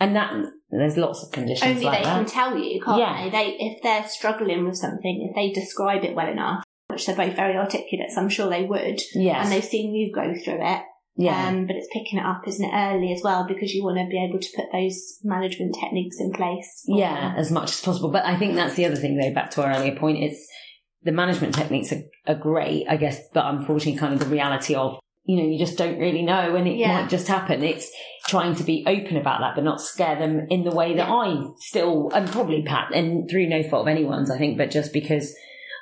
And 0.03 0.17
that, 0.17 0.33
there's 0.71 0.97
lots 0.97 1.23
of 1.23 1.33
conditions 1.33 1.71
Only 1.71 1.85
like 1.85 1.99
they 1.99 2.05
that. 2.05 2.17
can 2.17 2.27
tell 2.27 2.59
you, 2.59 2.81
can't 2.83 2.99
Yeah. 2.99 3.25
they? 3.25 3.31
They 3.31 3.57
if 3.61 3.83
they're 3.83 4.07
struggling 4.09 4.65
with 4.67 4.77
something, 4.77 5.27
if 5.29 5.35
they 5.35 5.53
describe 5.53 6.03
it 6.05 6.15
well 6.15 6.29
enough, 6.29 6.65
which 6.89 7.07
they're 7.07 7.17
both 7.17 7.37
very 7.37 7.57
articulate, 7.57 8.11
so 8.11 8.21
I'm 8.21 8.29
sure 8.29 8.51
they 8.51 8.65
would, 8.65 9.01
yes. 9.15 9.45
and 9.45 9.53
they've 9.53 9.65
seen 9.65 9.95
you 9.95 10.13
go 10.13 10.35
through 10.45 10.59
it. 10.67 10.83
yeah. 11.17 11.49
Um, 11.49 11.67
but 11.67 11.77
it's 11.77 11.89
picking 11.93 12.19
it 12.19 12.25
up, 12.25 12.43
isn't 12.49 12.65
it, 12.65 12.73
early 12.75 13.13
as 13.13 13.23
well, 13.23 13.47
because 13.47 13.73
you 13.75 13.85
want 13.85 13.99
to 13.99 14.07
be 14.11 14.23
able 14.23 14.41
to 14.41 14.49
put 14.57 14.67
those 14.73 15.19
management 15.23 15.77
techniques 15.81 16.17
in 16.19 16.33
place. 16.33 16.83
Yeah, 16.87 17.35
as 17.37 17.51
much 17.53 17.71
as 17.71 17.81
possible. 17.83 18.11
But 18.11 18.25
I 18.25 18.35
think 18.37 18.55
that's 18.57 18.75
the 18.75 18.87
other 18.87 18.97
thing, 18.97 19.17
though, 19.19 19.33
back 19.33 19.51
to 19.53 19.63
our 19.63 19.73
earlier 19.77 19.95
point, 19.95 20.23
is 20.25 20.49
the 21.03 21.13
management 21.13 21.55
techniques 21.55 21.93
are, 21.93 22.03
are 22.27 22.35
great, 22.35 22.87
I 22.89 22.97
guess, 22.97 23.21
but 23.35 23.45
unfortunately, 23.47 23.99
kind 24.01 24.15
of 24.15 24.21
the 24.21 24.27
reality 24.27 24.75
of, 24.75 24.99
you 25.25 25.37
know, 25.37 25.45
you 25.49 25.59
just 25.59 25.77
don't 25.79 25.99
really 25.99 26.23
know 26.23 26.57
and 26.57 26.67
it 26.67 26.77
Yeah. 26.77 27.03
might 27.03 27.11
just 27.11 27.29
happen. 27.29 27.63
It's 27.63 27.91
trying 28.27 28.55
to 28.57 28.65
be 28.65 28.85
open 28.87 29.17
about 29.17 29.41
that, 29.41 29.55
but 29.55 29.65
not 29.65 29.81
scare 29.81 30.19
them 30.19 30.47
in 30.51 30.65
the 30.65 30.71
way 30.71 30.95
that. 30.97 31.09
I 31.09 31.45
still, 31.59 32.11
and 32.15 32.29
probably 32.31 32.63
Pat, 32.63 32.95
and 32.95 33.29
through 33.29 33.49
no 33.49 33.63
fault 33.63 33.83
of 33.83 33.89
anyone's, 33.89 34.31
I 34.31 34.39
think, 34.39 34.59
but 34.59 34.71
just 34.71 34.93
because 34.93 35.35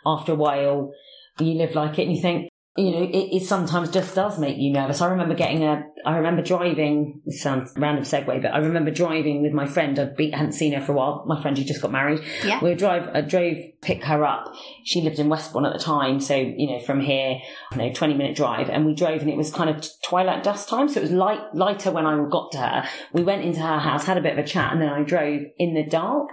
after 0.06 0.32
a 0.32 0.36
while 0.36 0.92
you 1.38 1.54
live 1.54 1.74
like 1.74 1.98
it 1.98 2.02
and 2.02 2.14
you 2.14 2.20
think, 2.20 2.49
you 2.80 2.92
know, 2.92 3.02
it, 3.02 3.36
it 3.36 3.46
sometimes 3.46 3.90
just 3.90 4.14
does 4.14 4.38
make 4.38 4.56
you 4.56 4.72
nervous. 4.72 5.02
I 5.02 5.08
remember 5.08 5.34
getting 5.34 5.64
a, 5.64 5.84
I 6.06 6.16
remember 6.16 6.42
driving, 6.42 7.20
this 7.26 7.42
sounds 7.42 7.72
random 7.76 8.04
segue, 8.04 8.40
but 8.40 8.54
I 8.54 8.58
remember 8.58 8.90
driving 8.90 9.42
with 9.42 9.52
my 9.52 9.66
friend. 9.66 9.98
I 9.98 10.04
be, 10.06 10.30
hadn't 10.30 10.52
seen 10.52 10.72
her 10.72 10.80
for 10.80 10.92
a 10.92 10.94
while. 10.94 11.24
My 11.26 11.40
friend 11.42 11.58
who 11.58 11.64
just 11.64 11.82
got 11.82 11.92
married. 11.92 12.20
Yeah. 12.42 12.62
We 12.62 12.74
drive, 12.74 13.08
I 13.14 13.20
drove, 13.20 13.56
pick 13.82 14.04
her 14.04 14.24
up. 14.24 14.54
She 14.84 15.02
lived 15.02 15.18
in 15.18 15.28
Westbourne 15.28 15.66
at 15.66 15.74
the 15.74 15.78
time. 15.78 16.20
So, 16.20 16.34
you 16.34 16.70
know, 16.70 16.80
from 16.80 17.00
here, 17.00 17.40
you 17.72 17.78
know, 17.78 17.92
20 17.92 18.14
minute 18.14 18.34
drive 18.34 18.70
and 18.70 18.86
we 18.86 18.94
drove 18.94 19.20
and 19.20 19.28
it 19.30 19.36
was 19.36 19.52
kind 19.52 19.68
of 19.68 19.86
twilight 20.02 20.42
dusk 20.42 20.68
time. 20.68 20.88
So 20.88 21.00
it 21.00 21.02
was 21.02 21.12
light, 21.12 21.54
lighter 21.54 21.90
when 21.90 22.06
I 22.06 22.16
got 22.30 22.52
to 22.52 22.58
her. 22.58 22.88
We 23.12 23.22
went 23.22 23.42
into 23.42 23.60
her 23.60 23.78
house, 23.78 24.06
had 24.06 24.16
a 24.16 24.22
bit 24.22 24.38
of 24.38 24.44
a 24.44 24.48
chat 24.48 24.72
and 24.72 24.80
then 24.80 24.88
I 24.88 25.02
drove 25.02 25.42
in 25.58 25.74
the 25.74 25.84
dark 25.84 26.30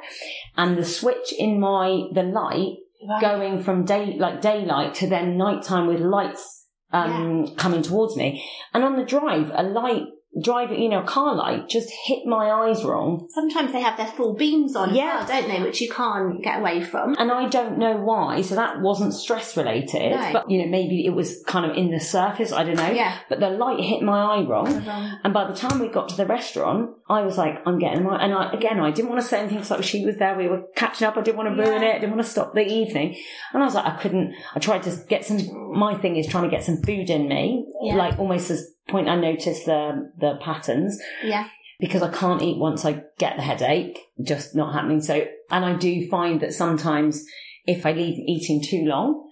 and 0.56 0.78
the 0.78 0.86
switch 0.86 1.34
in 1.38 1.60
my, 1.60 2.08
the 2.14 2.24
light 2.24 2.78
Going 3.22 3.62
from 3.64 3.86
day 3.86 4.18
like 4.18 4.42
daylight 4.42 4.96
to 4.96 5.08
then 5.08 5.38
nighttime 5.38 5.88
with 5.88 6.00
lights 6.00 6.66
um 6.92 7.56
coming 7.56 7.82
towards 7.82 8.16
me. 8.16 8.44
And 8.74 8.84
on 8.84 8.98
the 8.98 9.06
drive 9.06 9.52
a 9.54 9.64
light 9.64 10.04
driving 10.44 10.80
you 10.82 10.90
know 10.90 11.02
car 11.04 11.34
light 11.36 11.68
just 11.68 11.90
hit 12.06 12.20
my 12.28 12.52
eyes 12.52 12.84
wrong 12.84 13.28
Sometimes 13.34 13.72
they 13.72 13.82
have 13.82 13.98
their 13.98 14.08
full 14.08 14.36
beams 14.36 14.76
on 14.76 14.94
Yeah. 14.94 15.22
as 15.24 15.30
well, 15.30 15.42
don't 15.42 15.50
they, 15.50 15.62
which 15.64 15.82
you 15.82 15.90
can't 15.90 16.44
get 16.44 16.60
away 16.60 16.82
from. 16.84 17.16
and 17.18 17.32
I 17.32 17.48
don't 17.48 17.78
know 17.80 17.98
why. 17.98 18.42
So 18.42 18.56
that 18.56 18.82
wasn't 18.82 19.14
stress 19.14 19.58
related, 19.58 20.12
No. 20.12 20.30
but 20.34 20.50
you 20.52 20.60
know 20.64 20.68
maybe 20.70 21.06
it 21.06 21.12
was 21.12 21.44
kind 21.48 21.70
of 21.70 21.76
in 21.76 21.90
the 21.92 22.00
surface. 22.00 22.52
I 22.52 22.64
don't 22.64 22.76
know. 22.76 22.90
Yeah. 22.92 23.18
But 23.30 23.40
the 23.40 23.50
light 23.50 23.80
hit 23.80 24.02
my 24.04 24.20
eye 24.38 24.44
wrong, 24.48 24.86
Wrong. 24.86 25.20
and 25.24 25.34
by 25.34 25.48
the 25.50 25.56
time 25.56 25.80
we 25.80 25.88
got 25.88 26.10
to 26.10 26.18
the 26.18 26.26
restaurant, 26.26 26.92
I 27.10 27.22
was 27.22 27.38
like, 27.38 27.56
I'm 27.66 27.80
getting 27.80 28.04
my. 28.04 28.18
And 28.24 28.34
I, 28.34 28.52
again, 28.52 28.80
I 28.80 28.92
didn't 28.92 29.10
want 29.10 29.22
to 29.22 29.28
say 29.28 29.40
anything 29.40 29.58
because 29.58 29.72
like 29.72 29.84
she 29.84 30.06
was 30.06 30.18
there. 30.18 30.36
We 30.38 30.48
were 30.48 30.64
catching 30.76 31.08
up. 31.08 31.18
I 31.18 31.22
didn't 31.22 31.38
want 31.38 31.56
to 31.56 31.62
ruin 31.64 31.82
Yeah. 31.82 31.90
it. 31.90 31.96
I 31.96 32.00
didn't 32.00 32.12
want 32.16 32.24
to 32.26 32.30
stop 32.32 32.54
the 32.54 32.62
evening. 32.66 33.16
And 33.54 33.64
I 33.64 33.66
was 33.66 33.76
like, 33.76 33.86
I 33.86 33.96
couldn't. 33.98 34.36
I 34.56 34.60
tried 34.60 34.84
to 34.84 34.96
get 35.10 35.26
some. 35.26 35.40
My 35.78 35.96
thing 35.96 36.16
is 36.18 36.28
trying 36.28 36.44
to 36.44 36.50
get 36.50 36.64
some 36.64 36.78
food 36.84 37.10
in 37.10 37.28
me, 37.28 37.66
Yeah. 37.82 37.96
like 37.96 38.20
almost 38.20 38.50
as 38.50 38.72
point 38.88 39.08
I 39.10 39.16
noticed 39.16 39.66
the 39.66 40.12
the 40.18 40.40
patterns 40.42 41.00
Yeah. 41.24 41.48
because 41.80 42.02
I 42.02 42.10
can't 42.12 42.42
eat 42.42 42.58
once 42.58 42.86
I 42.86 43.04
get 43.18 43.36
the 43.36 43.44
headache, 43.44 44.00
just 44.22 44.56
not 44.56 44.74
happening. 44.74 45.02
So, 45.02 45.26
and 45.52 45.66
I 45.66 45.76
do 45.76 46.08
find 46.10 46.42
that 46.42 46.54
sometimes 46.54 47.24
if 47.66 47.86
I 47.86 47.92
leave 47.92 48.18
eating 48.28 48.64
too 48.64 48.86
long, 48.86 49.30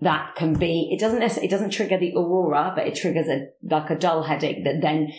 that 0.00 0.36
can 0.36 0.52
be, 0.54 0.90
it 0.92 1.00
doesn't 1.00 1.18
necessarily, 1.18 1.48
it 1.48 1.50
doesn't 1.50 1.70
trigger 1.70 1.98
the 1.98 2.12
aurora, 2.14 2.72
but 2.76 2.86
it 2.86 2.94
triggers 2.94 3.26
a, 3.26 3.46
like 3.62 3.90
a 3.90 3.96
dull 3.96 4.22
headache 4.22 4.62
that 4.64 4.80
then 4.80 5.12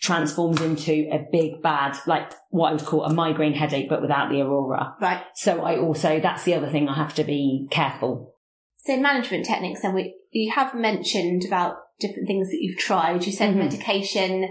transforms 0.00 0.60
into 0.60 1.08
a 1.10 1.26
big 1.32 1.60
bad, 1.62 1.96
like 2.06 2.32
what 2.50 2.68
I 2.68 2.72
would 2.72 2.84
call 2.84 3.04
a 3.04 3.12
migraine 3.12 3.54
headache, 3.54 3.88
but 3.88 4.00
without 4.02 4.30
the 4.30 4.40
aurora. 4.40 4.94
Right. 5.00 5.22
So 5.34 5.62
I 5.62 5.78
also, 5.78 6.20
that's 6.20 6.44
the 6.44 6.54
other 6.54 6.70
thing 6.70 6.88
I 6.88 6.94
have 6.94 7.14
to 7.14 7.24
be 7.24 7.66
careful. 7.70 8.34
So 8.76 8.96
management 8.98 9.46
techniques, 9.46 9.82
and 9.84 9.94
we 9.94 10.14
you 10.30 10.52
have 10.52 10.74
mentioned 10.74 11.44
about 11.44 11.76
different 12.00 12.26
things 12.26 12.50
that 12.50 12.58
you've 12.60 12.78
tried. 12.78 13.24
You 13.24 13.32
said 13.32 13.54
Mhm. 13.54 13.58
medication 13.58 14.48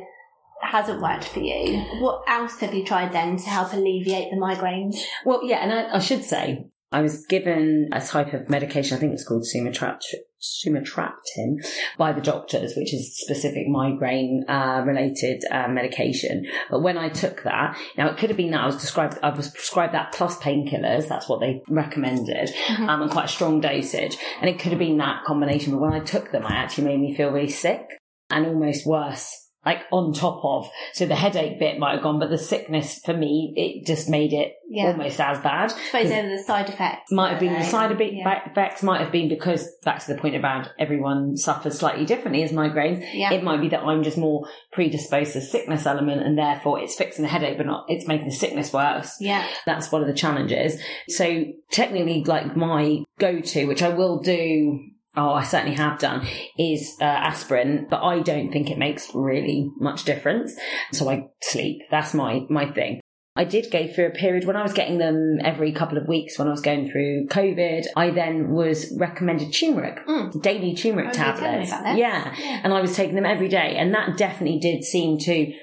hasn't 0.62 1.02
worked 1.02 1.26
for 1.26 1.40
you. 1.40 1.80
What 2.00 2.22
else 2.28 2.60
have 2.60 2.74
you 2.74 2.84
tried 2.84 3.12
then 3.12 3.38
to 3.38 3.50
help 3.50 3.74
alleviate 3.74 4.30
the 4.30 4.38
migraines? 4.38 4.98
Well, 5.26 5.42
yeah, 5.44 5.58
and 5.58 5.74
I, 5.74 5.96
I 5.96 6.00
should 6.00 6.24
say, 6.24 6.66
I 6.92 7.02
was 7.02 7.26
given 7.26 7.90
a 7.92 8.02
type 8.02 8.34
of 8.34 8.50
medication, 8.50 8.98
I 8.98 9.00
think 9.00 9.14
it's 9.14 9.24
called 9.24 9.46
sumatriptan, 9.46 10.00
sumatriptan 10.42 11.58
by 11.98 12.12
the 12.12 12.22
doctors, 12.22 12.74
which 12.76 12.94
is 12.94 13.18
specific 13.18 13.68
migraine 13.68 14.46
uh, 14.48 14.84
related 14.86 15.44
uh, 15.52 15.68
medication. 15.68 16.46
But 16.70 16.82
when 16.82 16.98
I 16.98 17.10
took 17.10 17.44
that, 17.44 17.78
now 17.98 18.08
it 18.10 18.18
could 18.18 18.30
have 18.30 18.38
been 18.38 18.52
that 18.52 18.62
I 18.62 18.66
was 18.66 18.78
described, 18.78 19.18
I 19.22 19.30
was 19.30 19.50
prescribed 19.50 19.94
that 19.94 20.14
plus 20.14 20.38
painkillers. 20.38 21.08
That's 21.08 21.28
what 21.28 21.40
they 21.40 21.62
recommended, 21.70 22.50
mm-hmm. 22.50 22.90
um, 22.90 23.02
and 23.02 23.12
quite 23.12 23.26
a 23.26 23.30
strong 23.30 23.62
dosage. 23.62 24.18
And 24.42 24.50
it 24.50 24.60
could 24.60 24.72
have 24.72 24.80
been 24.80 24.98
that 24.98 25.24
combination. 25.26 25.74
But 25.74 25.82
when 25.82 25.94
I 25.94 26.00
took 26.00 26.32
them, 26.32 26.46
I 26.46 26.54
actually 26.54 26.86
made 26.86 27.00
me 27.00 27.16
feel 27.16 27.32
really 27.32 27.50
sick 27.50 27.82
and 28.30 28.46
almost 28.46 28.86
worse 28.86 29.49
like 29.70 29.86
on 29.92 30.14
top 30.14 30.44
of. 30.44 30.70
So 30.94 31.06
the 31.06 31.16
headache 31.16 31.60
bit 31.60 31.78
might 31.78 31.94
have 31.94 32.02
gone, 32.02 32.20
but 32.20 32.30
the 32.30 32.38
sickness 32.38 33.00
for 33.06 33.14
me, 33.14 33.54
it 33.56 33.86
just 33.86 34.10
made 34.10 34.34
it 34.34 34.54
yeah. 34.68 34.88
almost 34.88 35.20
as 35.20 35.40
bad. 35.40 35.72
I 35.72 35.86
suppose 35.86 36.10
were 36.10 36.38
the 36.38 36.44
side 36.44 36.70
effects. 36.70 37.12
Might 37.12 37.32
have 37.32 37.40
been 37.40 37.54
the 37.54 37.64
side 37.64 38.00
yeah. 38.00 38.50
effects, 38.50 38.82
might 38.82 39.02
have 39.02 39.12
been 39.12 39.30
because 39.30 39.70
back 39.84 40.04
to 40.04 40.14
the 40.14 40.20
point 40.20 40.36
about 40.36 40.70
everyone 40.80 41.38
suffers 41.38 41.78
slightly 41.78 42.06
differently 42.06 42.44
as 42.44 42.52
migraines. 42.52 43.08
Yeah. 43.14 43.32
It 43.32 43.44
might 43.44 43.62
be 43.62 43.70
that 43.70 43.84
I'm 43.84 44.04
just 44.04 44.18
more 44.18 44.48
predisposed 44.72 45.34
to 45.34 45.40
the 45.40 45.46
sickness 45.46 45.86
element 45.86 46.24
and 46.24 46.38
therefore 46.38 46.80
it's 46.80 46.96
fixing 46.96 47.24
the 47.24 47.30
headache, 47.30 47.58
but 47.58 47.68
not, 47.68 47.86
it's 47.90 48.08
making 48.08 48.28
the 48.28 48.34
sickness 48.34 48.74
worse. 48.74 49.18
Yeah. 49.20 49.46
That's 49.66 49.92
one 49.92 50.02
of 50.02 50.08
the 50.08 50.14
challenges. 50.14 50.82
So 51.10 51.46
technically 51.72 52.24
like 52.24 52.56
my 52.56 53.04
go-to, 53.20 53.66
which 53.66 53.84
I 53.84 53.90
will 53.90 54.20
do 54.20 54.80
oh, 55.20 55.34
I 55.34 55.44
certainly 55.44 55.76
have 55.76 56.00
done, 56.00 56.26
is 56.58 56.96
uh, 57.02 57.04
aspirin, 57.04 57.88
but 57.90 58.02
I 58.02 58.22
don't 58.22 58.52
think 58.52 58.70
it 58.70 58.78
makes 58.78 59.10
really 59.14 59.70
much 59.78 60.06
difference. 60.06 60.56
So 60.94 61.10
I 61.10 61.28
sleep. 61.42 61.82
That's 61.92 62.14
my, 62.14 62.46
my 62.50 62.72
thing. 62.72 63.02
I 63.36 63.44
did 63.46 63.72
go 63.72 63.88
through 63.88 64.08
a 64.08 64.12
period 64.12 64.46
when 64.46 64.56
I 64.56 64.64
was 64.64 64.74
getting 64.74 64.98
them 64.98 65.38
every 65.44 65.72
couple 65.72 65.98
of 65.98 66.08
weeks 66.08 66.38
when 66.38 66.48
I 66.48 66.52
was 66.52 66.62
going 66.62 66.92
through 66.92 67.28
COVID. 67.28 67.86
I 67.96 68.10
then 68.10 68.50
was 68.50 68.94
recommended 68.98 69.54
turmeric, 69.54 70.06
mm. 70.06 70.42
daily 70.42 70.76
turmeric 70.76 71.10
oh, 71.10 71.14
tablets. 71.14 71.70
Yeah. 71.72 71.96
yeah. 71.96 72.62
And 72.64 72.74
I 72.74 72.82
was 72.82 72.96
taking 72.96 73.16
them 73.16 73.26
every 73.26 73.48
day. 73.48 73.76
And 73.78 73.94
that 73.94 74.18
definitely 74.18 74.60
did 74.60 74.84
seem 74.84 75.20
to, 75.20 75.54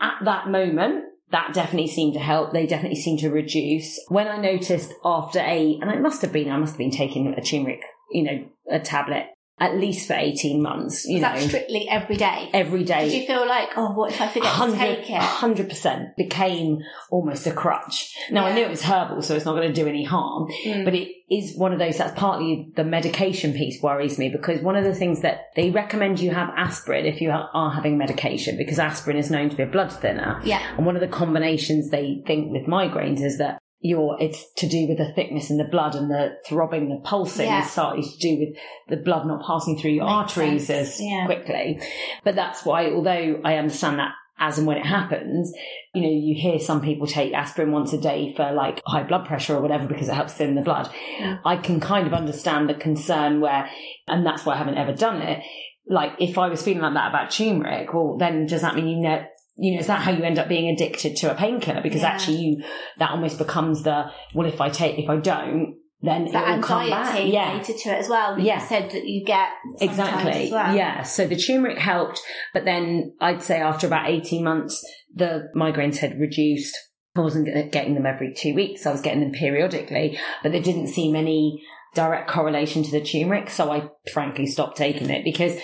at 0.00 0.14
that 0.24 0.48
moment, 0.48 1.04
that 1.30 1.54
definitely 1.54 1.88
seemed 1.88 2.14
to 2.14 2.20
help. 2.20 2.52
They 2.52 2.66
definitely 2.66 3.00
seemed 3.00 3.20
to 3.20 3.30
reduce. 3.30 3.98
When 4.08 4.28
I 4.28 4.36
noticed 4.36 4.92
after 5.04 5.38
a, 5.38 5.78
and 5.80 5.90
it 5.90 6.02
must 6.02 6.20
have 6.20 6.32
been, 6.32 6.50
I 6.50 6.58
must 6.58 6.72
have 6.72 6.78
been 6.78 6.90
taking 6.90 7.34
a 7.34 7.40
turmeric 7.40 7.80
you 8.14 8.22
know, 8.22 8.44
a 8.70 8.80
tablet 8.80 9.26
at 9.60 9.76
least 9.76 10.08
for 10.08 10.14
18 10.14 10.60
months, 10.60 11.06
you 11.06 11.20
know. 11.20 11.28
that 11.28 11.40
strictly 11.40 11.88
every 11.88 12.16
day? 12.16 12.50
Every 12.52 12.82
day. 12.82 13.08
Did 13.08 13.20
you 13.20 13.26
feel 13.26 13.46
like, 13.46 13.68
oh, 13.76 13.92
what 13.92 14.10
if 14.10 14.20
I 14.20 14.26
forget 14.26 14.52
to 14.52 14.76
take 14.76 15.08
it? 15.08 15.20
100% 15.20 16.16
became 16.16 16.78
almost 17.08 17.46
a 17.46 17.52
crutch. 17.52 18.12
Now, 18.32 18.46
yeah. 18.46 18.52
I 18.52 18.54
knew 18.56 18.62
it 18.62 18.70
was 18.70 18.82
herbal, 18.82 19.22
so 19.22 19.36
it's 19.36 19.44
not 19.44 19.54
going 19.54 19.72
to 19.72 19.74
do 19.74 19.86
any 19.86 20.02
harm, 20.02 20.48
mm. 20.66 20.84
but 20.84 20.94
it 20.94 21.08
is 21.30 21.56
one 21.56 21.72
of 21.72 21.78
those 21.78 21.98
that's 21.98 22.18
partly 22.18 22.72
the 22.74 22.82
medication 22.82 23.52
piece 23.52 23.80
worries 23.80 24.18
me 24.18 24.28
because 24.28 24.60
one 24.60 24.74
of 24.74 24.84
the 24.84 24.94
things 24.94 25.22
that 25.22 25.46
they 25.54 25.70
recommend 25.70 26.18
you 26.18 26.32
have 26.32 26.50
aspirin 26.56 27.06
if 27.06 27.20
you 27.20 27.30
are 27.30 27.70
having 27.70 27.96
medication 27.96 28.58
because 28.58 28.80
aspirin 28.80 29.16
is 29.16 29.30
known 29.30 29.50
to 29.50 29.56
be 29.56 29.62
a 29.62 29.66
blood 29.66 29.92
thinner. 29.92 30.40
Yeah. 30.44 30.60
And 30.76 30.84
one 30.84 30.96
of 30.96 31.00
the 31.00 31.08
combinations 31.08 31.90
they 31.90 32.22
think 32.26 32.50
with 32.50 32.66
migraines 32.66 33.22
is 33.22 33.38
that 33.38 33.58
your 33.84 34.16
it's 34.18 34.50
to 34.54 34.66
do 34.66 34.88
with 34.88 34.96
the 34.96 35.12
thickness 35.12 35.50
in 35.50 35.58
the 35.58 35.64
blood 35.64 35.94
and 35.94 36.10
the 36.10 36.38
throbbing, 36.46 36.88
the 36.88 36.96
pulsing 36.96 37.46
yeah. 37.46 37.62
is 37.62 37.70
starting 37.70 38.02
to 38.02 38.16
do 38.18 38.38
with 38.38 38.56
the 38.88 38.96
blood 38.96 39.26
not 39.26 39.44
passing 39.46 39.78
through 39.78 39.90
your 39.90 40.06
Makes 40.06 40.38
arteries 40.38 40.66
sense. 40.66 40.94
as 40.94 41.00
yeah. 41.02 41.26
quickly. 41.26 41.78
But 42.24 42.34
that's 42.34 42.64
why, 42.64 42.90
although 42.90 43.42
I 43.44 43.56
understand 43.56 43.98
that 43.98 44.12
as 44.38 44.56
and 44.56 44.66
when 44.66 44.78
it 44.78 44.86
happens, 44.86 45.52
you 45.92 46.00
know, 46.00 46.08
you 46.08 46.34
hear 46.34 46.58
some 46.58 46.80
people 46.80 47.06
take 47.06 47.34
aspirin 47.34 47.72
once 47.72 47.92
a 47.92 48.00
day 48.00 48.32
for 48.34 48.52
like 48.52 48.80
high 48.86 49.02
blood 49.02 49.26
pressure 49.26 49.54
or 49.54 49.60
whatever 49.60 49.86
because 49.86 50.08
it 50.08 50.14
helps 50.14 50.32
thin 50.32 50.54
the 50.54 50.62
blood. 50.62 50.88
Yeah. 51.18 51.38
I 51.44 51.58
can 51.58 51.78
kind 51.78 52.06
of 52.06 52.14
understand 52.14 52.70
the 52.70 52.74
concern 52.74 53.42
where, 53.42 53.68
and 54.08 54.24
that's 54.24 54.46
why 54.46 54.54
I 54.54 54.56
haven't 54.56 54.78
ever 54.78 54.94
done 54.94 55.20
it. 55.20 55.44
Like 55.86 56.12
if 56.18 56.38
I 56.38 56.48
was 56.48 56.62
feeling 56.62 56.80
like 56.80 56.94
that 56.94 57.10
about 57.10 57.30
turmeric, 57.32 57.92
well, 57.92 58.16
then 58.16 58.46
does 58.46 58.62
that 58.62 58.76
mean 58.76 58.88
you 58.88 59.00
know 59.00 59.26
you 59.56 59.74
know, 59.74 59.80
is 59.80 59.86
that 59.86 60.02
how 60.02 60.10
you 60.10 60.24
end 60.24 60.38
up 60.38 60.48
being 60.48 60.68
addicted 60.68 61.16
to 61.16 61.30
a 61.30 61.34
painkiller? 61.34 61.80
Because 61.80 62.02
yeah. 62.02 62.08
actually 62.08 62.38
you, 62.38 62.64
that 62.98 63.10
almost 63.10 63.38
becomes 63.38 63.82
the, 63.82 64.10
well, 64.34 64.46
if 64.46 64.60
I 64.60 64.68
take, 64.68 64.98
if 64.98 65.08
I 65.08 65.16
don't, 65.16 65.76
then 66.02 66.30
that 66.32 66.48
it 66.48 66.56
will 66.56 66.62
come 66.62 66.90
back. 66.90 67.24
Yeah. 67.26 67.52
related 67.52 67.78
to 67.78 67.88
it 67.90 67.98
as 67.98 68.08
well. 68.08 68.38
yeah. 68.38 68.60
You 68.60 68.68
said 68.68 68.90
that 68.90 69.06
you 69.06 69.24
get 69.24 69.48
exactly. 69.80 70.50
Well. 70.52 70.74
Yeah. 70.76 71.02
So 71.02 71.26
the 71.26 71.36
turmeric 71.36 71.78
helped, 71.78 72.20
but 72.52 72.64
then 72.64 73.14
I'd 73.20 73.42
say 73.42 73.60
after 73.60 73.86
about 73.86 74.10
18 74.10 74.44
months, 74.44 74.84
the 75.14 75.48
migraines 75.56 75.96
had 75.96 76.20
reduced. 76.20 76.76
I 77.16 77.20
wasn't 77.20 77.46
getting 77.72 77.94
them 77.94 78.06
every 78.06 78.34
two 78.34 78.54
weeks. 78.54 78.86
I 78.86 78.92
was 78.92 79.00
getting 79.00 79.20
them 79.20 79.32
periodically, 79.32 80.18
but 80.42 80.52
there 80.52 80.60
didn't 80.60 80.88
seem 80.88 81.14
any 81.14 81.62
direct 81.94 82.28
correlation 82.28 82.82
to 82.82 82.90
the 82.90 83.00
turmeric. 83.00 83.48
So 83.50 83.70
I 83.70 83.88
frankly 84.12 84.46
stopped 84.46 84.76
taking 84.76 85.10
it 85.10 85.24
because 85.24 85.56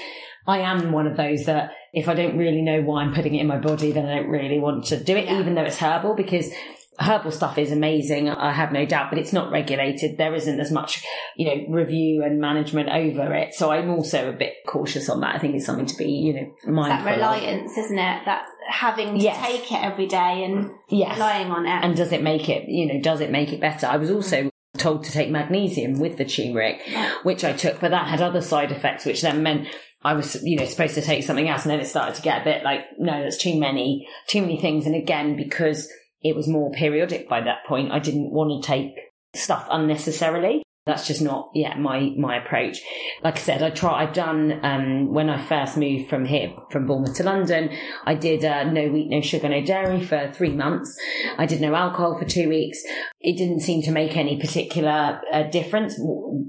I 0.47 0.59
am 0.59 0.93
one 0.93 1.07
of 1.07 1.17
those 1.17 1.47
that 1.47 1.73
if 1.93 2.09
I 2.09 2.15
don't 2.15 2.39
really 2.39 2.63
know 2.63 2.83
why 2.83 3.03
I'm 3.03 3.15
putting 3.15 3.35
it 3.35 3.41
in 3.41 3.47
my 3.47 3.59
body, 3.59 3.93
then 3.93 4.07
I 4.07 4.17
don't 4.17 4.31
really 4.31 4.59
want 4.59 4.87
to 4.87 5.03
do 5.03 5.17
it, 5.17 5.27
yeah. 5.27 5.41
even 5.41 5.55
though 5.55 5.65
it's 5.65 5.79
herbal, 5.79 6.15
because 6.15 6.51
herbal 7.01 7.31
stuff 7.31 7.57
is 7.59 7.73
amazing. 7.73 8.29
I 8.29 8.53
have 8.53 8.73
no 8.73 8.85
doubt, 8.85 9.11
but 9.11 9.19
it's 9.19 9.33
not 9.33 9.51
regulated. 9.51 10.19
There 10.19 10.35
isn't 10.35 10.61
as 10.61 10.71
much, 10.71 11.05
you 11.37 11.47
know, 11.47 11.75
review 11.75 12.23
and 12.23 12.41
management 12.41 12.91
over 12.91 13.33
it. 13.35 13.55
So 13.55 13.71
I'm 13.71 13.91
also 13.91 14.29
a 14.29 14.33
bit 14.33 14.55
cautious 14.67 15.09
on 15.09 15.21
that. 15.21 15.35
I 15.35 15.39
think 15.39 15.55
it's 15.55 15.67
something 15.67 15.87
to 15.87 15.97
be, 15.97 16.11
you 16.11 16.35
know, 16.35 16.73
mindful. 16.73 17.05
that 17.05 17.17
reliance, 17.17 17.73
of. 17.73 17.85
isn't 17.85 17.99
it? 17.99 18.25
That 18.27 18.47
having 18.69 19.15
to 19.15 19.21
yes. 19.21 19.47
take 19.47 19.73
it 19.73 19.83
every 19.83 20.07
day 20.07 20.45
and 20.45 20.71
yes. 20.89 21.17
relying 21.17 21.51
on 21.51 21.67
it. 21.67 21.85
And 21.85 21.97
does 21.97 22.13
it 22.13 22.23
make 22.23 22.49
it, 22.49 22.69
you 22.69 22.87
know, 22.87 23.01
does 23.01 23.21
it 23.21 23.31
make 23.31 23.53
it 23.53 23.61
better? 23.61 23.87
I 23.87 23.97
was 23.97 24.11
also 24.11 24.51
told 24.77 25.05
to 25.05 25.11
take 25.11 25.31
magnesium 25.31 25.99
with 25.99 26.17
the 26.17 26.25
turmeric, 26.25 26.81
which 27.23 27.45
I 27.45 27.53
took, 27.53 27.81
but 27.81 27.91
that 27.91 28.09
had 28.09 28.21
other 28.21 28.41
side 28.41 28.71
effects, 28.73 29.05
which 29.05 29.23
then 29.23 29.43
meant 29.43 29.69
I 30.03 30.15
was, 30.15 30.43
you 30.43 30.57
know, 30.57 30.65
supposed 30.65 30.95
to 30.95 31.03
take 31.03 31.25
something 31.25 31.49
else. 31.49 31.65
And 31.65 31.71
then 31.71 31.81
it 31.81 31.87
started 31.87 32.15
to 32.15 32.23
get 32.23 32.41
a 32.41 32.45
bit 32.45 32.65
like, 32.65 32.87
no, 32.99 33.23
that's 33.23 33.37
too 33.37 33.59
many, 33.59 34.09
too 34.29 34.41
many 34.41 34.59
things. 34.59 34.87
And 34.87 34.95
again, 34.95 35.37
because 35.37 35.89
it 36.23 36.35
was 36.35 36.49
more 36.49 36.71
periodic 36.71 37.29
by 37.29 37.41
that 37.43 37.65
point, 37.67 37.93
I 37.93 37.99
didn't 37.99 38.33
want 38.33 38.63
to 38.63 38.67
take 38.67 38.95
stuff 39.35 39.67
unnecessarily. 39.71 40.63
That's 40.87 41.07
just 41.07 41.21
not, 41.21 41.51
yeah, 41.55 41.77
my, 41.77 42.15
my 42.17 42.43
approach. 42.43 42.81
Like 43.23 43.37
I 43.37 43.41
said, 43.41 43.63
I 43.63 43.69
try, 43.69 44.03
I've 44.03 44.15
done, 44.15 44.61
um, 44.65 45.13
when 45.13 45.29
I 45.29 45.41
first 45.41 45.77
moved 45.77 46.09
from 46.09 46.25
here, 46.25 46.55
from 46.71 46.87
Bournemouth 46.87 47.17
to 47.17 47.23
London, 47.23 47.71
I 48.07 48.15
did, 48.15 48.45
uh, 48.45 48.65
no 48.65 48.89
wheat, 48.89 49.11
no 49.11 49.21
sugar, 49.21 49.51
no 49.51 49.63
dairy 49.63 50.03
for 50.03 50.33
three 50.33 50.55
months. 50.55 50.99
I 51.37 51.45
did 51.45 51.61
no 51.61 51.75
alcohol 51.75 52.19
for 52.19 52.25
two 52.25 52.49
weeks. 52.49 52.83
It 53.21 53.37
didn't 53.37 53.61
seem 53.61 53.83
to 53.83 53.93
make 53.93 54.17
any 54.17 54.41
particular 54.41 55.21
uh, 55.31 55.43
difference. 55.45 56.01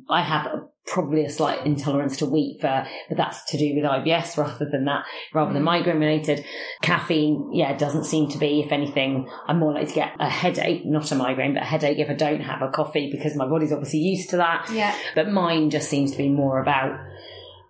I 0.09 0.21
have 0.21 0.47
probably 0.85 1.23
a 1.23 1.29
slight 1.29 1.65
intolerance 1.65 2.17
to 2.17 2.25
wheat 2.25 2.59
for, 2.59 2.85
but 3.07 3.17
that's 3.17 3.45
to 3.51 3.57
do 3.57 3.73
with 3.75 3.83
IBS 3.83 4.37
rather 4.37 4.67
than 4.69 4.85
that, 4.85 5.05
rather 5.33 5.53
than 5.53 5.61
mm. 5.61 5.65
migraine 5.65 5.99
related. 5.99 6.45
Caffeine, 6.81 7.51
yeah, 7.53 7.75
doesn't 7.77 8.05
seem 8.05 8.29
to 8.29 8.37
be. 8.37 8.61
If 8.61 8.71
anything, 8.71 9.29
I'm 9.47 9.59
more 9.59 9.73
likely 9.73 9.89
to 9.89 9.95
get 9.95 10.13
a 10.19 10.29
headache, 10.29 10.85
not 10.85 11.11
a 11.11 11.15
migraine, 11.15 11.53
but 11.53 11.63
a 11.63 11.65
headache 11.65 11.99
if 11.99 12.09
I 12.09 12.13
don't 12.13 12.41
have 12.41 12.61
a 12.61 12.69
coffee 12.69 13.09
because 13.11 13.35
my 13.35 13.47
body's 13.47 13.71
obviously 13.71 13.99
used 13.99 14.29
to 14.31 14.37
that. 14.37 14.69
Yeah. 14.71 14.95
But 15.15 15.31
mine 15.31 15.69
just 15.69 15.89
seems 15.89 16.11
to 16.11 16.17
be 16.17 16.29
more 16.29 16.61
about 16.61 16.99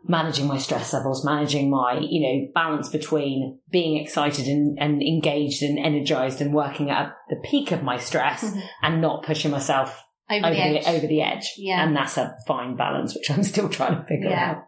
managing 0.07 0.47
my 0.47 0.57
stress 0.57 0.93
levels, 0.93 1.23
managing 1.23 1.69
my, 1.69 1.99
you 2.01 2.21
know, 2.21 2.51
balance 2.53 2.89
between 2.89 3.59
being 3.71 4.01
excited 4.01 4.47
and, 4.47 4.77
and 4.79 5.01
engaged 5.01 5.61
and 5.61 5.77
energized 5.77 6.41
and 6.41 6.53
working 6.53 6.89
at 6.89 7.15
the 7.29 7.35
peak 7.43 7.71
of 7.71 7.83
my 7.83 7.97
stress 7.97 8.43
mm-hmm. 8.43 8.59
and 8.81 9.01
not 9.01 9.23
pushing 9.23 9.51
myself 9.51 10.03
over, 10.31 10.47
over, 10.47 10.55
the, 10.55 10.61
edge. 10.61 10.87
over 10.87 11.07
the 11.07 11.21
edge. 11.21 11.53
Yeah. 11.57 11.83
And 11.83 11.95
that's 11.95 12.17
a 12.17 12.35
fine 12.47 12.75
balance, 12.75 13.15
which 13.15 13.29
I'm 13.31 13.43
still 13.43 13.69
trying 13.69 13.95
to 13.95 14.03
figure 14.07 14.29
yeah. 14.29 14.51
out. 14.51 14.63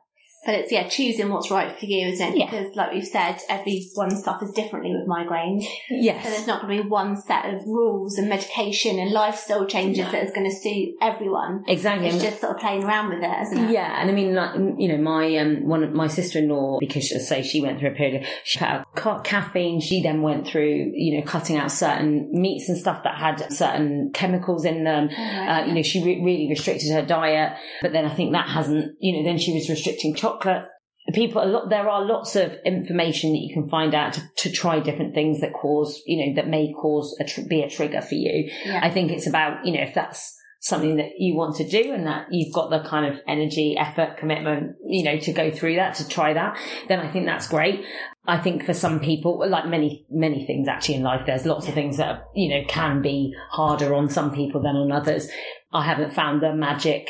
But 0.46 0.56
it's 0.56 0.72
yeah, 0.72 0.88
choosing 0.90 1.30
what's 1.30 1.50
right 1.50 1.78
for 1.78 1.86
you, 1.86 2.10
isn't 2.10 2.34
it? 2.34 2.38
Yeah. 2.38 2.52
Because 2.52 2.76
like 2.76 2.92
we've 2.92 3.08
said, 3.08 3.40
everyone 3.50 4.12
suffers 4.12 4.52
differently 4.52 4.94
with 4.94 5.08
migraines. 5.08 5.66
Yes. 5.90 6.24
So 6.24 6.30
there's 6.30 6.48
not 6.48 6.62
going 6.62 6.78
to 6.78 6.84
be 6.84 6.90
one 6.90 7.16
set 7.16 7.54
of 7.54 7.66
rules 7.66 8.18
and 8.18 8.28
medication 8.28 9.00
and 9.00 9.12
lifestyle 9.12 9.66
changes 9.66 10.06
no. 10.06 10.12
that 10.12 10.24
is 10.24 10.32
going 10.32 10.50
to 10.50 10.56
suit 10.56 10.96
everyone. 11.02 11.64
Exactly. 11.68 12.08
It's 12.08 12.22
just 12.22 12.42
sort 12.42 12.56
of 12.56 12.60
playing 12.60 12.84
around 12.84 13.10
with 13.10 13.24
it, 13.24 13.42
isn't 13.44 13.58
it? 13.58 13.72
Yeah, 13.72 14.02
and 14.02 14.10
I 14.10 14.14
mean, 14.14 14.36
like, 14.36 14.56
you 14.78 14.90
know, 14.90 14.98
my 14.98 15.38
um, 15.38 15.66
one 15.66 15.82
of 15.82 15.94
my 15.94 16.08
sister-in-law, 16.08 16.80
because 16.80 17.12
I 17.14 17.20
say 17.20 17.42
she 17.42 17.62
went 17.62 17.80
through 17.80 17.92
a 17.92 17.96
period, 17.96 18.24
of, 18.24 18.28
she 18.44 18.60
cut 18.60 18.86
out 19.06 19.24
caffeine. 19.24 19.80
She 19.80 20.02
then 20.02 20.22
went 20.22 20.46
through, 20.46 20.92
you 20.94 21.18
know, 21.18 21.26
cutting 21.26 21.56
out 21.56 21.72
certain 21.72 22.30
meats 22.34 22.68
and 22.68 22.78
stuff 22.78 23.04
that 23.04 23.16
had 23.16 23.52
certain 23.54 24.12
chemicals 24.14 24.66
in 24.66 24.84
them. 24.84 25.10
Oh, 25.10 25.16
right. 25.16 25.64
uh, 25.64 25.66
you 25.68 25.74
know, 25.74 25.84
she 25.84 26.04
re- 26.04 26.22
really 26.22 26.50
restricted 26.50 26.92
her 26.92 27.06
diet, 27.06 27.58
but 27.82 27.94
then 27.94 28.06
I 28.06 28.14
think 28.14 28.34
that 28.34 28.50
hasn't, 28.50 28.98
you 29.00 29.18
know, 29.18 29.24
then 29.24 29.38
she 29.38 29.54
was 29.54 29.70
restricting 29.70 30.14
chocolate 30.14 30.33
chocolate. 30.42 30.68
People, 31.14 31.44
a 31.44 31.46
lot, 31.46 31.70
there 31.70 31.90
are 31.90 32.06
lots 32.06 32.38
of 32.38 32.56
information 32.66 33.34
that 33.34 33.40
you 33.40 33.54
can 33.54 33.70
find 33.70 33.94
out 33.94 34.14
to, 34.14 34.22
to 34.38 34.52
try 34.52 34.80
different 34.80 35.14
things 35.14 35.42
that 35.42 35.52
cause, 35.52 36.02
you 36.06 36.26
know, 36.26 36.36
that 36.36 36.48
may 36.48 36.72
cause 36.72 37.14
a, 37.20 37.26
tr- 37.26 37.42
be 37.50 37.62
a 37.62 37.70
trigger 37.70 38.02
for 38.02 38.16
you. 38.16 38.50
Yeah. 38.64 38.80
I 38.82 38.90
think 38.90 39.12
it's 39.12 39.28
about, 39.28 39.66
you 39.66 39.74
know, 39.74 39.82
if 39.82 39.94
that's 39.94 40.34
something 40.62 40.96
that 40.96 41.10
you 41.18 41.36
want 41.36 41.58
to 41.58 41.68
do 41.68 41.92
and 41.92 42.08
that 42.08 42.28
you've 42.32 42.54
got 42.54 42.70
the 42.70 42.88
kind 42.88 43.06
of 43.14 43.20
energy, 43.28 43.76
effort, 43.78 44.16
commitment, 44.16 44.78
you 44.86 45.04
know, 45.04 45.18
to 45.18 45.34
go 45.34 45.52
through 45.52 45.76
that, 45.76 45.96
to 45.96 46.08
try 46.08 46.34
that, 46.34 46.58
then 46.88 47.02
I 47.02 47.12
think 47.12 47.26
that's 47.26 47.50
great. 47.50 47.84
I 48.26 48.38
think 48.38 48.66
for 48.66 48.74
some 48.74 49.02
people, 49.02 49.46
like 49.50 49.68
many, 49.68 50.06
many 50.10 50.46
things 50.46 50.70
actually 50.70 50.96
in 50.96 51.04
life, 51.04 51.26
there's 51.26 51.46
lots 51.46 51.68
of 51.68 51.74
things 51.74 51.98
that, 51.98 52.08
are, 52.08 52.24
you 52.34 52.48
know, 52.48 52.66
can 52.70 53.02
be 53.02 53.34
harder 53.50 53.94
on 53.94 54.10
some 54.10 54.34
people 54.34 54.62
than 54.62 54.78
on 54.78 54.94
others. 54.94 55.28
I 55.74 55.84
haven't 55.84 56.14
found 56.14 56.42
the 56.42 56.56
magic 56.56 57.10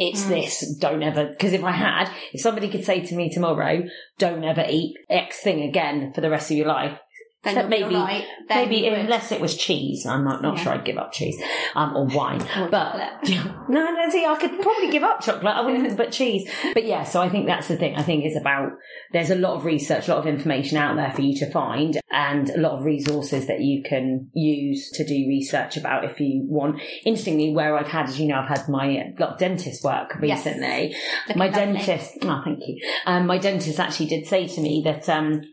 it's 0.00 0.24
mm. 0.24 0.28
this, 0.28 0.76
don't 0.78 1.02
ever, 1.02 1.26
because 1.26 1.52
if 1.52 1.62
I 1.62 1.72
mm. 1.72 1.76
had, 1.76 2.10
if 2.32 2.40
somebody 2.40 2.70
could 2.70 2.84
say 2.84 3.04
to 3.04 3.14
me 3.14 3.30
tomorrow, 3.30 3.82
don't 4.18 4.42
ever 4.42 4.64
eat 4.68 4.96
X 5.10 5.40
thing 5.40 5.62
again 5.62 6.12
for 6.14 6.22
the 6.22 6.30
rest 6.30 6.50
of 6.50 6.56
your 6.56 6.66
life, 6.66 6.98
Then 7.42 7.54
so 7.54 7.60
you'll 7.60 7.70
be 7.70 7.80
maybe, 7.80 7.94
alright. 7.96 8.24
Then 8.48 8.68
maybe 8.68 8.86
unless 8.86 9.32
it 9.32 9.40
was 9.40 9.56
cheese, 9.56 10.04
I'm 10.04 10.24
not, 10.24 10.42
not 10.42 10.56
Yeah. 10.58 10.62
sure 10.62 10.72
I'd 10.74 10.84
give 10.84 10.98
up 10.98 11.12
cheese, 11.12 11.40
um, 11.74 11.96
or 11.96 12.04
wine. 12.06 12.42
Or 12.58 12.68
but 12.68 12.96
no, 13.68 13.90
no, 13.90 14.10
see, 14.10 14.26
I 14.26 14.36
could 14.38 14.60
probably 14.60 14.90
give 14.90 15.02
up 15.02 15.20
chocolate. 15.22 15.56
I 15.56 15.62
wouldn't, 15.62 15.96
but 15.96 16.12
cheese. 16.12 16.50
But 16.74 16.84
yeah, 16.84 17.04
so 17.04 17.22
I 17.22 17.28
think 17.30 17.46
that's 17.46 17.68
the 17.68 17.76
thing. 17.76 17.96
I 17.96 18.02
think 18.02 18.24
it's 18.24 18.36
about 18.38 18.72
there's 19.12 19.30
a 19.30 19.36
lot 19.36 19.54
of 19.54 19.64
research, 19.64 20.08
a 20.08 20.10
lot 20.14 20.18
of 20.18 20.26
information 20.26 20.76
out 20.76 20.96
there 20.96 21.12
for 21.12 21.22
you 21.22 21.34
to 21.38 21.50
find, 21.50 21.98
and 22.10 22.50
a 22.50 22.58
lot 22.60 22.72
of 22.72 22.84
resources 22.84 23.46
that 23.46 23.60
you 23.60 23.82
can 23.82 24.28
use 24.34 24.90
to 24.92 25.04
do 25.04 25.14
research 25.14 25.76
about 25.78 26.04
if 26.04 26.20
you 26.20 26.44
want. 26.46 26.80
Interestingly, 27.06 27.52
where 27.54 27.76
I've 27.78 27.88
had, 27.88 28.06
as 28.08 28.20
you 28.20 28.28
know, 28.28 28.36
I've 28.40 28.48
had 28.48 28.68
my 28.68 28.98
uh, 28.98 29.04
lot 29.18 29.38
dentist 29.38 29.82
work 29.82 30.14
recently. 30.20 30.94
Looking 31.28 31.38
my 31.38 31.46
lovely. 31.46 31.72
dentist, 31.74 32.18
oh, 32.22 32.42
thank 32.44 32.60
you. 32.66 32.80
Um, 33.06 33.26
my 33.26 33.38
dentist 33.38 33.80
actually 33.80 34.06
did 34.06 34.26
say 34.26 34.46
to 34.46 34.60
me 34.60 34.82
that 34.84 35.00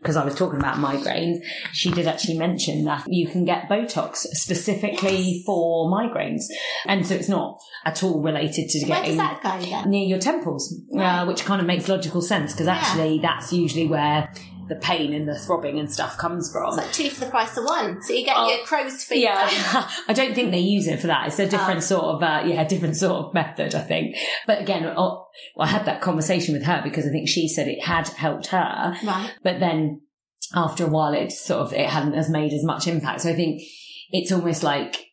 because 0.02 0.16
I 0.16 0.24
was 0.24 0.34
talking 0.34 0.58
about 0.58 0.76
migraines, 0.76 1.38
she 1.78 1.90
did 1.92 2.06
actually 2.08 2.36
mention 2.36 2.84
that 2.84 3.04
you 3.08 3.26
can 3.28 3.44
get 3.44 3.68
Botox 3.68 4.16
specifically 4.32 5.16
Yes. 5.16 5.44
for 5.46 5.88
migraines, 5.90 6.42
and 6.86 7.06
so 7.06 7.14
it's 7.14 7.28
not 7.28 7.58
at 7.84 8.02
all 8.02 8.20
related 8.20 8.68
to 8.70 8.80
So 8.80 8.86
getting 8.86 9.10
does 9.10 9.18
that 9.18 9.42
go 9.42 9.58
then? 9.64 9.90
near 9.90 10.04
your 10.06 10.18
temples, 10.18 10.74
Right. 10.92 11.20
uh, 11.20 11.26
which 11.26 11.44
kind 11.44 11.60
of 11.60 11.66
makes 11.66 11.88
logical 11.88 12.20
sense 12.20 12.52
because 12.52 12.66
Yeah. 12.66 12.74
actually 12.74 13.20
that's 13.20 13.52
usually 13.52 13.86
where 13.86 14.28
the 14.68 14.74
pain 14.76 15.14
and 15.14 15.26
the 15.26 15.34
throbbing 15.38 15.78
and 15.78 15.90
stuff 15.90 16.18
comes 16.18 16.52
from. 16.52 16.68
It's 16.68 16.76
like 16.76 16.92
two 16.92 17.08
for 17.08 17.24
the 17.24 17.30
price 17.30 17.56
of 17.56 17.64
one. 17.64 18.02
So 18.02 18.12
you 18.12 18.22
get 18.24 18.34
Oh, 18.36 18.48
your 18.50 18.58
crow's 18.66 19.02
feet. 19.02 19.22
Yeah. 19.22 19.48
I 20.08 20.12
don't 20.12 20.34
think 20.34 20.50
they 20.50 20.58
use 20.58 20.86
it 20.86 21.00
for 21.00 21.06
that. 21.06 21.26
It's 21.28 21.38
a 21.38 21.46
different 21.48 21.78
Oh. 21.78 21.80
sort 21.80 22.04
of, 22.04 22.22
uh, 22.22 22.42
yeah, 22.44 22.64
different 22.64 22.96
sort 22.96 23.16
of 23.24 23.32
method, 23.34 23.74
I 23.74 23.80
think. 23.80 24.16
But 24.46 24.60
again, 24.60 24.84
oh, 24.94 25.24
I 25.58 25.68
had 25.68 25.86
that 25.86 26.02
conversation 26.02 26.52
with 26.52 26.64
her 26.64 26.82
because 26.84 27.06
I 27.06 27.10
think 27.10 27.28
she 27.30 27.48
said 27.48 27.66
it 27.66 27.82
had 27.82 28.08
helped 28.08 28.48
her, 28.48 28.94
Right. 29.04 29.30
but 29.42 29.58
then 29.58 30.02
after 30.54 30.84
a 30.84 30.88
while, 30.88 31.12
it 31.14 31.32
sort 31.32 31.60
of 31.60 31.72
it 31.72 31.88
hadn't 31.88 32.14
as 32.14 32.28
made 32.30 32.52
as 32.52 32.64
much 32.64 32.86
impact. 32.86 33.22
So 33.22 33.30
I 33.30 33.34
think 33.34 33.62
it's 34.10 34.32
almost 34.32 34.62
like 34.62 35.04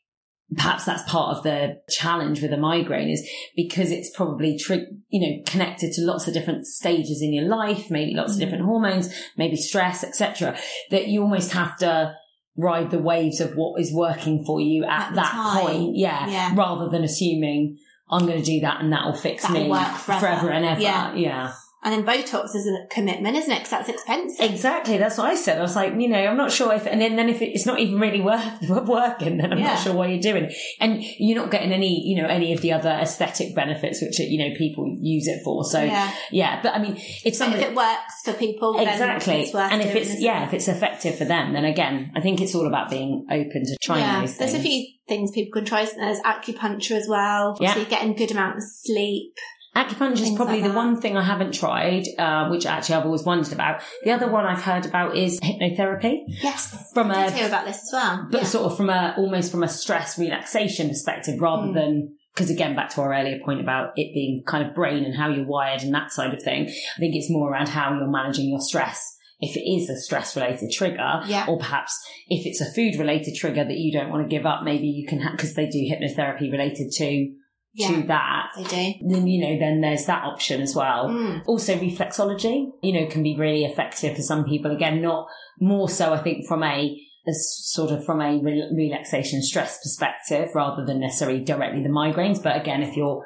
perhaps 0.56 0.86
that's 0.86 1.10
part 1.10 1.36
of 1.36 1.44
the 1.44 1.82
challenge 1.90 2.42
with 2.42 2.54
a 2.54 2.58
migraine 2.58 3.10
is 3.10 3.28
because 3.56 3.90
it's 3.92 4.16
probably 4.16 4.58
tri- 4.58 4.86
you 5.10 5.20
know 5.22 5.44
connected 5.48 5.92
to 5.94 6.02
lots 6.04 6.28
of 6.28 6.34
different 6.34 6.66
stages 6.68 7.22
in 7.22 7.34
your 7.34 7.46
life, 7.46 7.90
maybe 7.90 8.14
lots 8.14 8.34
of 8.34 8.38
Mm. 8.38 8.42
different 8.42 8.66
hormones, 8.66 9.14
maybe 9.38 9.56
stress, 9.56 10.04
etc. 10.04 10.58
That 10.92 11.08
you 11.08 11.22
almost 11.24 11.52
have 11.54 11.76
to 11.78 12.14
ride 12.58 12.90
the 12.92 13.00
waves 13.00 13.42
of 13.42 13.56
what 13.56 13.82
is 13.82 13.92
working 13.94 14.46
for 14.46 14.62
you 14.62 14.86
at, 14.86 15.10
At 15.10 15.16
that 15.16 15.32
time. 15.32 15.66
point, 15.66 15.98
yeah, 15.98 16.30
Yeah. 16.30 16.54
rather 16.56 16.90
than 16.90 17.04
assuming. 17.04 17.78
I'm 18.08 18.28
going 18.28 18.38
to 18.38 18.46
do 18.46 18.60
that 18.60 18.82
and 18.82 18.94
that 18.94 19.04
will 19.04 19.16
fix 19.16 19.42
That'll 19.42 19.64
me 19.64 19.68
work 19.68 19.82
forever. 19.98 20.52
and 20.52 20.64
ever. 20.64 20.80
Yeah. 20.80 21.16
yeah. 21.16 21.54
And 21.86 21.94
then 21.94 22.04
Botox 22.04 22.56
is 22.56 22.68
a 22.68 22.88
commitment, 22.90 23.38
isn't 23.38 23.52
it? 23.52 23.58
Because 23.60 23.70
that's 23.70 23.90
expensive. 23.90 24.50
Exactly, 24.50 24.98
that's 24.98 25.20
what 25.20 25.28
I 25.28 25.36
said. 25.36 25.60
I 25.60 25.62
was 25.62 25.76
like, 25.76 25.94
you 25.94 26.10
know, 26.10 26.18
I'm 26.18 26.36
not 26.36 26.52
sure 26.52 26.74
if, 26.74 26.88
and 26.88 27.00
then, 27.00 27.16
then 27.16 27.30
if 27.30 27.44
it's 27.44 27.68
not 27.68 27.80
even 27.80 28.00
really 28.00 28.22
worth 28.22 28.60
working, 28.70 29.38
then 29.38 29.54
I'm 29.54 29.60
Yeah. 29.60 29.68
not 29.76 29.84
sure 29.84 29.94
why 29.94 30.08
you're 30.08 30.20
doing. 30.20 30.46
it. 30.46 30.56
And 30.80 31.04
you're 31.20 31.40
not 31.40 31.52
getting 31.52 31.72
any, 31.72 32.02
you 32.02 32.20
know, 32.20 32.28
any 32.28 32.54
of 32.54 32.62
the 32.62 32.72
other 32.74 32.90
aesthetic 32.90 33.54
benefits 33.54 34.02
which 34.02 34.18
you 34.18 34.40
know 34.40 34.56
people 34.58 34.98
use 35.00 35.28
it 35.28 35.44
for. 35.44 35.64
So 35.64 35.80
yeah, 35.84 36.12
yeah. 36.32 36.60
but 36.64 36.74
I 36.74 36.80
mean, 36.80 36.96
if 37.24 37.36
somebody 37.36 37.62
if 37.62 37.70
it 37.70 37.76
works 37.76 38.22
for 38.24 38.34
people, 38.34 38.74
then 38.74 38.88
exactly, 38.88 39.44
it's 39.44 39.54
worth 39.54 39.72
and 39.72 39.84
if 39.84 39.96
it's 39.96 40.20
yeah, 40.20 40.42
it? 40.42 40.48
if 40.48 40.54
it's 40.56 40.68
effective 40.68 41.20
for 41.20 41.26
them, 41.26 41.54
then 41.54 41.66
again, 41.66 42.12
I 42.16 42.22
think 42.22 42.42
it's 42.42 42.56
all 42.56 42.66
about 42.66 42.90
being 42.90 43.28
open 43.30 43.64
to 43.64 43.78
trying 43.84 44.02
yeah. 44.02 44.22
those 44.22 44.38
There's 44.38 44.56
a 44.56 44.60
few 44.60 44.88
things 45.08 45.30
people 45.32 45.52
can 45.54 45.66
try. 45.66 45.86
There's 45.86 46.20
acupuncture 46.22 46.98
as 46.98 47.08
well. 47.08 47.58
Yeah. 47.60 47.74
So 47.74 47.82
you're 47.82 47.90
getting 47.90 48.16
good 48.16 48.32
amount 48.32 48.58
of 48.58 48.64
sleep. 48.64 49.38
Acupuncture 49.76 50.22
is 50.22 50.36
probably 50.36 50.62
like 50.62 50.72
the 50.72 50.76
one 50.76 51.02
thing 51.02 51.18
I 51.18 51.24
haven't 51.24 51.54
tried, 51.54 52.06
uh, 52.18 52.48
which 52.50 52.66
actually 52.66 52.96
I've 52.96 53.06
always 53.06 53.24
wondered 53.24 53.52
about. 53.52 53.82
The 54.04 54.12
other 54.12 54.28
one 54.30 54.46
I've 54.46 54.62
heard 54.64 54.86
about 54.86 55.18
is 55.18 55.40
hypnotherapy. 55.42 56.20
Yes. 56.28 56.92
From 56.94 57.12
I 57.12 57.26
a 57.26 57.32
hear 57.32 57.48
about 57.48 57.66
this 57.66 57.78
as 57.78 57.90
well. 57.92 58.28
but 58.32 58.42
yeah. 58.42 58.48
sort 58.48 58.72
of 58.72 58.78
from 58.78 58.90
a 58.90 59.14
almost 59.18 59.52
from 59.52 59.64
a 59.64 59.68
stress 59.68 60.18
relaxation 60.18 60.88
perspective 60.90 61.40
rather 61.42 61.68
Mm. 61.68 61.74
than 61.74 62.16
because 62.34 62.50
again 62.50 62.76
back 62.76 62.90
to 62.92 63.02
our 63.02 63.14
earlier 63.14 63.40
point 63.44 63.60
about 63.62 63.90
it 63.96 64.14
being 64.14 64.44
kind 64.46 64.66
of 64.68 64.74
brain 64.76 65.04
and 65.06 65.16
how 65.16 65.30
you're 65.30 65.46
wired 65.46 65.82
and 65.84 65.94
that 65.94 66.12
side 66.12 66.34
of 66.34 66.42
thing 66.44 66.64
i 66.68 67.00
think 67.00 67.16
it's 67.16 67.30
more 67.30 67.50
around 67.50 67.70
how 67.70 67.94
you're 67.98 68.10
managing 68.12 68.50
your 68.50 68.60
stress 68.60 69.16
if 69.40 69.56
it 69.56 69.62
is 69.62 69.90
a 69.90 69.96
stress 69.98 70.36
related 70.36 70.70
trigger 70.72 71.22
Yeah. 71.28 71.46
or 71.48 71.58
perhaps 71.58 71.98
if 72.28 72.46
it's 72.46 72.60
a 72.60 72.70
food 72.70 72.96
related 73.00 73.36
trigger 73.36 73.64
that 73.64 73.78
you 73.78 73.92
don't 73.94 74.10
want 74.10 74.30
to 74.30 74.36
give 74.36 74.46
up 74.46 74.64
maybe 74.64 74.86
you 74.88 75.08
can 75.08 75.26
because 75.32 75.54
they 75.54 75.68
do 75.68 75.80
hypnotherapy 75.90 76.52
related 76.52 76.92
to 76.98 77.32
yeah. 77.76 77.88
to 77.90 78.08
that 78.08 78.48
They 78.58 78.64
do. 78.64 78.94
then 79.10 79.28
you 79.28 79.42
know 79.42 79.60
then 79.60 79.82
there's 79.82 80.06
that 80.06 80.24
option 80.24 80.62
as 80.62 80.74
well 80.76 81.10
Mm. 81.10 81.44
also 81.46 81.76
reflexology 81.78 82.72
you 82.82 82.94
know 82.94 83.06
can 83.08 83.22
be 83.24 83.36
really 83.38 83.66
effective 83.66 84.16
for 84.16 84.22
some 84.22 84.46
people 84.46 84.72
again 84.72 85.02
not 85.02 85.28
more 85.60 85.88
so 85.90 86.14
i 86.14 86.18
think 86.18 86.48
from 86.48 86.64
a 86.64 86.98
as 87.28 87.40
sort 87.74 87.92
of 87.92 88.06
from 88.06 88.22
a 88.22 88.40
re- 88.42 88.70
relaxation 88.76 89.42
stress 89.42 89.78
perspective 89.82 90.50
rather 90.56 90.86
than 90.86 91.00
necessarily 91.00 91.44
directly 91.44 91.82
the 91.84 91.90
migraines 91.90 92.42
but 92.42 92.56
again 92.60 92.82
if 92.84 92.96
you're 92.96 93.24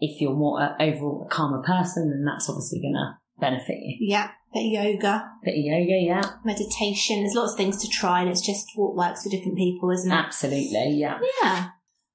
if 0.00 0.20
you're 0.20 0.34
more 0.34 0.60
uh, 0.62 0.74
overall 0.80 1.26
a 1.26 1.34
calmer 1.34 1.62
person 1.62 2.10
then 2.10 2.24
that's 2.24 2.48
obviously 2.48 2.80
going 2.80 2.94
to 2.94 3.14
benefit 3.40 3.76
you 3.82 3.96
Yeah. 4.00 4.30
Bit 4.54 4.60
of 4.60 4.72
yoga, 4.84 5.30
bit 5.44 5.50
of 5.52 5.56
yoga 5.58 5.98
yeah 6.10 6.22
meditation. 6.42 7.20
There's 7.20 7.34
lots 7.34 7.52
of 7.52 7.58
things 7.58 7.76
to 7.82 7.88
try, 7.88 8.22
and 8.22 8.30
it's 8.30 8.40
just 8.40 8.66
what 8.76 8.96
works 8.96 9.22
for 9.22 9.28
different 9.28 9.58
people, 9.58 9.90
isn't 9.90 10.10
it? 10.10 10.14
absolutely 10.14 10.96
yeah 10.96 11.18
Yeah. 11.42 11.68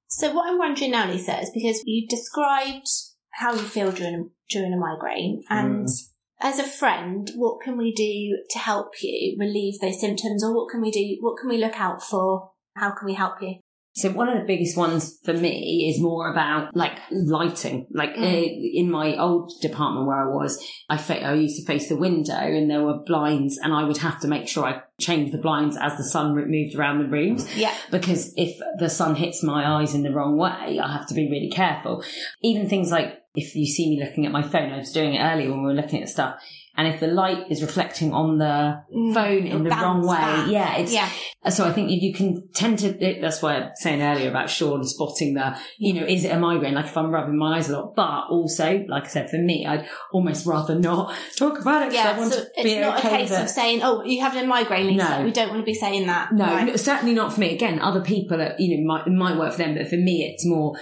So 0.08 0.32
what 0.32 0.48
I'm 0.48 0.58
wondering 0.58 0.92
now, 0.92 1.10
Lisa, 1.10 1.40
is 1.40 1.50
because 1.52 1.82
you 1.84 2.06
described 2.08 2.86
how 3.32 3.52
you 3.52 3.62
feel 3.62 3.90
during 3.90 4.30
during 4.48 4.72
a 4.72 4.76
migraine, 4.76 5.42
and 5.48 5.86
mm. 5.86 6.02
as 6.40 6.58
a 6.58 6.64
friend, 6.64 7.30
what 7.34 7.60
can 7.62 7.76
we 7.76 7.92
do 7.92 8.38
to 8.50 8.58
help 8.58 9.02
you 9.02 9.36
relieve 9.38 9.80
those 9.80 10.00
symptoms, 10.00 10.44
or 10.44 10.54
what 10.54 10.70
can 10.70 10.80
we 10.80 10.90
do? 10.90 11.16
What 11.20 11.36
can 11.40 11.48
we 11.48 11.58
look 11.58 11.80
out 11.80 12.02
for? 12.02 12.52
How 12.76 12.90
can 12.90 13.06
we 13.06 13.14
help 13.14 13.40
you? 13.40 13.56
So 13.96 14.10
one 14.10 14.28
of 14.28 14.36
the 14.36 14.44
biggest 14.44 14.76
ones 14.76 15.20
for 15.24 15.32
me 15.32 15.88
is 15.88 16.00
more 16.02 16.28
about 16.32 16.74
like 16.74 16.98
lighting. 17.12 17.86
Like 17.92 18.16
Mm. 18.16 18.22
uh, 18.22 18.50
in 18.80 18.90
my 18.90 19.16
old 19.16 19.52
department 19.62 20.06
where 20.08 20.28
I 20.28 20.34
was, 20.34 20.58
I 20.90 20.96
fa- 20.96 21.24
I 21.24 21.34
used 21.34 21.60
to 21.60 21.64
face 21.64 21.88
the 21.88 21.96
window 21.96 22.34
and 22.34 22.68
there 22.68 22.82
were 22.82 22.98
blinds, 23.06 23.56
and 23.56 23.72
I 23.72 23.84
would 23.84 23.98
have 23.98 24.18
to 24.20 24.28
make 24.28 24.48
sure 24.48 24.64
I 24.66 24.82
changed 24.98 25.32
the 25.32 25.38
blinds 25.38 25.76
as 25.80 25.96
the 25.96 26.02
sun 26.04 26.34
moved 26.34 26.74
around 26.74 26.98
the 26.98 27.08
rooms 27.08 27.46
Yeah. 27.56 27.72
because 27.92 28.34
if 28.36 28.58
the 28.80 28.90
sun 28.90 29.14
hits 29.14 29.44
my 29.44 29.64
eyes 29.80 29.94
in 29.94 30.02
the 30.02 30.12
wrong 30.12 30.36
way, 30.38 30.80
I 30.82 30.92
have 30.92 31.06
to 31.08 31.14
be 31.14 31.30
really 31.30 31.50
careful. 31.50 32.02
Even 32.42 32.68
things 32.68 32.90
like 32.90 33.22
if 33.36 33.54
you 33.54 33.66
see 33.66 33.90
me 33.90 34.02
looking 34.04 34.26
at 34.26 34.32
my 34.32 34.42
phone, 34.42 34.72
I 34.72 34.78
was 34.78 34.92
doing 34.92 35.14
it 35.14 35.20
earlier 35.22 35.50
when 35.50 35.60
we 35.62 35.66
were 35.68 35.72
looking 35.80 36.02
at 36.02 36.08
stuff. 36.08 36.40
And 36.76 36.88
if 36.88 36.98
the 36.98 37.06
light 37.06 37.50
is 37.50 37.62
reflecting 37.62 38.12
on 38.12 38.38
the 38.38 38.82
Mm, 38.92 39.14
phone 39.14 39.46
in 39.46 39.62
the 39.64 39.70
wrong 39.70 40.04
way, 40.06 40.16
back. 40.16 40.50
yeah, 40.50 40.76
it's 40.78 40.92
Yeah. 40.92 41.08
so 41.48 41.64
I 41.64 41.72
think 41.72 41.90
you 41.90 42.12
can 42.12 42.48
tend 42.52 42.80
to, 42.80 42.92
that's 43.20 43.40
why 43.42 43.56
I'm 43.56 43.70
saying 43.76 44.02
earlier 44.02 44.28
about 44.28 44.50
Sean 44.50 44.82
spotting 44.84 45.34
the, 45.34 45.56
you 45.78 45.92
know, 45.92 46.04
is 46.04 46.24
it 46.24 46.30
a 46.30 46.38
migraine? 46.38 46.74
Like 46.74 46.86
if 46.86 46.96
I'm 46.96 47.10
rubbing 47.12 47.36
my 47.38 47.56
eyes 47.58 47.68
a 47.70 47.78
lot, 47.78 47.94
but 47.94 48.24
also, 48.28 48.84
like 48.88 49.04
I 49.04 49.08
said, 49.08 49.30
for 49.30 49.36
me, 49.38 49.66
I'd 49.66 49.86
almost 50.12 50.46
rather 50.46 50.74
not 50.74 51.14
talk 51.38 51.60
about 51.60 51.82
it 51.82 51.90
because 51.90 52.06
I 52.06 52.10
Yeah, 52.10 52.18
want 52.18 52.32
so 52.32 52.40
to 52.40 52.46
it's 52.56 52.62
be 52.64 52.80
not 52.80 52.98
okay 52.98 53.08
a 53.08 53.18
case 53.18 53.30
with 53.30 53.40
of 53.42 53.48
saying, 53.50 53.80
"Oh, 53.84 54.02
you 54.04 54.20
have 54.22 54.34
a 54.36 54.44
migraine, 54.46 54.88
Lisa." 54.88 55.18
No. 55.18 55.24
We 55.24 55.30
don't 55.32 55.48
want 55.50 55.60
to 55.60 55.64
be 55.66 55.74
saying 55.74 56.06
that. 56.08 56.32
No, 56.32 56.44
Right. 56.44 56.66
no, 56.66 56.76
certainly 56.76 57.14
not 57.14 57.32
for 57.32 57.40
me. 57.40 57.54
Again, 57.54 57.78
other 57.80 58.00
people, 58.00 58.40
are, 58.42 58.54
you 58.58 58.76
know, 58.78 58.84
might, 58.94 59.06
it 59.06 59.10
might 59.10 59.36
work 59.38 59.52
for 59.52 59.58
them, 59.58 59.74
but 59.76 59.86
for 59.88 59.96
me, 59.96 60.24
it's 60.32 60.44
more, 60.46 60.74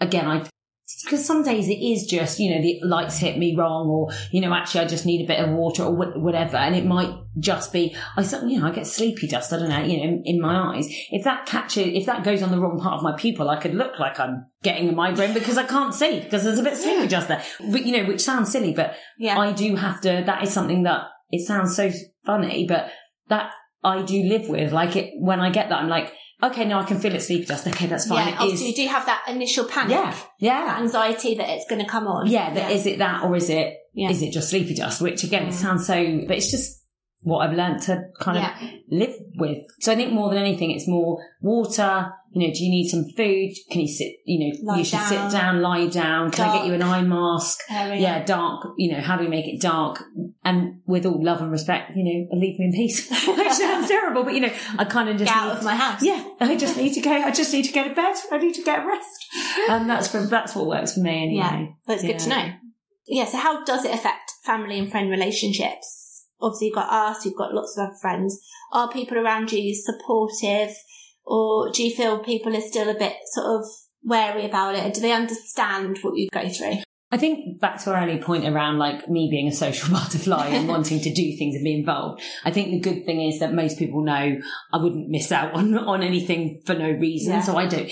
again, 0.00 0.26
I, 0.28 0.44
because 1.04 1.24
some 1.24 1.42
days 1.42 1.68
it 1.68 1.78
is 1.78 2.06
just, 2.06 2.38
you 2.38 2.50
know, 2.54 2.60
the 2.60 2.80
lights 2.82 3.18
hit 3.18 3.38
me 3.38 3.54
wrong 3.56 3.88
or, 3.88 4.10
you 4.30 4.40
know, 4.40 4.52
actually 4.52 4.82
I 4.82 4.86
just 4.86 5.06
need 5.06 5.24
a 5.24 5.26
bit 5.26 5.40
of 5.40 5.50
water 5.50 5.84
or 5.84 5.94
whatever. 5.94 6.56
And 6.56 6.74
it 6.74 6.84
might 6.84 7.14
just 7.38 7.72
be, 7.72 7.94
I, 8.16 8.22
you 8.46 8.60
know, 8.60 8.66
I 8.66 8.70
get 8.70 8.86
sleepy 8.86 9.28
dust, 9.28 9.52
I 9.52 9.58
don't 9.58 9.68
know, 9.68 9.82
you 9.82 9.98
know, 9.98 10.04
in, 10.04 10.22
in 10.24 10.40
my 10.40 10.76
eyes. 10.76 10.86
If 11.10 11.24
that 11.24 11.46
catches, 11.46 11.86
if 11.86 12.06
that 12.06 12.24
goes 12.24 12.42
on 12.42 12.50
the 12.50 12.58
wrong 12.58 12.78
part 12.78 12.94
of 12.94 13.02
my 13.02 13.16
pupil, 13.16 13.48
I 13.48 13.60
could 13.60 13.74
look 13.74 13.98
like 13.98 14.18
I'm 14.18 14.46
getting 14.62 14.88
a 14.88 14.92
migraine 14.92 15.34
because 15.34 15.58
I 15.58 15.64
can't 15.64 15.94
see 15.94 16.20
because 16.20 16.44
there's 16.44 16.58
a 16.58 16.62
bit 16.62 16.74
of 16.74 16.78
sleepy 16.78 17.08
dust 17.08 17.28
there. 17.28 17.42
But, 17.70 17.86
you 17.86 17.96
know, 17.96 18.08
which 18.08 18.20
sounds 18.20 18.50
silly, 18.50 18.72
but 18.72 18.96
Yeah. 19.18 19.38
I 19.38 19.52
do 19.52 19.76
have 19.76 20.00
to, 20.02 20.22
that 20.26 20.42
is 20.42 20.52
something 20.52 20.84
that 20.84 21.02
it 21.30 21.46
sounds 21.46 21.76
so 21.76 21.90
funny, 22.26 22.66
but 22.66 22.90
that 23.28 23.52
I 23.82 24.02
do 24.02 24.22
live 24.24 24.48
with. 24.48 24.72
Like 24.72 24.96
it, 24.96 25.12
when 25.18 25.40
I 25.40 25.50
get 25.50 25.68
that, 25.68 25.80
I'm 25.80 25.88
like, 25.88 26.12
okay, 26.42 26.64
now 26.64 26.80
I 26.80 26.84
can 26.84 26.98
feel 26.98 27.14
it 27.14 27.20
sleepy 27.20 27.46
dust. 27.46 27.66
Okay, 27.66 27.86
that's 27.86 28.06
fine. 28.06 28.28
yeah. 28.28 28.44
You 28.44 28.74
do 28.74 28.86
have 28.88 29.06
that 29.06 29.24
initial 29.28 29.64
panic, 29.64 29.92
yeah, 29.92 30.10
that 30.10 30.26
yeah, 30.38 30.76
anxiety 30.80 31.34
that 31.36 31.48
it's 31.48 31.66
going 31.68 31.82
to 31.82 31.88
come 31.88 32.06
on. 32.06 32.26
yeah. 32.26 32.68
is 32.68 32.86
it 32.86 32.98
that, 32.98 33.24
or 33.24 33.36
is 33.36 33.50
it 33.50 33.76
Yeah. 33.94 34.10
is 34.10 34.22
it 34.22 34.32
just 34.32 34.50
sleepy 34.50 34.74
dust? 34.74 35.00
Which 35.00 35.24
again, 35.24 35.48
it 35.48 35.52
sounds 35.54 35.86
so, 35.86 35.94
but 36.26 36.36
it's 36.36 36.50
just 36.50 36.79
what 37.22 37.46
I've 37.46 37.54
learned 37.56 37.82
to 37.82 38.04
kind 38.18 38.38
Yeah. 38.38 38.54
of 38.64 38.70
live 38.90 39.14
with. 39.36 39.58
So 39.80 39.92
I 39.92 39.94
think 39.96 40.12
more 40.12 40.30
than 40.30 40.38
anything, 40.38 40.70
it's 40.70 40.88
more 40.88 41.22
water. 41.42 42.12
You 42.32 42.46
know, 42.46 42.54
do 42.54 42.62
you 42.64 42.70
need 42.70 42.88
some 42.88 43.04
food? 43.16 43.50
Can 43.72 43.80
you 43.80 43.88
sit? 43.88 44.12
You 44.24 44.38
know, 44.52 44.58
Lie 44.72 44.78
you 44.78 44.84
should 44.84 45.00
down. 45.00 45.08
sit 45.30 45.36
down, 45.38 45.62
lie 45.62 45.86
down. 45.88 46.30
Can 46.30 46.48
I 46.48 46.58
get 46.58 46.66
you 46.66 46.74
an 46.74 46.82
eye 46.82 47.02
mask? 47.02 47.58
Oh, 47.68 47.74
Area. 47.76 48.00
Yeah, 48.00 48.24
dark. 48.24 48.68
You 48.78 48.92
know, 48.92 49.00
how 49.00 49.16
do 49.16 49.24
we 49.24 49.28
make 49.28 49.46
it 49.48 49.60
dark? 49.60 50.02
And 50.44 50.80
with 50.86 51.04
all 51.06 51.22
love 51.22 51.42
and 51.42 51.50
respect, 51.50 51.90
you 51.96 52.04
know, 52.04 52.38
leave 52.38 52.58
me 52.58 52.66
in 52.66 52.72
peace. 52.72 53.10
Which 53.26 53.52
sounds 53.52 53.88
terrible, 53.88 54.22
but 54.22 54.32
you 54.34 54.40
know, 54.40 54.52
I 54.78 54.84
kind 54.84 55.08
of 55.08 55.16
just 55.18 55.28
Get 55.28 55.36
out 55.36 55.48
need- 55.48 55.58
of 55.58 55.64
my 55.64 55.74
house. 55.74 56.02
yeah, 56.04 56.24
I 56.40 56.56
just 56.56 56.76
need 56.76 56.94
to 56.94 57.00
go. 57.00 57.10
I 57.10 57.32
just 57.32 57.52
need 57.52 57.64
to 57.64 57.72
go 57.72 57.86
to 57.88 57.94
bed. 57.94 58.14
I 58.30 58.38
need 58.38 58.54
to 58.54 58.62
get 58.62 58.86
rest, 58.86 59.26
and 59.68 59.90
that's 59.90 60.06
for, 60.08 60.20
that's 60.24 60.54
what 60.54 60.66
works 60.66 60.94
for 60.94 61.00
me 61.00 61.32
Yeah. 61.36 61.48
anyway. 61.52 61.74
That's 61.86 62.02
good 62.02 62.18
to 62.20 62.28
know. 62.28 62.52
Yeah, 63.08 63.24
so 63.24 63.38
how 63.38 63.64
does 63.64 63.84
it 63.84 63.92
affect 63.92 64.30
family 64.44 64.78
and 64.78 64.88
friend 64.90 65.10
relationships? 65.10 66.09
Obviously, 66.40 66.68
you've 66.68 66.76
got 66.76 66.90
us, 66.90 67.24
you've 67.24 67.36
got 67.36 67.54
lots 67.54 67.76
of 67.76 67.88
other 67.88 67.96
friends. 68.00 68.40
Are 68.72 68.90
people 68.90 69.18
around 69.18 69.52
you 69.52 69.74
supportive, 69.74 70.74
or 71.24 71.70
do 71.72 71.82
you 71.82 71.94
feel 71.94 72.18
people 72.18 72.56
are 72.56 72.60
still 72.60 72.88
a 72.88 72.98
bit 72.98 73.14
sort 73.32 73.60
of 73.60 73.66
wary 74.02 74.44
about 74.44 74.74
it? 74.74 74.94
Do 74.94 75.00
they 75.00 75.12
understand 75.12 75.98
what 76.02 76.16
you 76.16 76.28
go 76.30 76.48
through? 76.48 76.82
I 77.12 77.16
think 77.16 77.60
back 77.60 77.82
to 77.82 77.92
our 77.92 78.04
early 78.04 78.18
point 78.18 78.46
around 78.46 78.78
like 78.78 79.08
me 79.08 79.28
being 79.30 79.48
a 79.48 79.52
social 79.52 79.90
butterfly 79.92 80.46
and 80.48 80.68
wanting 80.68 81.00
to 81.00 81.12
do 81.12 81.36
things 81.36 81.56
and 81.56 81.64
be 81.64 81.74
involved. 81.74 82.22
I 82.44 82.52
think 82.52 82.70
the 82.70 82.80
good 82.80 83.04
thing 83.04 83.22
is 83.22 83.40
that 83.40 83.52
most 83.52 83.78
people 83.78 84.02
know 84.02 84.38
I 84.72 84.76
wouldn't 84.76 85.08
miss 85.08 85.32
out 85.32 85.52
on, 85.54 85.76
on 85.76 86.02
anything 86.02 86.62
for 86.64 86.74
no 86.74 86.90
reason. 86.90 87.32
Yeah. 87.32 87.42
So 87.42 87.56
I 87.56 87.66
don't, 87.66 87.90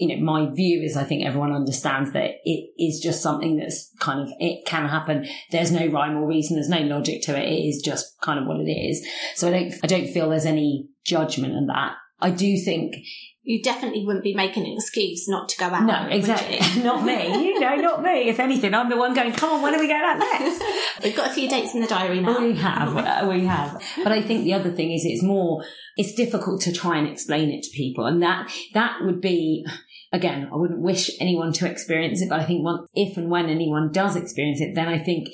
you 0.00 0.08
know, 0.08 0.24
my 0.24 0.50
view 0.52 0.82
is 0.82 0.96
I 0.96 1.04
think 1.04 1.26
everyone 1.26 1.52
understands 1.52 2.12
that 2.14 2.30
it 2.44 2.70
is 2.78 3.00
just 3.00 3.22
something 3.22 3.56
that's 3.58 3.92
kind 4.00 4.20
of, 4.20 4.32
it 4.38 4.64
can 4.64 4.88
happen. 4.88 5.26
There's 5.50 5.70
no 5.70 5.86
rhyme 5.86 6.16
or 6.16 6.26
reason. 6.26 6.56
There's 6.56 6.70
no 6.70 6.80
logic 6.80 7.20
to 7.24 7.38
it. 7.38 7.46
It 7.46 7.68
is 7.68 7.82
just 7.84 8.18
kind 8.22 8.40
of 8.40 8.46
what 8.46 8.60
it 8.60 8.70
is. 8.70 9.06
So 9.36 9.48
I 9.48 9.50
don't, 9.50 9.74
I 9.84 9.86
don't 9.86 10.08
feel 10.08 10.30
there's 10.30 10.46
any 10.46 10.88
judgment 11.04 11.52
in 11.52 11.66
that. 11.66 11.92
I 12.22 12.30
do 12.30 12.56
think 12.58 12.96
You 13.44 13.62
definitely 13.62 14.04
wouldn't 14.04 14.24
be 14.24 14.34
making 14.34 14.64
an 14.66 14.72
excuse 14.74 15.26
not 15.28 15.48
to 15.50 15.58
go 15.58 15.66
out. 15.66 15.84
no, 15.84 16.06
exactly. 16.10 16.82
not 16.82 17.04
me. 17.04 17.46
You 17.46 17.60
know, 17.60 17.76
not 17.76 18.02
me. 18.02 18.28
If 18.28 18.38
anything, 18.40 18.74
I'm 18.74 18.90
the 18.90 18.96
one 18.96 19.14
going, 19.14 19.32
come 19.32 19.50
on, 19.50 19.62
when 19.62 19.74
are 19.74 19.78
we 19.78 19.88
going 19.88 20.02
out 20.02 20.18
next? 20.18 20.62
We've 21.02 21.16
got 21.16 21.30
a 21.30 21.32
few 21.32 21.48
dates 21.48 21.74
in 21.74 21.80
the 21.80 21.86
diary 21.86 22.20
now. 22.20 22.40
We 22.40 22.54
have, 22.56 22.96
uh, 22.96 23.26
we 23.28 23.46
have. 23.46 23.82
But 24.02 24.12
I 24.12 24.20
think 24.20 24.44
the 24.44 24.52
other 24.54 24.70
thing 24.70 24.92
is 24.92 25.04
it's 25.04 25.22
more, 25.22 25.64
it's 25.96 26.14
difficult 26.14 26.60
to 26.62 26.72
try 26.72 26.98
and 26.98 27.08
explain 27.08 27.50
it 27.50 27.62
to 27.62 27.70
people. 27.74 28.04
And 28.04 28.22
that, 28.22 28.50
that 28.74 28.98
would 29.00 29.22
be, 29.22 29.64
again, 30.12 30.48
I 30.52 30.56
wouldn't 30.56 30.80
wish 30.80 31.10
anyone 31.20 31.52
to 31.54 31.70
experience 31.70 32.20
it, 32.22 32.28
but 32.28 32.40
I 32.40 32.44
think 32.44 32.64
once, 32.64 32.86
if 32.94 33.16
and 33.16 33.30
when 33.30 33.48
anyone 33.48 33.90
does 33.92 34.16
experience 34.16 34.60
it, 34.60 34.74
then 34.74 34.88
I 34.88 34.98
think 34.98 35.28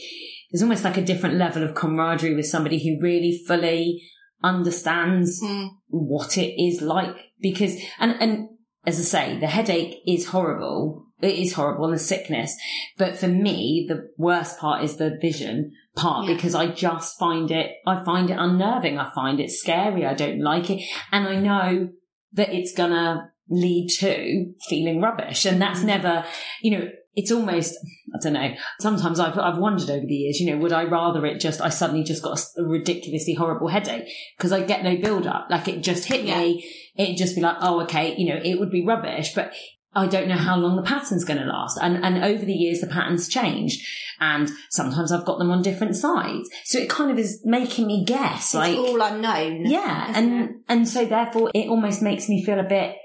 there's 0.50 0.62
almost 0.62 0.84
like 0.84 0.96
a 0.96 1.04
different 1.04 1.36
level 1.36 1.62
of 1.62 1.74
camaraderie 1.74 2.34
with 2.34 2.46
somebody 2.46 2.78
who 2.82 3.02
really 3.02 3.40
fully 3.46 4.02
understands 4.44 5.42
Mm. 5.42 5.70
what 5.88 6.36
it 6.38 6.54
is 6.62 6.80
like 6.82 7.16
because 7.40 7.76
and 7.98 8.14
and 8.20 8.48
as 8.86 9.00
I 9.00 9.02
say, 9.02 9.38
the 9.40 9.48
headache 9.48 9.96
is 10.06 10.26
horrible. 10.28 11.06
It 11.20 11.34
is 11.34 11.54
horrible 11.54 11.86
and 11.86 11.94
the 11.94 11.98
sickness. 11.98 12.54
But 12.96 13.16
for 13.16 13.26
me, 13.26 13.84
the 13.88 14.10
worst 14.16 14.60
part 14.60 14.84
is 14.84 14.96
the 14.96 15.18
vision 15.20 15.72
part 15.96 16.28
Yeah. 16.28 16.34
because 16.34 16.54
I 16.54 16.68
just 16.68 17.18
find 17.18 17.50
it, 17.50 17.72
I 17.84 18.04
find 18.04 18.30
it 18.30 18.36
unnerving. 18.38 18.96
I 18.96 19.10
find 19.12 19.40
it 19.40 19.50
scary. 19.50 20.06
I 20.06 20.14
don't 20.14 20.40
like 20.40 20.70
it. 20.70 20.82
And 21.10 21.26
I 21.26 21.40
know 21.40 21.88
that 22.34 22.54
it's 22.54 22.72
gonna 22.74 23.32
lead 23.48 23.88
to 24.00 24.52
feeling 24.68 25.00
rubbish. 25.00 25.44
And 25.44 25.60
that's 25.60 25.78
Mm-hmm. 25.80 25.86
never, 25.88 26.24
you 26.62 26.78
know, 26.78 26.88
it's 27.14 27.32
almost, 27.32 27.74
I 28.14 28.18
don't 28.22 28.34
know. 28.34 28.54
Sometimes 28.80 29.18
I've, 29.18 29.38
I've 29.38 29.56
wondered 29.58 29.88
over 29.88 30.04
the 30.04 30.14
years, 30.14 30.38
you 30.38 30.50
know, 30.50 30.58
would 30.60 30.72
I 30.72 30.84
rather 30.84 31.24
it 31.24 31.40
just, 31.40 31.62
I 31.62 31.70
suddenly 31.70 32.04
just 32.04 32.22
got 32.22 32.38
a 32.58 32.62
ridiculously 32.62 33.32
horrible 33.34 33.68
headache 33.68 34.08
because 34.36 34.52
I 34.52 34.62
get 34.64 34.84
no 34.84 34.96
build 34.98 35.26
up. 35.26 35.46
Like 35.48 35.66
it 35.68 35.82
just 35.82 36.04
hit 36.06 36.24
Yeah. 36.26 36.38
me. 36.40 36.70
It'd 36.96 37.16
just 37.16 37.34
be 37.34 37.40
like, 37.40 37.56
oh, 37.60 37.80
okay, 37.84 38.14
you 38.16 38.28
know, 38.34 38.40
it 38.44 38.58
would 38.58 38.70
be 38.70 38.84
rubbish, 38.84 39.32
but 39.34 39.54
I 39.94 40.06
don't 40.08 40.28
know 40.28 40.36
how 40.36 40.56
long 40.58 40.76
the 40.76 40.82
pattern's 40.82 41.24
going 41.24 41.38
to 41.40 41.46
last. 41.46 41.78
And, 41.80 42.04
and 42.04 42.22
over 42.22 42.44
the 42.44 42.52
years, 42.52 42.80
the 42.82 42.86
patterns 42.86 43.28
change. 43.28 44.12
And 44.20 44.50
sometimes 44.70 45.10
I've 45.10 45.24
got 45.24 45.38
them 45.38 45.50
on 45.50 45.62
different 45.62 45.96
sides. 45.96 46.50
So 46.64 46.78
it 46.78 46.90
kind 46.90 47.10
of 47.10 47.18
is 47.18 47.40
making 47.46 47.86
me 47.86 48.04
guess, 48.04 48.48
It's 48.48 48.54
like, 48.54 48.76
all 48.76 49.00
unknown. 49.00 49.64
yeah. 49.64 50.12
And, 50.14 50.56
and 50.68 50.86
so 50.86 51.06
therefore 51.06 51.50
it 51.54 51.68
almost 51.68 52.02
makes 52.02 52.28
me 52.28 52.44
feel 52.44 52.60
a 52.60 52.64
bit 52.64 52.96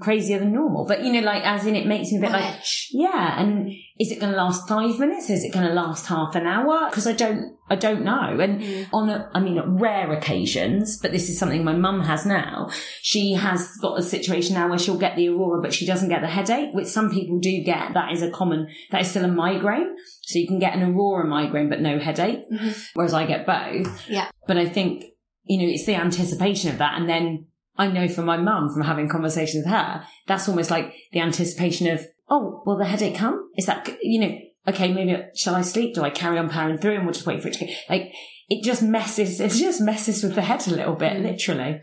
crazier 0.00 0.38
than 0.38 0.52
normal. 0.52 0.84
But, 0.86 1.02
you 1.02 1.12
know, 1.12 1.20
like, 1.20 1.42
as 1.44 1.64
in 1.66 1.74
it 1.76 1.86
makes 1.86 2.10
me 2.12 2.18
a 2.18 2.20
bit 2.20 2.30
like, 2.30 2.54
yeah, 2.90 3.40
and 3.40 3.72
is 3.98 4.12
it 4.12 4.20
going 4.20 4.32
to 4.32 4.36
last 4.36 4.68
five 4.68 4.98
minutes? 4.98 5.30
Is 5.30 5.44
it 5.44 5.52
going 5.52 5.66
to 5.66 5.72
last 5.72 6.06
half 6.06 6.34
an 6.34 6.46
hour? 6.46 6.88
Because 6.90 7.06
I 7.06 7.12
don't, 7.12 7.56
I 7.70 7.76
don't 7.76 8.04
know. 8.04 8.38
And 8.38 8.60
Mm. 8.60 8.86
on, 8.92 9.08
a, 9.08 9.30
I 9.32 9.40
mean, 9.40 9.58
rare 9.78 10.12
occasions, 10.12 10.98
but 11.00 11.10
this 11.12 11.30
is 11.30 11.38
something 11.38 11.64
my 11.64 11.72
mum 11.74 12.00
has 12.02 12.26
now. 12.26 12.68
She 13.00 13.32
has 13.32 13.68
got 13.80 13.98
a 13.98 14.02
situation 14.02 14.54
now 14.54 14.68
where 14.68 14.78
she'll 14.78 14.98
get 14.98 15.16
the 15.16 15.28
aurora, 15.30 15.62
but 15.62 15.72
she 15.72 15.86
doesn't 15.86 16.10
get 16.10 16.20
the 16.20 16.28
headache, 16.28 16.74
which 16.74 16.88
some 16.88 17.10
people 17.10 17.38
do 17.38 17.62
get. 17.62 17.94
That 17.94 18.12
is 18.12 18.22
a 18.22 18.30
common, 18.30 18.68
that 18.90 19.00
is 19.00 19.08
still 19.10 19.24
a 19.24 19.28
migraine. 19.28 19.96
So 20.22 20.38
you 20.38 20.46
can 20.46 20.58
get 20.58 20.74
an 20.74 20.82
aurora 20.82 21.26
migraine, 21.26 21.70
but 21.70 21.80
no 21.80 21.98
headache, 21.98 22.40
Mhm. 22.52 22.90
whereas 22.94 23.14
I 23.14 23.24
get 23.26 23.46
both. 23.46 24.08
Yeah. 24.08 24.28
But 24.46 24.58
I 24.58 24.68
think, 24.68 25.04
you 25.44 25.58
know, 25.58 25.72
it's 25.72 25.86
the 25.86 25.94
anticipation 25.94 26.70
of 26.70 26.78
that. 26.78 26.98
And 27.00 27.08
then 27.08 27.46
I 27.78 27.88
know 27.88 28.08
from 28.08 28.24
my 28.26 28.36
mum, 28.36 28.72
from 28.72 28.82
having 28.82 29.08
conversations 29.08 29.64
with 29.64 29.72
her, 29.72 30.04
that's 30.26 30.48
almost 30.48 30.70
like 30.70 30.94
the 31.12 31.20
anticipation 31.20 31.88
of, 31.88 32.06
oh, 32.28 32.62
will 32.66 32.76
the 32.78 32.84
headache 32.86 33.16
come? 33.16 33.50
Is 33.56 33.66
that, 33.66 33.88
you 34.02 34.20
know, 34.20 34.38
okay, 34.68 34.92
maybe 34.92 35.16
shall 35.34 35.54
I 35.54 35.62
sleep? 35.62 35.94
Do 35.94 36.02
I 36.02 36.10
carry 36.10 36.38
on 36.38 36.48
powering 36.48 36.78
through 36.78 36.94
and 36.96 37.04
we'll 37.04 37.12
just 37.14 37.26
wait 37.26 37.42
for 37.42 37.48
it 37.48 37.54
to 37.54 37.66
go? 37.66 37.72
Like, 37.88 38.12
it 38.48 38.64
just 38.64 38.82
messes, 38.82 39.40
it 39.40 39.50
just 39.52 39.80
messes 39.80 40.22
with 40.22 40.34
the 40.34 40.42
head 40.42 40.66
a 40.66 40.70
little 40.70 40.94
bit, 40.94 41.12
Mm. 41.14 41.22
literally. 41.24 41.72
No, 41.72 41.80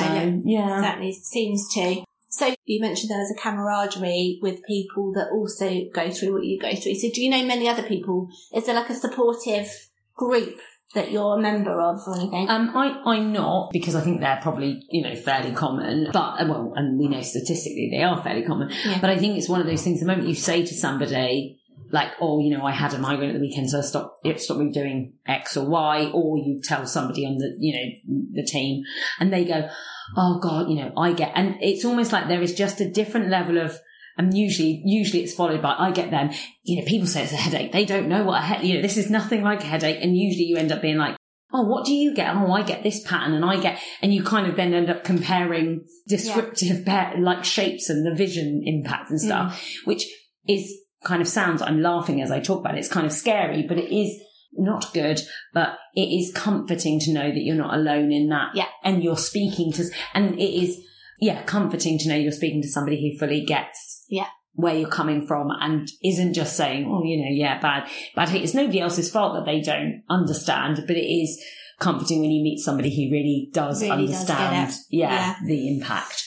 So, 0.00 0.08
no, 0.08 0.42
yeah. 0.44 0.82
certainly 0.82 1.12
seems 1.12 1.66
to. 1.74 2.02
So 2.28 2.54
you 2.64 2.80
mentioned 2.80 3.10
there 3.10 3.18
was 3.18 3.30
a 3.36 3.40
camaraderie 3.40 4.38
with 4.42 4.62
people 4.64 5.12
that 5.14 5.28
also 5.32 5.82
go 5.94 6.10
through 6.10 6.34
what 6.34 6.44
you 6.44 6.58
go 6.60 6.74
through. 6.74 6.94
So 6.96 7.08
do 7.14 7.22
you 7.22 7.30
know 7.30 7.44
many 7.44 7.68
other 7.68 7.82
people? 7.82 8.28
Is 8.54 8.66
there 8.66 8.74
like 8.74 8.90
a 8.90 8.94
supportive 8.94 9.70
group 10.14 10.58
that 10.94 11.10
you're 11.10 11.38
a 11.38 11.40
member 11.40 11.80
of 11.80 12.00
or 12.06 12.16
anything? 12.16 12.48
Um, 12.48 12.70
I, 12.74 13.00
I'm 13.04 13.32
not 13.32 13.70
because 13.72 13.94
I 13.94 14.00
think 14.00 14.20
they're 14.20 14.38
probably, 14.40 14.82
you 14.90 15.02
know, 15.02 15.14
fairly 15.14 15.52
common, 15.52 16.08
but, 16.12 16.40
uh, 16.40 16.46
well, 16.48 16.72
and 16.76 16.98
we 16.98 17.08
know 17.08 17.20
statistically 17.22 17.88
they 17.90 18.02
are 18.02 18.22
fairly 18.22 18.42
common, 18.42 18.70
Yeah. 18.84 19.00
but 19.00 19.10
I 19.10 19.18
think 19.18 19.36
it's 19.36 19.48
one 19.48 19.60
of 19.60 19.66
those 19.66 19.82
things, 19.82 20.00
the 20.00 20.06
moment 20.06 20.28
you 20.28 20.34
say 20.34 20.64
to 20.64 20.74
somebody, 20.74 21.60
like, 21.92 22.10
oh, 22.20 22.40
you 22.40 22.56
know, 22.56 22.64
I 22.64 22.72
had 22.72 22.94
a 22.94 22.98
migraine 22.98 23.30
at 23.30 23.34
the 23.34 23.40
weekend, 23.40 23.70
so 23.70 23.78
I 23.78 23.82
stopped, 23.82 24.26
it 24.26 24.40
stopped 24.40 24.60
me 24.60 24.72
doing 24.72 25.12
X 25.26 25.56
or 25.56 25.68
Y, 25.68 26.10
or 26.12 26.38
you 26.38 26.60
tell 26.62 26.84
somebody 26.86 27.24
on 27.26 27.36
the, 27.36 27.54
you 27.58 27.72
know, 27.74 28.22
the 28.32 28.44
team, 28.44 28.82
and 29.20 29.32
they 29.32 29.44
go, 29.44 29.68
oh 30.16 30.38
God, 30.40 30.68
you 30.68 30.76
know, 30.76 30.92
I 30.96 31.12
get, 31.12 31.32
and 31.34 31.56
it's 31.60 31.84
almost 31.84 32.12
like 32.12 32.28
there 32.28 32.42
is 32.42 32.54
just 32.54 32.80
a 32.80 32.90
different 32.90 33.28
level 33.28 33.58
of, 33.58 33.78
and 34.16 34.36
usually, 34.36 34.82
usually 34.84 35.22
it's 35.22 35.34
followed 35.34 35.62
by, 35.62 35.74
I 35.78 35.90
get 35.90 36.10
them, 36.10 36.30
you 36.62 36.80
know, 36.80 36.86
people 36.86 37.06
say 37.06 37.22
it's 37.24 37.32
a 37.32 37.36
headache. 37.36 37.72
They 37.72 37.84
don't 37.84 38.08
know 38.08 38.24
what 38.24 38.40
a 38.40 38.44
head, 38.44 38.64
you 38.64 38.74
know, 38.74 38.82
this 38.82 38.96
is 38.96 39.10
nothing 39.10 39.42
like 39.42 39.62
a 39.62 39.66
headache. 39.66 39.98
And 40.02 40.16
usually 40.16 40.44
you 40.44 40.56
end 40.56 40.72
up 40.72 40.82
being 40.82 40.96
like, 40.96 41.16
oh, 41.52 41.62
what 41.62 41.84
do 41.84 41.92
you 41.92 42.14
get? 42.14 42.34
Oh, 42.34 42.52
I 42.52 42.62
get 42.62 42.82
this 42.82 43.06
pattern 43.06 43.34
and 43.34 43.44
I 43.44 43.60
get, 43.60 43.78
and 44.02 44.12
you 44.12 44.22
kind 44.22 44.46
of 44.46 44.56
then 44.56 44.74
end 44.74 44.90
up 44.90 45.04
comparing 45.04 45.84
descriptive 46.08 46.84
pa- 46.84 47.14
like 47.18 47.44
shapes 47.44 47.88
and 47.88 48.04
the 48.04 48.14
vision 48.14 48.62
impact 48.64 49.10
and 49.10 49.20
stuff, 49.20 49.54
mm. 49.54 49.86
which 49.86 50.06
is 50.48 50.72
kind 51.04 51.22
of 51.22 51.28
sounds, 51.28 51.62
I'm 51.62 51.80
laughing 51.80 52.20
as 52.20 52.30
I 52.30 52.40
talk 52.40 52.60
about 52.60 52.74
it. 52.74 52.80
It's 52.80 52.88
kind 52.88 53.06
of 53.06 53.12
scary, 53.12 53.62
but 53.62 53.78
it 53.78 53.94
is 53.94 54.20
not 54.52 54.92
good, 54.92 55.20
but 55.52 55.76
it 55.94 56.06
is 56.06 56.32
comforting 56.34 56.98
to 57.00 57.12
know 57.12 57.28
that 57.28 57.42
you're 57.42 57.54
not 57.54 57.74
alone 57.74 58.10
in 58.12 58.28
that. 58.30 58.50
Yeah. 58.54 58.68
And 58.82 59.04
you're 59.04 59.16
speaking 59.16 59.72
to, 59.74 59.84
and 60.14 60.34
it 60.38 60.62
is, 60.62 60.78
yeah, 61.20 61.42
comforting 61.44 61.98
to 61.98 62.08
know 62.08 62.16
you're 62.16 62.32
speaking 62.32 62.62
to 62.62 62.68
somebody 62.68 63.00
who 63.00 63.18
fully 63.18 63.44
gets 63.44 63.85
Yeah. 64.08 64.26
where 64.54 64.74
you're 64.74 64.88
coming 64.88 65.26
from 65.26 65.48
and 65.60 65.86
isn't 66.02 66.32
just 66.34 66.56
saying, 66.56 66.86
oh, 66.88 67.02
you 67.04 67.18
know, 67.18 67.28
yeah, 67.30 67.60
bad, 67.60 67.88
bad 68.14 68.28
hate. 68.30 68.42
It's 68.42 68.54
nobody 68.54 68.80
else's 68.80 69.10
fault 69.10 69.34
that 69.34 69.44
they 69.44 69.60
don't 69.60 70.02
understand, 70.08 70.82
but 70.86 70.96
it 70.96 71.04
is 71.06 71.42
comforting 71.78 72.20
when 72.20 72.30
you 72.30 72.42
meet 72.42 72.58
somebody 72.58 72.88
who 72.88 73.12
really 73.12 73.50
does 73.52 73.82
Really 73.82 74.04
understand, 74.06 74.70
it. 74.70 74.76
yeah, 74.90 75.10
Yeah. 75.10 75.34
the 75.46 75.68
impact. 75.76 76.22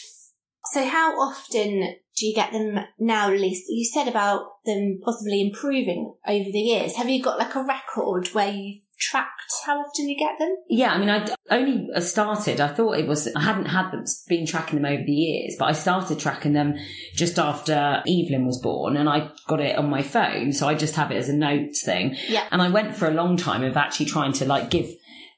So 0.73 0.85
how 0.85 1.13
often 1.19 1.95
do 2.15 2.25
you 2.27 2.35
get 2.35 2.51
them 2.51 2.77
now 2.99 3.31
released? 3.31 3.63
You 3.69 3.83
said 3.85 4.07
about 4.07 4.41
them 4.65 4.99
possibly 5.03 5.41
improving 5.41 6.13
over 6.27 6.43
the 6.51 6.59
years. 6.59 6.95
Have 6.97 7.09
you 7.09 7.23
got 7.23 7.39
like 7.39 7.55
a 7.55 7.63
record 7.63 8.27
where 8.33 8.51
you've 8.53 8.81
tracked 8.99 9.49
how 9.65 9.79
often 9.79 10.09
you 10.09 10.17
get 10.17 10.37
them? 10.39 10.55
Yeah, 10.67 10.91
I 10.91 10.97
mean, 10.97 11.09
I 11.09 11.27
only 11.51 11.89
uh, 11.93 12.01
started. 12.01 12.61
I 12.61 12.67
thought 12.67 12.97
it 12.97 13.07
was. 13.07 13.27
I 13.35 13.41
hadn't 13.41 13.65
had 13.65 13.91
them 13.91 14.03
been 14.27 14.45
tracking 14.45 14.81
them 14.81 14.91
over 14.91 15.03
the 15.03 15.11
years, 15.11 15.55
but 15.57 15.65
I 15.65 15.73
started 15.73 16.19
tracking 16.19 16.53
them 16.53 16.75
just 17.13 17.39
after 17.39 18.03
Evelyn 18.07 18.45
was 18.45 18.59
born, 18.59 18.97
and 18.97 19.09
I 19.09 19.31
got 19.47 19.59
it 19.59 19.77
on 19.77 19.89
my 19.89 20.01
phone, 20.01 20.53
so 20.53 20.67
I 20.67 20.75
just 20.75 20.95
have 20.95 21.11
it 21.11 21.17
as 21.17 21.29
a 21.29 21.35
notes 21.35 21.83
thing. 21.83 22.15
Yeah. 22.27 22.45
And 22.51 22.61
I 22.61 22.69
went 22.69 22.95
for 22.95 23.07
a 23.07 23.13
long 23.13 23.37
time 23.37 23.63
of 23.63 23.77
actually 23.77 24.07
trying 24.07 24.33
to 24.33 24.45
like 24.45 24.69
give 24.69 24.89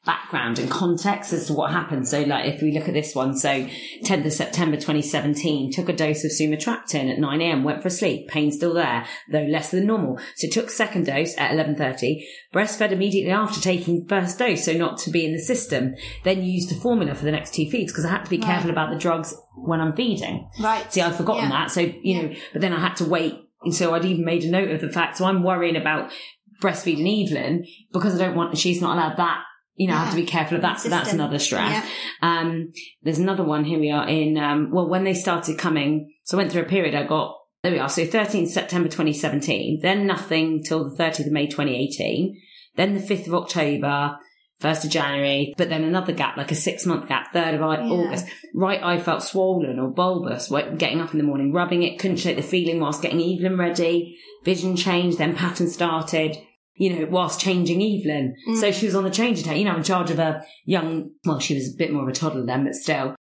background 0.03 0.57
and 0.57 0.69
context 0.71 1.31
as 1.31 1.45
to 1.47 1.53
what 1.53 1.71
happened. 1.71 2.07
So 2.07 2.21
like 2.23 2.45
if 2.51 2.61
we 2.61 2.71
look 2.71 2.87
at 2.87 2.93
this 2.95 3.13
one, 3.13 3.37
so 3.37 3.67
10th 4.03 4.25
of 4.25 4.33
September 4.33 4.75
2017, 4.75 5.71
took 5.71 5.89
a 5.89 5.93
dose 5.93 6.23
of 6.23 6.31
sumatriptan 6.31 7.11
at 7.11 7.19
9am, 7.19 7.63
went 7.63 7.83
for 7.83 7.89
sleep, 7.91 8.27
pain 8.27 8.51
still 8.51 8.73
there, 8.73 9.05
though 9.31 9.43
less 9.43 9.69
than 9.71 9.85
normal. 9.85 10.19
So 10.35 10.47
took 10.49 10.71
second 10.71 11.05
dose 11.05 11.37
at 11.37 11.51
11.30, 11.51 12.23
breastfed 12.53 12.91
immediately 12.91 13.31
after 13.31 13.61
taking 13.61 14.07
first 14.07 14.39
dose, 14.39 14.65
so 14.65 14.73
not 14.73 14.97
to 14.99 15.11
be 15.11 15.23
in 15.25 15.33
the 15.33 15.39
system, 15.39 15.93
then 16.23 16.43
used 16.43 16.69
the 16.69 16.81
formula 16.81 17.13
for 17.13 17.25
the 17.25 17.31
next 17.31 17.53
two 17.53 17.69
feeds 17.69 17.91
because 17.91 18.05
I 18.05 18.09
had 18.09 18.23
to 18.23 18.29
be 18.29 18.37
Right. 18.37 18.45
careful 18.47 18.71
about 18.71 18.89
the 18.89 18.97
drugs 18.97 19.35
when 19.55 19.79
I'm 19.81 19.95
feeding. 19.95 20.47
Right. 20.59 20.91
See, 20.91 21.01
I've 21.01 21.15
forgotten 21.15 21.43
Yeah. 21.43 21.49
that. 21.65 21.71
So, 21.71 21.81
you 22.01 22.23
know, 22.23 22.33
but 22.53 22.61
then 22.61 22.73
I 22.73 22.79
had 22.79 22.95
to 22.95 23.05
wait. 23.05 23.35
And 23.63 23.75
so 23.75 23.93
I'd 23.93 24.05
even 24.05 24.25
made 24.25 24.43
a 24.43 24.49
note 24.49 24.71
of 24.71 24.81
the 24.81 24.89
fact. 24.89 25.17
So 25.17 25.25
I'm 25.25 25.43
worrying 25.43 25.75
about 25.75 26.11
breastfeeding 26.59 27.25
Evelyn 27.25 27.65
because 27.93 28.15
I 28.19 28.25
don't 28.25 28.35
want, 28.35 28.57
she's 28.57 28.81
not 28.81 28.97
allowed 28.97 29.17
that. 29.17 29.43
You 29.81 29.87
know, 29.87 29.95
I 29.95 30.03
have 30.03 30.11
to 30.11 30.15
be 30.15 30.27
careful 30.27 30.57
of 30.57 30.61
that. 30.61 30.79
So 30.79 30.89
that's 30.89 31.11
another 31.11 31.39
stress. 31.39 31.71
Yeah. 31.71 31.89
Um, 32.21 32.71
there's 33.01 33.17
another 33.17 33.43
one. 33.43 33.63
Here 33.65 33.79
we 33.79 33.89
are 33.89 34.07
in, 34.07 34.37
um, 34.37 34.69
well, 34.71 34.87
when 34.87 35.05
they 35.05 35.15
started 35.15 35.57
coming, 35.57 36.13
so 36.23 36.37
I 36.37 36.41
went 36.41 36.51
through 36.51 36.61
a 36.61 36.65
period 36.65 36.93
I 36.93 37.03
got, 37.07 37.35
there 37.63 37.71
we 37.71 37.79
are. 37.79 37.89
So 37.89 38.05
13th 38.05 38.49
September 38.49 38.89
2017, 38.89 39.79
then 39.81 40.05
nothing 40.05 40.61
till 40.61 40.87
the 40.87 40.95
30th 40.95 41.25
of 41.25 41.31
May 41.31 41.47
2018, 41.47 42.39
then 42.75 42.93
the 42.93 42.99
5th 42.99 43.25
of 43.25 43.33
October, 43.33 44.19
1st 44.61 44.85
of 44.85 44.91
January, 44.91 45.55
but 45.57 45.69
then 45.69 45.83
another 45.83 46.13
gap, 46.13 46.37
like 46.37 46.51
a 46.51 46.55
six 46.55 46.85
month 46.85 47.07
gap, 47.07 47.33
3rd 47.33 47.55
of 47.55 47.61
Yeah. 47.61 47.91
August. 47.91 48.27
Right 48.53 48.83
eye 48.83 48.99
felt 48.99 49.23
swollen 49.23 49.79
or 49.79 49.89
bulbous, 49.89 50.51
getting 50.77 51.01
up 51.01 51.11
in 51.11 51.17
the 51.17 51.23
morning, 51.25 51.53
rubbing 51.53 51.81
it, 51.81 51.97
couldn't 51.97 52.17
shake 52.17 52.35
the 52.35 52.43
feeling 52.43 52.79
whilst 52.79 53.01
getting 53.01 53.19
Evelyn 53.19 53.57
ready, 53.57 54.15
vision 54.43 54.75
changed, 54.75 55.17
then 55.17 55.35
pattern 55.35 55.69
started. 55.69 56.37
You 56.81 56.89
know, 56.95 57.07
whilst 57.11 57.39
changing 57.39 57.79
Evelyn. 57.79 58.33
Mm. 58.49 58.59
So 58.59 58.71
she 58.71 58.87
was 58.87 58.95
on 58.95 59.03
the 59.03 59.11
change 59.11 59.43
tank, 59.43 59.59
you 59.59 59.65
know, 59.65 59.75
in 59.77 59.83
charge 59.83 60.09
of 60.09 60.17
a 60.17 60.43
young, 60.65 61.11
well, 61.25 61.39
she 61.39 61.53
was 61.53 61.67
a 61.71 61.77
bit 61.77 61.93
more 61.93 62.01
of 62.01 62.09
a 62.09 62.11
toddler 62.11 62.43
then, 62.43 62.63
but 62.63 62.73
still. 62.73 63.13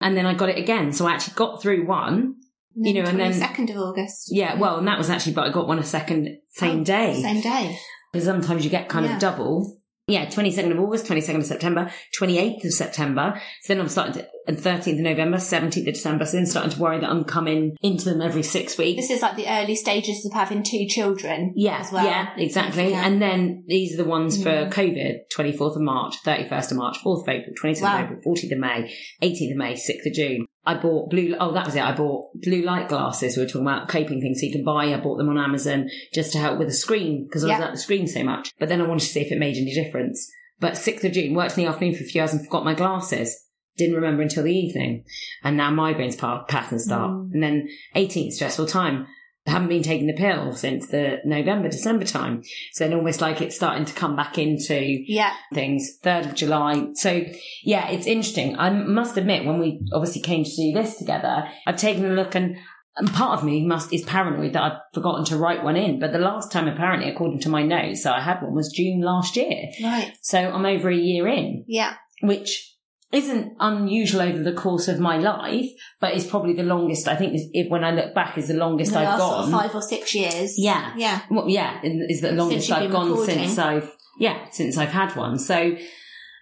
And 0.00 0.16
then 0.16 0.26
I 0.26 0.34
got 0.34 0.48
it 0.48 0.58
again. 0.58 0.92
So 0.92 1.06
I 1.06 1.12
actually 1.12 1.34
got 1.34 1.62
through 1.62 1.86
one. 1.86 2.34
you 2.76 2.92
know, 2.94 3.08
and 3.08 3.20
then- 3.20 3.32
second 3.32 3.70
of 3.70 3.76
August. 3.76 4.30
Yeah, 4.32 4.58
well, 4.58 4.78
and 4.78 4.88
that 4.88 4.98
was 4.98 5.08
actually, 5.08 5.34
but 5.34 5.46
I 5.46 5.50
got 5.52 5.68
one 5.68 5.78
a 5.78 5.84
second, 5.84 6.28
same 6.48 6.80
Oh, 6.80 6.84
day. 6.84 7.22
Same 7.22 7.40
day. 7.40 7.78
Because 8.12 8.26
sometimes 8.26 8.64
you 8.64 8.70
get 8.70 8.88
kind 8.88 9.06
Yeah. 9.06 9.14
of 9.14 9.20
double. 9.20 9.78
Yeah, 10.08 10.26
22nd 10.26 10.72
of 10.72 10.80
August, 10.80 11.06
22nd 11.06 11.38
of 11.38 11.46
September, 11.46 11.92
28th 12.18 12.64
of 12.64 12.72
September. 12.74 13.40
So 13.62 13.72
then 13.72 13.80
I'm 13.80 13.88
starting 13.88 14.14
to, 14.14 14.26
and 14.46 14.56
13th 14.58 14.92
of 14.94 14.98
November, 15.00 15.38
17th 15.38 15.86
of 15.88 15.94
December. 15.94 16.26
So 16.26 16.36
then 16.36 16.46
starting 16.46 16.72
to 16.72 16.80
worry 16.80 17.00
that 17.00 17.08
I'm 17.10 17.24
coming 17.24 17.76
into 17.82 18.04
them 18.06 18.20
every 18.20 18.42
six 18.42 18.76
weeks. 18.78 19.00
This 19.02 19.10
is 19.16 19.22
like 19.22 19.36
the 19.36 19.48
early 19.48 19.74
stages 19.74 20.24
of 20.26 20.32
having 20.32 20.62
two 20.62 20.86
children. 20.88 21.52
Yeah, 21.56 21.78
as 21.80 21.90
well. 21.92 22.04
yeah, 22.04 22.28
exactly. 22.36 22.90
Yeah. 22.90 23.06
And 23.06 23.20
then 23.22 23.64
these 23.66 23.94
are 23.94 24.02
the 24.02 24.08
ones 24.08 24.42
for 24.42 24.50
Mm. 24.50 24.72
COVID, 24.72 25.14
24th 25.34 25.76
of 25.76 25.82
March, 25.82 26.16
31st 26.24 26.70
of 26.72 26.76
March, 26.76 26.98
4th 27.02 27.22
of 27.22 27.28
April, 27.28 27.54
27th 27.60 27.82
Wow. 27.82 27.98
of 27.98 28.04
April, 28.04 28.20
14th 28.34 28.52
of 28.52 28.58
May, 28.58 28.94
18th 29.22 29.50
of 29.52 29.56
May, 29.56 29.74
6th 29.74 30.06
of 30.06 30.12
June. 30.12 30.46
I 30.66 30.74
bought 30.74 31.10
blue, 31.10 31.34
oh, 31.38 31.52
that 31.52 31.66
was 31.66 31.74
it. 31.74 31.82
I 31.82 31.92
bought 31.94 32.30
blue 32.40 32.62
light 32.62 32.88
glasses. 32.88 33.36
We 33.36 33.42
were 33.42 33.46
talking 33.48 33.62
about 33.66 33.88
coping 33.88 34.20
things 34.22 34.40
so 34.40 34.46
you 34.46 34.52
can 34.52 34.64
buy. 34.64 34.94
I 34.94 34.96
bought 34.98 35.18
them 35.18 35.28
on 35.28 35.36
Amazon 35.38 35.90
just 36.14 36.32
to 36.32 36.38
help 36.38 36.58
with 36.58 36.68
the 36.68 36.74
screen 36.74 37.24
because 37.26 37.44
I 37.44 37.48
was 37.48 37.58
Yeah. 37.58 37.66
at 37.66 37.72
the 37.72 37.78
screen 37.78 38.06
so 38.06 38.22
much. 38.24 38.50
But 38.58 38.70
then 38.70 38.80
I 38.80 38.86
wanted 38.86 39.00
to 39.04 39.06
see 39.12 39.20
if 39.20 39.30
it 39.30 39.38
made 39.38 39.56
any 39.56 39.74
difference. 39.74 40.30
But 40.60 40.78
6th 40.78 41.04
of 41.04 41.12
June, 41.12 41.34
worked 41.34 41.58
in 41.58 41.64
the 41.64 41.70
afternoon 41.70 41.94
for 41.94 42.04
a 42.04 42.06
few 42.06 42.20
hours 42.22 42.32
and 42.32 42.42
forgot 42.44 42.64
my 42.64 42.72
glasses. 42.74 43.43
Didn't 43.76 43.96
remember 43.96 44.22
until 44.22 44.44
the 44.44 44.54
evening. 44.56 45.04
And 45.42 45.56
now 45.56 45.70
migraines 45.70 46.16
pa- 46.18 46.44
pattern 46.44 46.78
start. 46.78 47.10
Mm. 47.10 47.30
And 47.34 47.42
then 47.42 47.68
18th, 47.96 48.32
stressful 48.32 48.66
time. 48.66 49.06
I 49.46 49.50
haven't 49.50 49.68
been 49.68 49.82
taking 49.82 50.06
the 50.06 50.14
pill 50.14 50.52
since 50.54 50.86
the 50.86 51.18
November, 51.26 51.68
December 51.68 52.06
time. 52.06 52.42
So 52.72 52.84
then 52.84 52.96
almost 52.96 53.20
like 53.20 53.42
it's 53.42 53.54
starting 53.56 53.84
to 53.84 53.92
come 53.92 54.16
back 54.16 54.38
into 54.38 54.80
Yeah. 55.06 55.32
things. 55.52 55.98
3rd 56.02 56.26
of 56.30 56.34
July. 56.34 56.86
So 56.94 57.24
yeah, 57.62 57.88
it's 57.90 58.06
interesting. 58.06 58.56
I 58.58 58.70
must 58.70 59.18
admit, 59.18 59.44
when 59.44 59.58
we 59.58 59.80
obviously 59.92 60.22
came 60.22 60.44
to 60.44 60.50
do 60.56 60.72
this 60.72 60.96
together, 60.96 61.44
I've 61.66 61.76
taken 61.76 62.06
a 62.06 62.14
look 62.14 62.34
and, 62.34 62.56
and 62.96 63.12
part 63.12 63.38
of 63.38 63.44
me 63.44 63.66
must 63.66 63.92
is 63.92 64.02
paranoid 64.04 64.54
that 64.54 64.62
I've 64.62 64.78
forgotten 64.94 65.26
to 65.26 65.36
write 65.36 65.62
one 65.62 65.76
in. 65.76 65.98
But 65.98 66.12
the 66.12 66.18
last 66.20 66.50
time, 66.50 66.66
apparently, 66.66 67.10
according 67.10 67.40
to 67.40 67.50
my 67.50 67.62
notes, 67.62 68.04
that 68.04 68.14
I 68.14 68.22
had 68.22 68.40
one 68.40 68.54
was 68.54 68.72
June 68.72 69.02
last 69.02 69.36
year. 69.36 69.64
Right. 69.82 70.12
So 70.22 70.38
I'm 70.38 70.64
over 70.64 70.88
a 70.88 70.96
year 70.96 71.28
in, 71.28 71.64
Yeah. 71.68 71.94
which 72.22 72.73
isn't 73.14 73.56
unusual 73.60 74.22
over 74.22 74.42
the 74.42 74.52
course 74.52 74.88
of 74.88 74.98
my 75.00 75.16
life, 75.18 75.70
but 76.00 76.14
it's 76.14 76.26
probably 76.26 76.52
the 76.54 76.62
longest. 76.62 77.08
I 77.08 77.16
think 77.16 77.38
when 77.70 77.84
I 77.84 77.90
look 77.92 78.14
back, 78.14 78.36
is 78.36 78.48
the 78.48 78.54
longest 78.54 78.92
the 78.92 78.98
I've 78.98 79.04
last 79.04 79.18
sort 79.20 79.32
gone. 79.36 79.54
of 79.54 79.60
five 79.60 79.74
or 79.74 79.82
six 79.82 80.14
years. 80.14 80.58
Yeah. 80.58 80.92
Yeah. 80.96 81.20
Well, 81.30 81.48
yeah, 81.48 81.80
is 81.82 82.20
the 82.20 82.32
longest 82.32 82.70
I've 82.70 82.90
gone 82.90 83.10
recording. 83.10 83.38
since 83.46 83.58
I've 83.58 83.90
yeah 84.18 84.48
since 84.50 84.76
I've 84.76 84.90
had 84.90 85.14
one. 85.16 85.38
So 85.38 85.76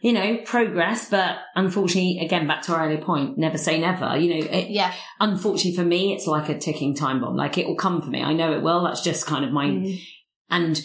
you 0.03 0.13
know 0.13 0.39
progress, 0.45 1.09
but 1.11 1.37
unfortunately, 1.55 2.19
again 2.25 2.47
back 2.49 2.63
to 2.63 2.75
our 2.75 2.87
earlier 2.87 3.03
point, 3.05 3.39
never 3.39 3.59
say 3.59 3.79
never. 3.81 4.17
You 4.19 4.31
know, 4.41 4.47
it, 4.51 4.71
Yeah. 4.71 4.93
unfortunately 5.21 5.77
for 5.77 5.85
me, 5.85 6.13
it's 6.15 6.27
like 6.27 6.49
a 6.49 6.59
ticking 6.59 6.95
time 6.97 7.21
bomb. 7.21 7.37
Like 7.37 7.57
it 7.59 7.67
will 7.67 7.77
come 7.77 8.03
for 8.03 8.09
me. 8.11 8.23
I 8.23 8.33
know 8.33 8.53
it 8.53 8.63
will. 8.63 8.83
That's 8.85 9.03
just 9.03 9.27
kind 9.27 9.45
of 9.45 9.53
my 9.53 9.67
Mm. 9.67 10.01
and. 10.51 10.81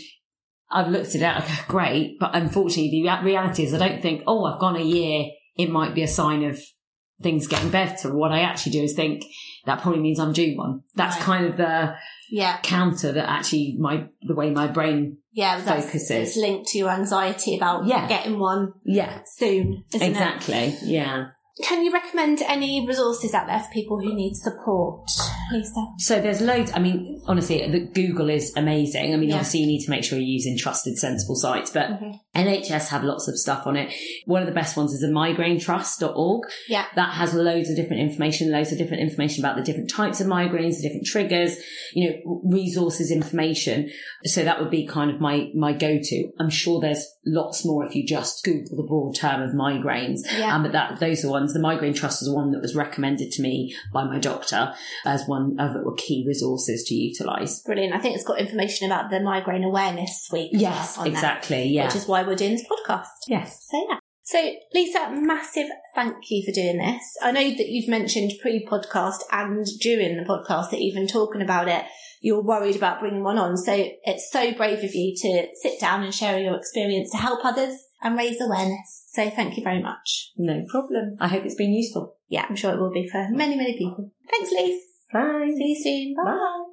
I've 0.70 0.90
looked 0.90 1.16
at 1.16 1.22
it, 1.22 1.44
okay, 1.46 1.62
great, 1.70 2.18
but 2.20 2.32
unfortunately, 2.36 2.90
the 2.92 3.24
reality 3.24 3.64
is 3.64 3.74
I 3.74 3.78
don't 3.78 4.02
think, 4.02 4.24
oh, 4.28 4.44
I've 4.44 4.60
gone 4.60 4.76
a 4.76 4.84
year, 4.84 5.28
it 5.58 5.70
might 5.70 5.96
be 5.96 6.04
a 6.04 6.08
sign 6.08 6.44
of 6.44 6.60
things 7.22 7.48
getting 7.48 7.70
better. 7.72 8.14
What 8.16 8.32
I 8.32 8.42
actually 8.42 8.74
do 8.74 8.84
is 8.84 8.94
think 8.94 9.24
that 9.66 9.82
probably 9.82 10.02
means 10.02 10.20
I'm 10.20 10.34
due 10.34 10.56
one. 10.56 10.82
That's 10.96 11.16
Right. 11.16 11.26
kind 11.26 11.46
of 11.48 11.58
the 11.58 11.96
Yeah. 12.30 12.58
counter 12.62 13.12
that 13.14 13.28
actually 13.30 13.76
my 13.80 14.06
the 14.22 14.36
way 14.36 14.52
my 14.52 14.68
brain 14.68 15.18
Yeah. 15.34 15.60
Focuses. 15.62 16.12
It's 16.12 16.38
linked 16.38 16.68
to 16.70 16.78
your 16.78 16.90
anxiety 16.92 17.56
about 17.56 17.86
Yeah. 17.88 18.08
getting 18.08 18.38
one 18.40 18.74
yeah 18.86 19.22
soon, 19.38 19.84
isn't 19.94 20.02
it? 20.08 20.12
exactly 20.12 20.76
yeah 20.84 21.28
Can 21.64 21.84
you 21.84 21.92
recommend 21.92 22.44
any 22.48 22.86
resources 22.88 23.34
out 23.34 23.48
there 23.48 23.60
for 23.60 23.72
people 23.74 24.00
who 24.00 24.14
need 24.14 24.36
support, 24.36 25.10
Lisa? 25.52 25.84
so 25.98 26.22
there's 26.22 26.40
loads 26.42 26.72
i 26.76 26.80
mean 26.80 27.20
honestly 27.26 27.58
the 27.72 27.80
google 28.00 28.30
is 28.30 28.54
amazing 28.56 29.12
i 29.14 29.18
mean 29.18 29.30
Yeah. 29.30 29.36
obviously 29.38 29.62
you 29.62 29.68
need 29.68 29.84
to 29.86 29.90
make 29.90 30.04
sure 30.04 30.20
you're 30.20 30.28
using 30.28 30.56
trusted 30.58 30.98
sensible 31.00 31.36
sites 31.36 31.72
but 31.72 31.88
Mhm. 31.90 32.14
Nhs 32.38 32.88
have 32.90 33.04
lots 33.04 33.28
of 33.28 33.38
stuff 33.38 33.66
on 33.68 33.76
it 33.76 33.94
one 34.26 34.42
of 34.42 34.48
the 34.48 34.54
best 34.54 34.78
ones 34.78 34.94
is 34.94 35.02
the 35.02 35.08
migrainetrust.org 35.08 36.44
Yeah. 36.68 36.86
that 36.96 37.14
has 37.14 37.34
loads 37.34 37.70
of 37.70 37.76
different 37.76 38.02
information 38.02 38.52
loads 38.52 38.72
of 38.72 38.78
different 38.78 39.02
information 39.04 39.44
about 39.44 39.56
the 39.58 39.64
different 39.64 39.90
types 39.90 40.22
of 40.22 40.28
migraines 40.28 40.78
the 40.78 40.84
different 40.84 41.06
triggers 41.06 41.58
you 41.94 42.10
know 42.10 42.42
resources 42.44 43.12
information 43.12 43.90
so 44.24 44.44
that 44.44 44.60
would 44.60 44.70
be 44.72 44.86
kind 44.86 45.12
of 45.12 45.20
my 45.20 45.50
my 45.56 45.74
go-to 45.74 46.30
i'm 46.40 46.50
sure 46.50 46.80
there's 46.80 47.06
lots 47.26 47.66
more 47.66 47.86
if 47.86 47.96
you 47.96 48.06
just 48.06 48.44
google 48.44 48.78
the 48.78 48.84
broad 48.88 49.16
term 49.16 49.42
of 49.42 49.52
migraines 49.52 50.20
Yeah. 50.38 50.56
Um, 50.56 50.64
but 50.64 50.72
that 50.74 51.00
those 51.00 51.26
are 51.26 51.30
ones. 51.30 51.54
The 51.54 51.60
Migraine 51.60 51.94
Trust 51.94 52.22
is 52.22 52.30
one 52.30 52.52
that 52.52 52.62
was 52.62 52.76
recommended 52.76 53.32
to 53.32 53.42
me 53.42 53.76
by 53.94 54.04
my 54.06 54.18
doctor 54.20 54.74
as 55.06 55.26
one 55.28 55.60
of 55.60 55.74
the 55.74 55.94
key 55.98 56.24
resources 56.28 56.84
to 56.86 56.96
utilise. 56.96 57.62
Brilliant. 57.64 57.94
I 57.94 58.00
think 58.00 58.16
it's 58.16 58.24
got 58.24 58.40
information 58.40 58.90
about 58.90 59.10
the 59.10 59.20
migraine 59.20 59.64
awareness 59.64 60.30
week. 60.32 60.52
Yes, 60.54 60.96
well 60.98 61.06
on 61.08 61.12
there, 61.12 61.20
exactly. 61.20 61.64
Yeah. 61.70 61.86
Which 61.86 61.96
is 61.96 62.08
why 62.08 62.24
we're 62.28 62.36
doing 62.36 62.52
this 62.54 62.66
podcast. 62.68 63.08
yes. 63.28 63.68
So 63.70 63.86
yeah. 63.90 64.00
So 64.24 64.54
Lisa, 64.74 65.10
massive 65.12 65.68
thank 65.96 66.16
you 66.30 66.44
for 66.46 66.52
doing 66.52 66.78
this. 66.80 67.18
I 67.22 67.32
know 67.32 67.50
that 67.50 67.70
you've 67.70 67.88
mentioned 67.90 68.34
pre-podcast 68.42 69.20
and 69.32 69.66
during 69.80 70.18
the 70.18 70.24
podcast 70.24 70.72
that 70.72 70.80
even 70.80 71.08
talking 71.08 71.42
about 71.42 71.70
it, 71.70 71.86
you're 72.20 72.44
worried 72.44 72.76
about 72.76 73.00
bringing 73.00 73.24
one 73.24 73.38
on. 73.38 73.56
So 73.56 73.74
it's 74.04 74.30
so 74.30 74.54
brave 74.54 74.84
of 74.84 74.94
you 74.94 75.16
to 75.16 75.48
sit 75.62 75.80
down 75.80 76.04
and 76.04 76.14
share 76.14 76.40
your 76.40 76.58
experience 76.58 77.12
to 77.12 77.18
help 77.18 77.46
others 77.46 77.76
and 78.02 78.18
raise 78.18 78.42
awareness. 78.42 79.06
So 79.14 79.30
thank 79.30 79.56
you 79.56 79.64
very 79.64 79.82
much. 79.82 80.32
No 80.36 80.66
problem. 80.70 81.16
I 81.22 81.30
hope 81.30 81.46
it's 81.46 81.56
been 81.56 81.74
useful. 81.74 82.18
Yeah, 82.28 82.46
I'm 82.50 82.58
sure 82.58 82.74
it 82.74 82.80
will 82.80 82.92
be 82.92 83.08
for 83.08 83.28
many, 83.30 83.56
many 83.56 83.78
people. 83.78 84.12
Thanks, 84.30 84.52
Lisa. 84.52 84.84
Bye. 85.14 85.54
See 85.56 85.68
you 85.70 85.82
soon. 85.82 86.16
Bye. 86.16 86.32
Bye. 86.32 86.64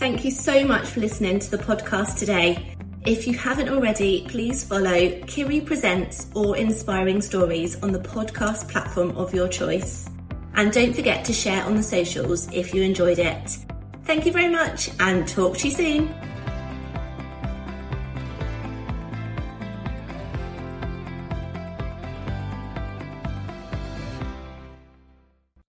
Thank 0.00 0.24
you 0.24 0.30
so 0.30 0.64
much 0.64 0.88
for 0.88 1.00
listening 1.00 1.40
to 1.40 1.50
the 1.50 1.58
podcast 1.58 2.18
today. 2.18 2.74
If 3.04 3.26
you 3.26 3.36
haven't 3.36 3.68
already, 3.68 4.26
please 4.26 4.64
follow 4.64 5.10
Kiri 5.26 5.60
Presents 5.60 6.26
or 6.34 6.56
Inspiring 6.56 7.20
Stories 7.20 7.78
on 7.82 7.92
the 7.92 7.98
podcast 7.98 8.70
platform 8.70 9.10
of 9.18 9.34
your 9.34 9.46
choice. 9.46 10.08
And 10.54 10.72
don't 10.72 10.94
forget 10.94 11.26
to 11.26 11.34
share 11.34 11.62
on 11.64 11.74
the 11.74 11.82
socials 11.82 12.50
if 12.50 12.72
you 12.72 12.82
enjoyed 12.82 13.18
it. 13.18 13.58
Thank 14.04 14.24
you 14.24 14.32
very 14.32 14.48
much 14.48 14.88
and 15.00 15.28
talk 15.28 15.58
to 15.58 15.68
you 15.68 15.74
soon. 15.74 16.29